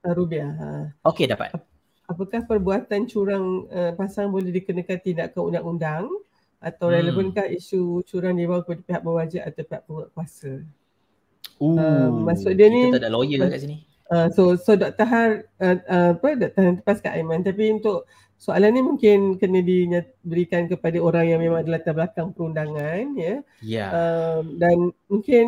[0.00, 0.50] Uh, Rubiah.
[0.54, 0.66] Ha.
[1.04, 1.52] Okey dapat.
[2.04, 6.08] Apakah perbuatan curang uh, pasangan boleh dikenakan tindakan undang-undang
[6.64, 6.96] atau Hmm.
[6.96, 10.52] relevankah isu curang dibawa kepada pihak berwajib atau pihak penguatkuasa?
[11.60, 13.76] Ooh, Ah, maksud dia ni- kita tak ada lawyer kat sini.
[14.04, 15.04] Uh, so so Dr.
[15.04, 16.60] Har uh, uh, apa Dr.
[16.60, 18.04] Han tepas kat Aiman tapi untuk
[18.36, 23.34] soalan ni mungkin kena diberikan kepada orang yang memang ada latar belakang perundangan ya.
[23.64, 23.86] Ya.
[23.88, 24.76] Um, dan
[25.08, 25.46] mungkin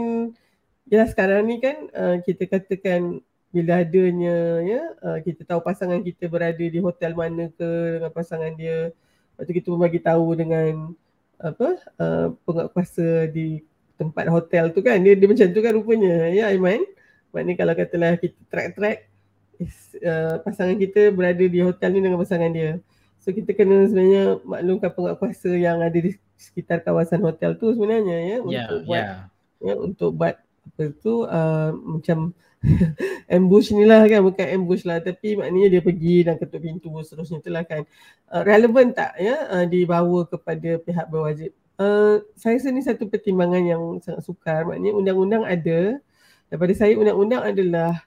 [0.89, 3.21] ya sekarang ni kan uh, kita katakan
[3.53, 7.69] bila adanya ya uh, kita tahu pasangan kita berada di hotel mana ke
[7.99, 8.89] dengan pasangan dia
[9.37, 10.97] lepas tu kita pun bagi tahu dengan
[11.37, 11.69] apa
[12.01, 13.61] uh, penguatkuasa di
[13.97, 16.29] tempat hotel tu kan dia, dia macam tu kan rupanya.
[16.33, 16.85] Ya Aiman.
[17.33, 18.99] Maknanya kalau katalah kita track-track
[19.61, 22.81] is, uh, pasangan kita berada di hotel ni dengan pasangan dia.
[23.21, 28.37] So kita kena sebenarnya maklumkan penguatkuasa yang ada di sekitar kawasan hotel tu sebenarnya ya
[28.37, 29.17] Ya, untuk buat ya.
[29.65, 30.35] ya untuk buat
[30.67, 32.19] apa tu uh, macam
[33.35, 34.99] ambush ni lah kan bukan ambush lah.
[35.03, 37.39] Tapi maknanya dia pergi dan ketuk pintu seterusnya.
[37.43, 37.85] Tu lah kan.
[38.31, 41.51] Uh, relevan tak ya uh, dibawa kepada pihak berwajib?
[41.77, 44.65] Uh, saya rasa ni satu pertimbangan yang sangat sukar.
[44.65, 46.01] Maknanya undang-undang ada.
[46.47, 48.03] Daripada saya undang-undang adalah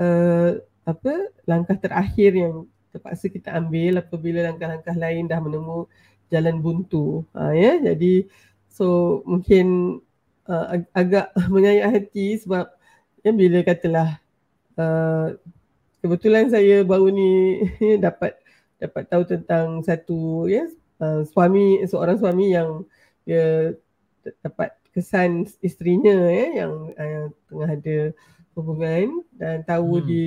[0.00, 0.58] uh,
[0.88, 1.12] apa
[1.44, 2.54] langkah terakhir yang
[2.90, 5.86] terpaksa kita ambil apabila langkah-langkah lain dah menemu
[6.30, 7.22] jalan buntu.
[7.34, 8.26] Uh, ya jadi
[8.70, 9.98] so mungkin
[10.46, 12.70] uh, ag- agak menyayat hati sebab
[13.20, 14.20] ya bila katalah
[14.76, 15.36] uh,
[16.00, 17.30] kebetulan saya baru ni
[18.04, 18.36] dapat
[18.80, 20.64] dapat tahu tentang satu ya
[21.00, 22.84] uh, suami seorang suami yang
[23.28, 23.76] dia
[24.40, 27.98] dapat kesan isterinya ya yang uh, tengah ada
[28.56, 30.06] hubungan dan tahu Hmm.
[30.08, 30.24] di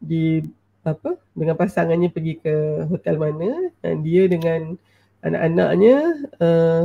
[0.00, 0.24] di
[0.84, 4.76] apa dengan pasangannya pergi ke hotel mana dan dia dengan
[5.24, 5.96] anak-anaknya
[6.36, 6.82] uh,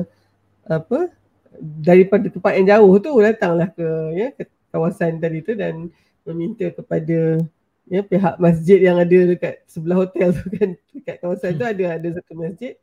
[0.71, 1.11] apa
[1.59, 5.89] daripada tempat yang jauh tu datanglah ke ya ke kawasan tadi tu dan
[6.25, 7.41] meminta kepada
[7.89, 10.69] ya pihak masjid yang ada dekat sebelah hotel tu kan.
[10.95, 11.59] Dekat kawasan hmm.
[11.59, 12.73] tu ada ada satu masjid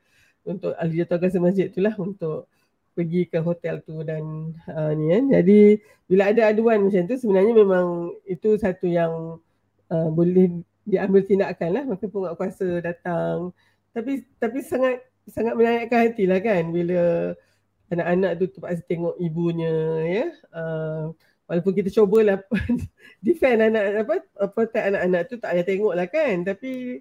[0.46, 2.50] untuk ahli jawatankuasa masjid itulah untuk
[2.96, 5.24] pergi ke hotel tu dan uh, ni kan.
[5.30, 5.78] Jadi
[6.10, 9.38] bila ada aduan macam tu sebenarnya memang itu satu yang
[9.92, 11.84] uh, boleh diambil tindakan lah.
[11.86, 13.52] Maka penguatkuasa datang.
[13.92, 16.72] Tapi tapi sangat sangat menyayatkan hati lah kan.
[16.72, 17.34] Bila
[17.92, 19.74] anak-anak tu terpaksa tengok ibunya
[20.08, 20.26] ya.
[20.50, 21.12] Uh,
[21.46, 22.42] walaupun kita cubalah
[23.24, 27.00] defend anak apa apa tak anak-anak tu tak payah tengok lah kan tapi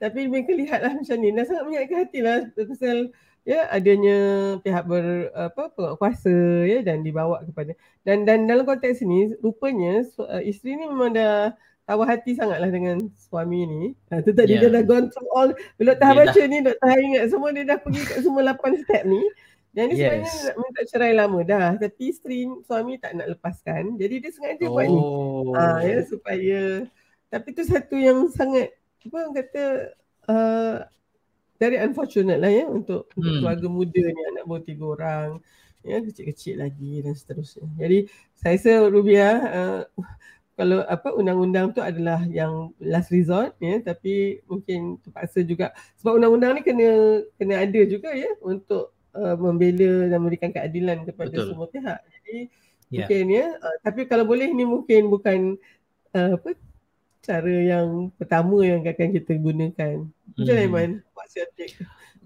[0.00, 2.98] tapi mereka lihatlah macam ni dan sangat menyayatkan hati lah pasal
[3.42, 4.18] ya adanya
[4.62, 6.34] pihak ber apa penguatkuasa
[6.66, 7.74] ya dan dibawa kepada
[8.06, 13.02] dan dan dalam konteks ini rupanya uh, isteri ni memang dah tahu hati sangatlah dengan
[13.18, 13.82] suami ni.
[14.08, 14.70] Ha, tu tadi yeah.
[14.70, 15.50] dia dah gone through all.
[15.76, 16.46] Bila tahap baca dah.
[16.46, 16.94] ni, Dr.
[16.94, 19.22] ingat semua dia dah pergi kat semua 8 step ni.
[19.72, 20.04] Dan ni yes.
[20.04, 21.68] sebenarnya minta cerai lama dah.
[21.80, 23.96] Tapi isteri suami tak nak lepaskan.
[23.96, 24.72] Jadi dia sengaja oh.
[24.76, 25.00] buat ni.
[25.56, 26.60] Ha, ya, supaya.
[27.32, 28.76] Tapi tu satu yang sangat,
[29.08, 29.64] apa orang kata,
[30.28, 30.76] uh,
[31.56, 33.16] very unfortunate lah ya untuk, hmm.
[33.16, 35.28] untuk keluarga muda ni, anak baru tiga orang.
[35.82, 37.66] Ya, kecil-kecil lagi dan seterusnya.
[37.80, 39.82] Jadi saya rasa Rubia, uh,
[40.52, 46.60] kalau apa undang-undang tu adalah yang last resort ya tapi mungkin terpaksa juga sebab undang-undang
[46.60, 46.88] ni kena
[47.40, 51.48] kena ada juga ya untuk uh, membela dan memberikan keadilan kepada Betul.
[51.52, 52.00] semua pihak.
[52.00, 52.36] Jadi
[52.88, 53.06] yeah.
[53.06, 55.56] mungkin ya uh, tapi kalau boleh ni mungkin bukan
[56.16, 56.56] uh, apa
[57.22, 59.96] cara yang pertama yang akan kita gunakan.
[60.34, 60.90] Macam mana Iman?
[61.14, 61.78] What's your take?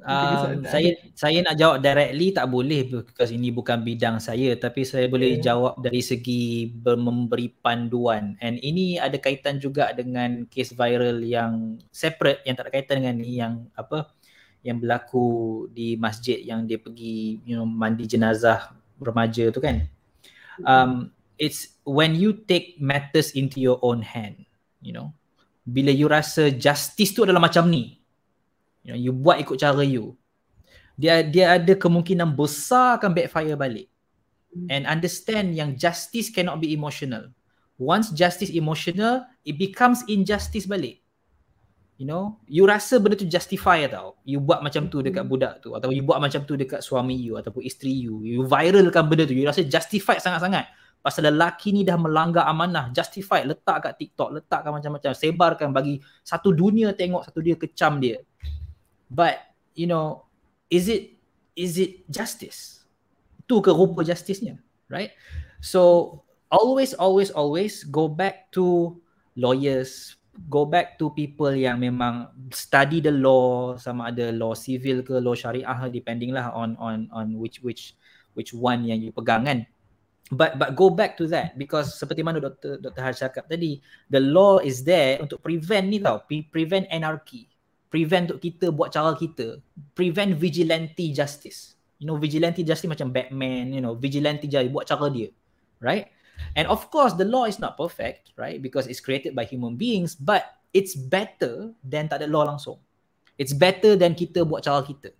[0.06, 5.08] Um, saya saya nak jawab directly tak boleh because ini bukan bidang saya tapi saya
[5.08, 5.42] boleh okay.
[5.42, 12.44] jawab dari segi memberi panduan and ini ada kaitan juga dengan case viral yang separate
[12.44, 14.12] yang tak ada kaitan dengan ni yang apa
[14.64, 19.86] yang berlaku di masjid yang dia pergi you know mandi jenazah remaja tu kan.
[20.64, 24.42] Um it's when you take matters into your own hand
[24.82, 25.14] you know.
[25.66, 27.98] Bila you rasa justice tu adalah macam ni
[28.82, 30.18] you know you buat ikut cara you.
[30.98, 33.88] Dia dia ada kemungkinan besar akan backfire balik.
[34.72, 37.28] And understand yang justice cannot be emotional.
[37.76, 41.05] Once justice emotional it becomes injustice balik
[41.96, 44.16] you know you rasa benda tu justify tau.
[44.22, 45.32] You buat macam tu dekat hmm.
[45.32, 48.20] budak tu atau you buat macam tu dekat suami you ataupun isteri you.
[48.24, 49.32] You viralkan benda tu.
[49.32, 50.68] You rasa justified sangat-sangat.
[51.00, 52.90] Pasal lelaki ni dah melanggar amanah.
[52.90, 55.14] Justified letak kat TikTok letakkan macam-macam.
[55.14, 58.20] Sebarkan bagi satu dunia tengok satu dia kecam dia.
[59.06, 59.38] But
[59.78, 60.26] you know,
[60.66, 61.14] is it
[61.54, 62.82] is it justice?
[63.46, 64.58] Tu ke rupa justice-nya,
[64.90, 65.14] right?
[65.62, 66.10] So
[66.50, 68.98] always always always go back to
[69.38, 70.18] lawyers,
[70.48, 75.32] go back to people yang memang study the law sama ada law civil ke law
[75.32, 77.96] syariah depending lah on on on which which
[78.36, 79.60] which one yang you pegang kan.
[80.26, 82.82] But but go back to that because seperti mana Dr.
[82.82, 82.98] Dr.
[82.98, 83.78] Har cakap tadi,
[84.10, 87.46] the law is there untuk prevent ni tau, prevent anarchy
[87.96, 89.62] prevent untuk kita buat cara kita
[89.94, 95.08] prevent vigilante justice you know vigilante justice macam Batman you know vigilante jadi buat cara
[95.08, 95.30] dia
[95.80, 96.10] right
[96.54, 100.16] and of course the law is not perfect right because it's created by human beings
[100.16, 102.80] but it's better than tak ada law langsung
[103.40, 105.12] it's better than kita buat cara kita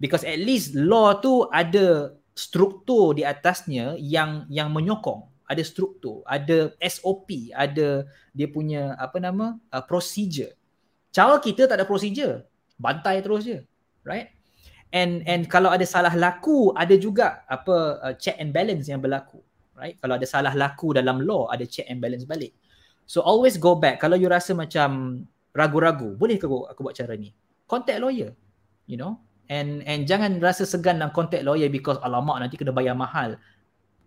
[0.00, 6.74] because at least law tu ada struktur di atasnya yang yang menyokong ada struktur ada
[6.82, 8.04] SOP ada
[8.36, 10.52] dia punya apa nama uh, procedure
[11.16, 12.44] Cara kita tak ada prosedur.
[12.76, 13.64] Bantai terus je.
[14.04, 14.36] Right?
[14.92, 19.40] And and kalau ada salah laku, ada juga apa uh, check and balance yang berlaku.
[19.76, 20.00] Right?
[20.00, 22.56] Kalau ada salah laku dalam law, ada check and balance balik.
[23.04, 24.00] So always go back.
[24.02, 25.22] Kalau you rasa macam
[25.52, 27.36] ragu-ragu, boleh ke aku, aku buat cara ni?
[27.68, 28.32] Contact lawyer.
[28.88, 29.20] You know?
[29.46, 33.38] And and jangan rasa segan nak contact lawyer because alamak nanti kena bayar mahal.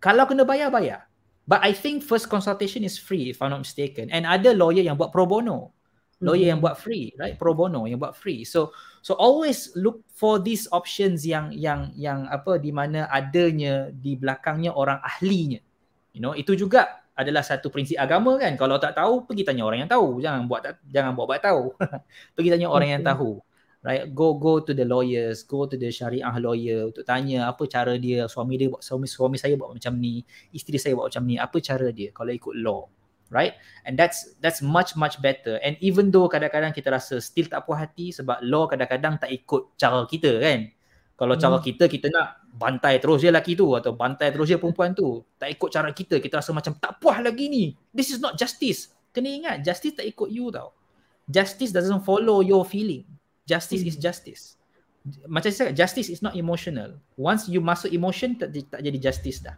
[0.03, 1.07] Kalau kena bayar, bayar.
[1.47, 4.11] But I think first consultation is free if I'm not mistaken.
[4.11, 5.78] And ada lawyer yang buat pro bono
[6.19, 6.67] lawyer yang hmm.
[6.67, 7.35] buat free right?
[7.39, 8.43] Pro bono yang buat free.
[8.43, 14.19] So so always look for these options yang yang yang apa di mana adanya di
[14.19, 15.59] belakangnya orang ahlinya.
[16.11, 18.55] You know itu juga adalah satu prinsip agama kan.
[18.59, 20.19] Kalau tak tahu pergi tanya orang yang tahu.
[20.23, 21.63] Jangan buat jangan buat buat tahu.
[22.35, 23.43] Pergi tanya orang yang tahu
[23.83, 24.11] right?
[24.11, 28.27] Go go to the lawyers go to the syariah lawyer untuk tanya apa cara dia
[28.27, 31.57] suami dia buat suami suami saya buat macam ni isteri saya buat macam ni apa
[31.63, 32.87] cara dia kalau ikut law
[33.29, 33.57] right?
[33.85, 35.61] And that's that's much much better.
[35.61, 39.77] And even though kadang-kadang kita rasa still tak puas hati sebab law kadang-kadang tak ikut
[39.77, 40.69] cara kita kan?
[41.15, 41.41] Kalau hmm.
[41.41, 45.21] cara kita kita nak bantai terus je lelaki tu atau bantai terus je perempuan tu
[45.37, 47.63] tak ikut cara kita kita rasa macam tak puas lagi ni.
[47.93, 48.91] This is not justice.
[49.13, 50.73] Kena ingat justice tak ikut you tau.
[51.29, 53.05] Justice doesn't follow your feeling.
[53.45, 53.89] Justice hmm.
[53.93, 54.43] is justice.
[55.25, 56.99] Macam saya cakap justice is not emotional.
[57.15, 59.55] Once you masuk emotion tak, tak jadi justice dah.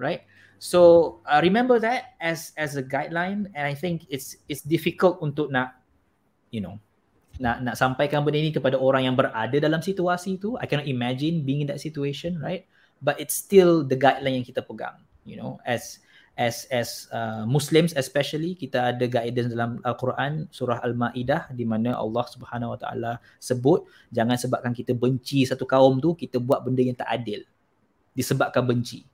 [0.00, 0.24] Right
[0.60, 0.80] So
[1.24, 5.80] uh, remember that as as a guideline and I think it's it's difficult untuk nak
[6.52, 6.76] you know
[7.40, 10.60] nak nak sampaikan benda ini kepada orang yang berada dalam situasi itu.
[10.60, 12.68] I cannot imagine being in that situation, right?
[13.00, 16.04] But it's still the guideline yang kita pegang, you know, as
[16.36, 22.24] as as uh, Muslims especially kita ada guidance dalam Al-Quran surah Al-Maidah di mana Allah
[22.28, 23.12] Subhanahu Wa Taala
[23.42, 23.84] sebut
[24.14, 27.42] jangan sebabkan kita benci satu kaum tu kita buat benda yang tak adil
[28.14, 29.09] disebabkan benci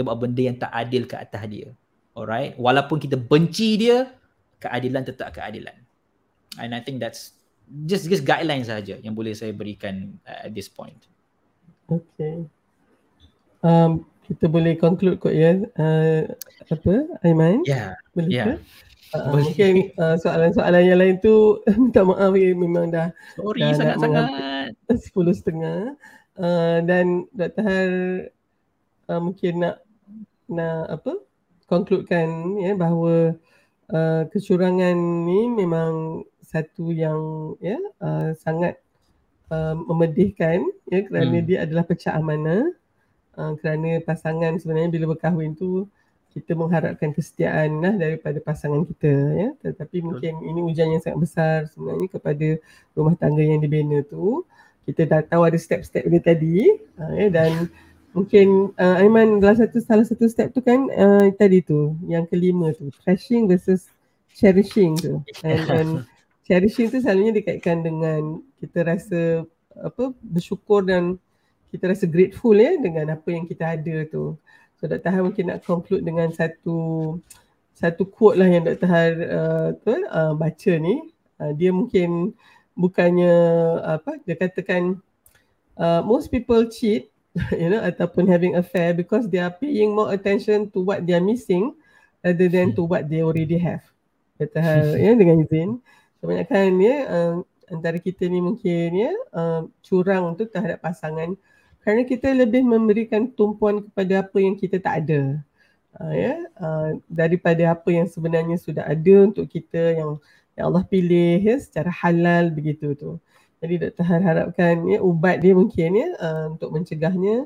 [0.00, 1.68] kita buat benda yang tak adil ke atas dia.
[2.16, 4.08] Alright, walaupun kita benci dia,
[4.56, 5.76] keadilan tetap keadilan.
[6.56, 7.36] And I think that's
[7.84, 10.96] just just guidelines saja yang boleh saya berikan uh, at this point.
[11.92, 12.48] Okay.
[13.60, 15.60] Um, kita boleh conclude kot ya.
[15.76, 16.32] Uh,
[16.72, 17.60] apa, Aiman?
[17.68, 18.00] Yeah.
[18.16, 18.46] Boleh yeah.
[18.48, 18.52] ke?
[19.12, 24.24] Uh, mungkin uh, soalan-soalan yang lain tu minta maaf ya, memang dah Sorry sangat-sangat.
[25.04, 25.92] Sepuluh setengah.
[26.40, 27.62] Uh, dan Dr.
[27.68, 27.90] Har
[29.10, 29.82] uh, mungkin nak
[30.50, 31.12] nak apa
[31.70, 33.38] konkludekan ya bahawa
[33.94, 38.82] uh, kecurangan ni memang satu yang ya uh, sangat
[39.54, 41.46] uh, memedihkan ya kerana hmm.
[41.46, 42.74] dia adalah pecah amanah
[43.38, 45.86] uh, kerana pasangan sebenarnya bila berkahwin tu
[46.30, 50.48] kita mengharapkan kesetiaan lah daripada pasangan kita ya tetapi mungkin Betul.
[50.50, 52.48] ini ujian yang sangat besar sebenarnya kepada
[52.94, 54.46] rumah tangga yang dibina tu
[54.86, 56.66] kita dah tahu ada step-step dia tadi
[56.98, 57.70] uh, ya dan
[58.10, 62.74] mungkin uh, Aiman salah satu salah satu step tu kan uh, tadi tu yang kelima
[62.74, 63.86] tu trashing versus
[64.34, 65.90] cherishing tu and, and
[66.42, 69.20] cherishing tu selalunya dikaitkan dengan kita rasa
[69.78, 71.22] apa bersyukur dan
[71.70, 74.34] kita rasa grateful ya dengan apa yang kita ada tu
[74.80, 75.10] so Dr.
[75.12, 77.14] Har mungkin nak conclude dengan satu
[77.78, 78.88] satu quote lah yang Dr.
[78.90, 82.34] Har uh, tu, uh, baca ni uh, dia mungkin
[82.74, 83.34] bukannya
[83.86, 84.98] apa dia katakan
[85.78, 87.09] uh, most people cheat
[87.60, 91.22] you know ataupun having affair because they are paying more attention to what they are
[91.22, 91.70] missing
[92.24, 93.84] rather than to what they already have.
[94.40, 95.78] Kata hal ya dengan izin.
[96.20, 97.34] Kebanyakan ya uh,
[97.70, 101.32] antara kita ni mungkin ya uh, curang tu terhadap pasangan
[101.80, 105.40] kerana kita lebih memberikan tumpuan kepada apa yang kita tak ada.
[105.96, 110.22] Uh, ya uh, daripada apa yang sebenarnya sudah ada untuk kita yang
[110.54, 113.18] yang Allah pilih ya secara halal begitu tu
[113.60, 117.44] jadi doktor Har harapkan ya ubat dia mungkin ya uh, untuk mencegahnya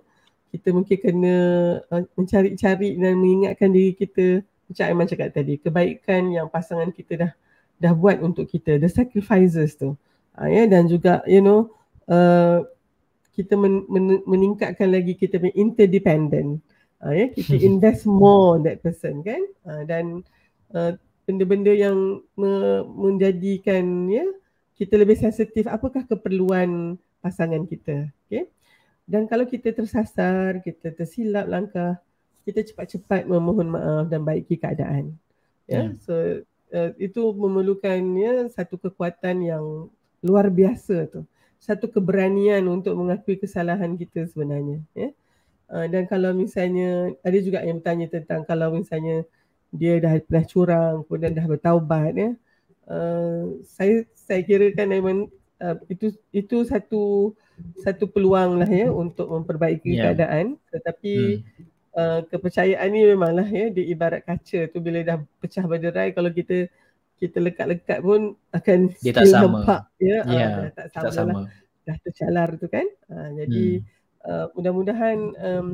[0.55, 1.37] kita mungkin kena
[1.91, 7.33] uh, mencari-cari dan mengingatkan diri kita macam Aiman cakap tadi kebaikan yang pasangan kita dah
[7.83, 9.99] dah buat untuk kita the sacrifices tu.
[10.39, 11.75] Uh, ya dan juga you know
[12.07, 12.63] uh,
[13.35, 16.63] kita men, men, meningkatkan lagi kita punya interdependent.
[17.03, 19.43] Uh, ya kita invest more on that person kan?
[19.67, 20.23] Uh, dan
[20.71, 20.95] uh,
[21.27, 24.25] benda-benda yang me, menjadikan ya
[24.75, 28.11] kita lebih sensitif apakah keperluan pasangan kita?
[28.27, 28.51] Okay?
[29.05, 32.01] dan kalau kita tersasar kita tersilap langkah
[32.45, 35.17] kita cepat-cepat memohon maaf dan baiki keadaan.
[35.65, 35.89] Ya yeah.
[36.01, 36.13] so
[36.73, 39.65] uh, itu memerlukan ya satu kekuatan yang
[40.25, 41.25] luar biasa tu.
[41.61, 45.09] Satu keberanian untuk mengakui kesalahan kita sebenarnya ya.
[45.69, 49.25] Uh, dan kalau misalnya ada juga yang bertanya tentang kalau misalnya
[49.73, 52.31] dia dah pernah curang kemudian dah bertaubat ya
[52.89, 55.29] uh, saya saya kira kan memang
[55.61, 57.33] uh, itu itu satu
[57.81, 60.11] satu peluang lah ya untuk memperbaiki yeah.
[60.11, 61.65] keadaan tetapi hmm.
[61.95, 66.67] uh, kepercayaan ni memanglah ya dia ibarat kaca tu bila dah pecah berderai kalau kita
[67.23, 71.13] kita lekat-lekat pun akan dia tak sama nampak, ya yeah, uh, dah tak sama, tak
[71.15, 71.33] sama.
[71.33, 71.47] Lah.
[71.85, 74.27] dah tercalar tu kan uh, jadi hmm.
[74.27, 75.69] uh, mudah-mudahan um,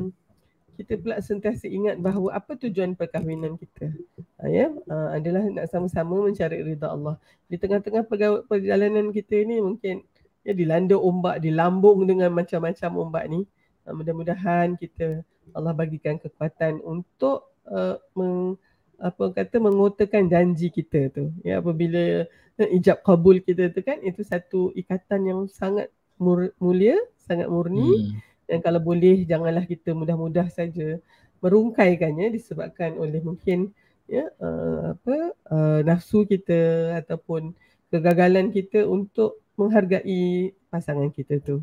[0.79, 3.91] kita pula sentiasa ingat bahawa apa tujuan perkahwinan kita.
[4.39, 4.71] Uh, ya?
[4.87, 7.19] Uh, adalah nak sama-sama mencari ridha Allah.
[7.51, 8.07] Di tengah-tengah
[8.47, 10.03] perjalanan kita ini mungkin
[10.41, 13.39] ya dilanda ombak dilambung dengan macam-macam ombak ni
[13.85, 15.21] uh, mudah-mudahan kita
[15.53, 18.57] Allah bagikan kekuatan untuk uh, meng,
[18.97, 21.29] apa kata mengotakan janji kita tu.
[21.45, 22.25] Ya apabila
[22.61, 25.89] ijab kabul kita tu kan itu satu ikatan yang sangat
[26.61, 28.13] mulia sangat murni.
[28.13, 30.97] Hmm dan kalau boleh janganlah kita mudah-mudah saja
[31.41, 33.73] merungkaikannya disebabkan oleh mungkin
[34.05, 35.15] ya uh, apa
[35.49, 37.55] uh, nafsu kita ataupun
[37.91, 41.59] kegagalan kita untuk menghargai pasangan kita tu.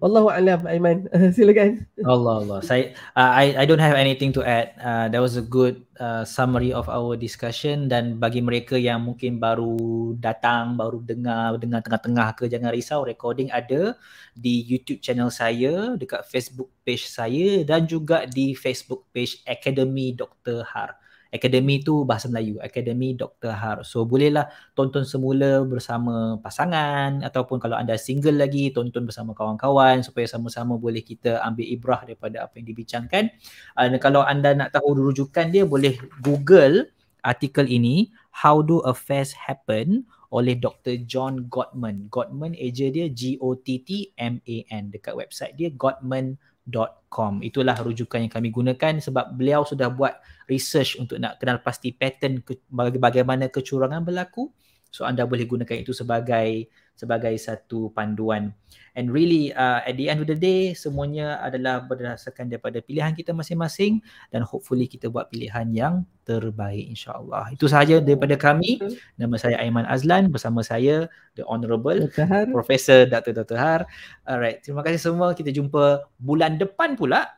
[0.00, 1.04] Wallahu a'lam Aiman.
[1.36, 1.84] Silakan.
[2.08, 2.58] Allah Allah.
[2.64, 4.72] Saya uh, I I don't have anything to add.
[4.80, 9.36] Uh, that was a good uh, summary of our discussion dan bagi mereka yang mungkin
[9.36, 13.92] baru datang, baru dengar dengar tengah-tengah ke jangan risau recording ada
[14.32, 20.64] di YouTube channel saya, dekat Facebook page saya dan juga di Facebook page Academy Dr.
[20.64, 20.96] Har.
[21.30, 23.54] Akademi tu bahasa Melayu, Akademi Dr.
[23.54, 23.86] Har.
[23.86, 30.26] So bolehlah tonton semula bersama pasangan ataupun kalau anda single lagi tonton bersama kawan-kawan supaya
[30.26, 33.30] sama-sama boleh kita ambil ibrah daripada apa yang dibincangkan.
[33.78, 36.90] Uh, kalau anda nak tahu rujukan dia boleh Google
[37.22, 41.02] artikel ini How Do Affairs Happen oleh Dr.
[41.06, 42.06] John Gottman.
[42.08, 47.42] Gottman eja dia G O T T M A N dekat website dia gottman.com.
[47.42, 52.42] Itulah rujukan yang kami gunakan sebab beliau sudah buat research untuk nak kenal pasti pattern
[52.42, 54.50] ke, bagaimana kecurangan berlaku
[54.90, 56.66] so anda boleh gunakan itu sebagai
[56.98, 58.52] sebagai satu panduan
[58.92, 63.32] and really uh, at the end of the day semuanya adalah berdasarkan daripada pilihan kita
[63.32, 64.02] masing-masing
[64.34, 65.94] dan hopefully kita buat pilihan yang
[66.28, 68.82] terbaik insyaallah itu sahaja daripada kami
[69.16, 71.08] nama saya Aiman Azlan bersama saya
[71.38, 72.50] the honorable Dr.
[72.52, 73.32] Professor Dr.
[73.32, 73.56] Dr.
[73.56, 73.80] Har
[74.26, 77.30] alright terima kasih semua kita jumpa bulan depan pula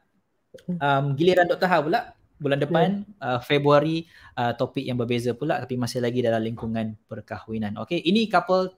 [0.81, 1.69] um, giliran Dr.
[1.71, 2.01] Har pula
[2.43, 3.39] bulan depan yeah.
[3.39, 4.05] uh, Februari
[4.36, 7.78] uh, topik yang berbeza pula tapi masih lagi dalam lingkungan perkahwinan.
[7.81, 8.74] Okay, ini couple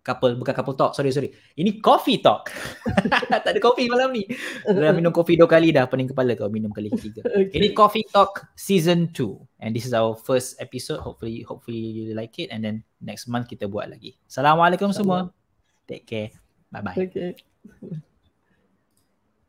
[0.00, 1.34] couple bukan couple talk sorry sorry.
[1.58, 2.48] Ini coffee talk.
[3.30, 4.24] Tak ada kopi malam ni.
[4.64, 7.26] Dah minum kopi dua kali dah pening kepala kau minum kali ketiga.
[7.40, 7.56] Okay.
[7.56, 11.00] ini coffee talk season 2 and this is our first episode.
[11.00, 12.52] Hopefully hopefully you like it.
[12.52, 14.16] And then next month kita buat lagi.
[14.28, 15.32] Assalamualaikum semua.
[15.88, 16.30] Take care.
[16.70, 18.06] Bye bye okay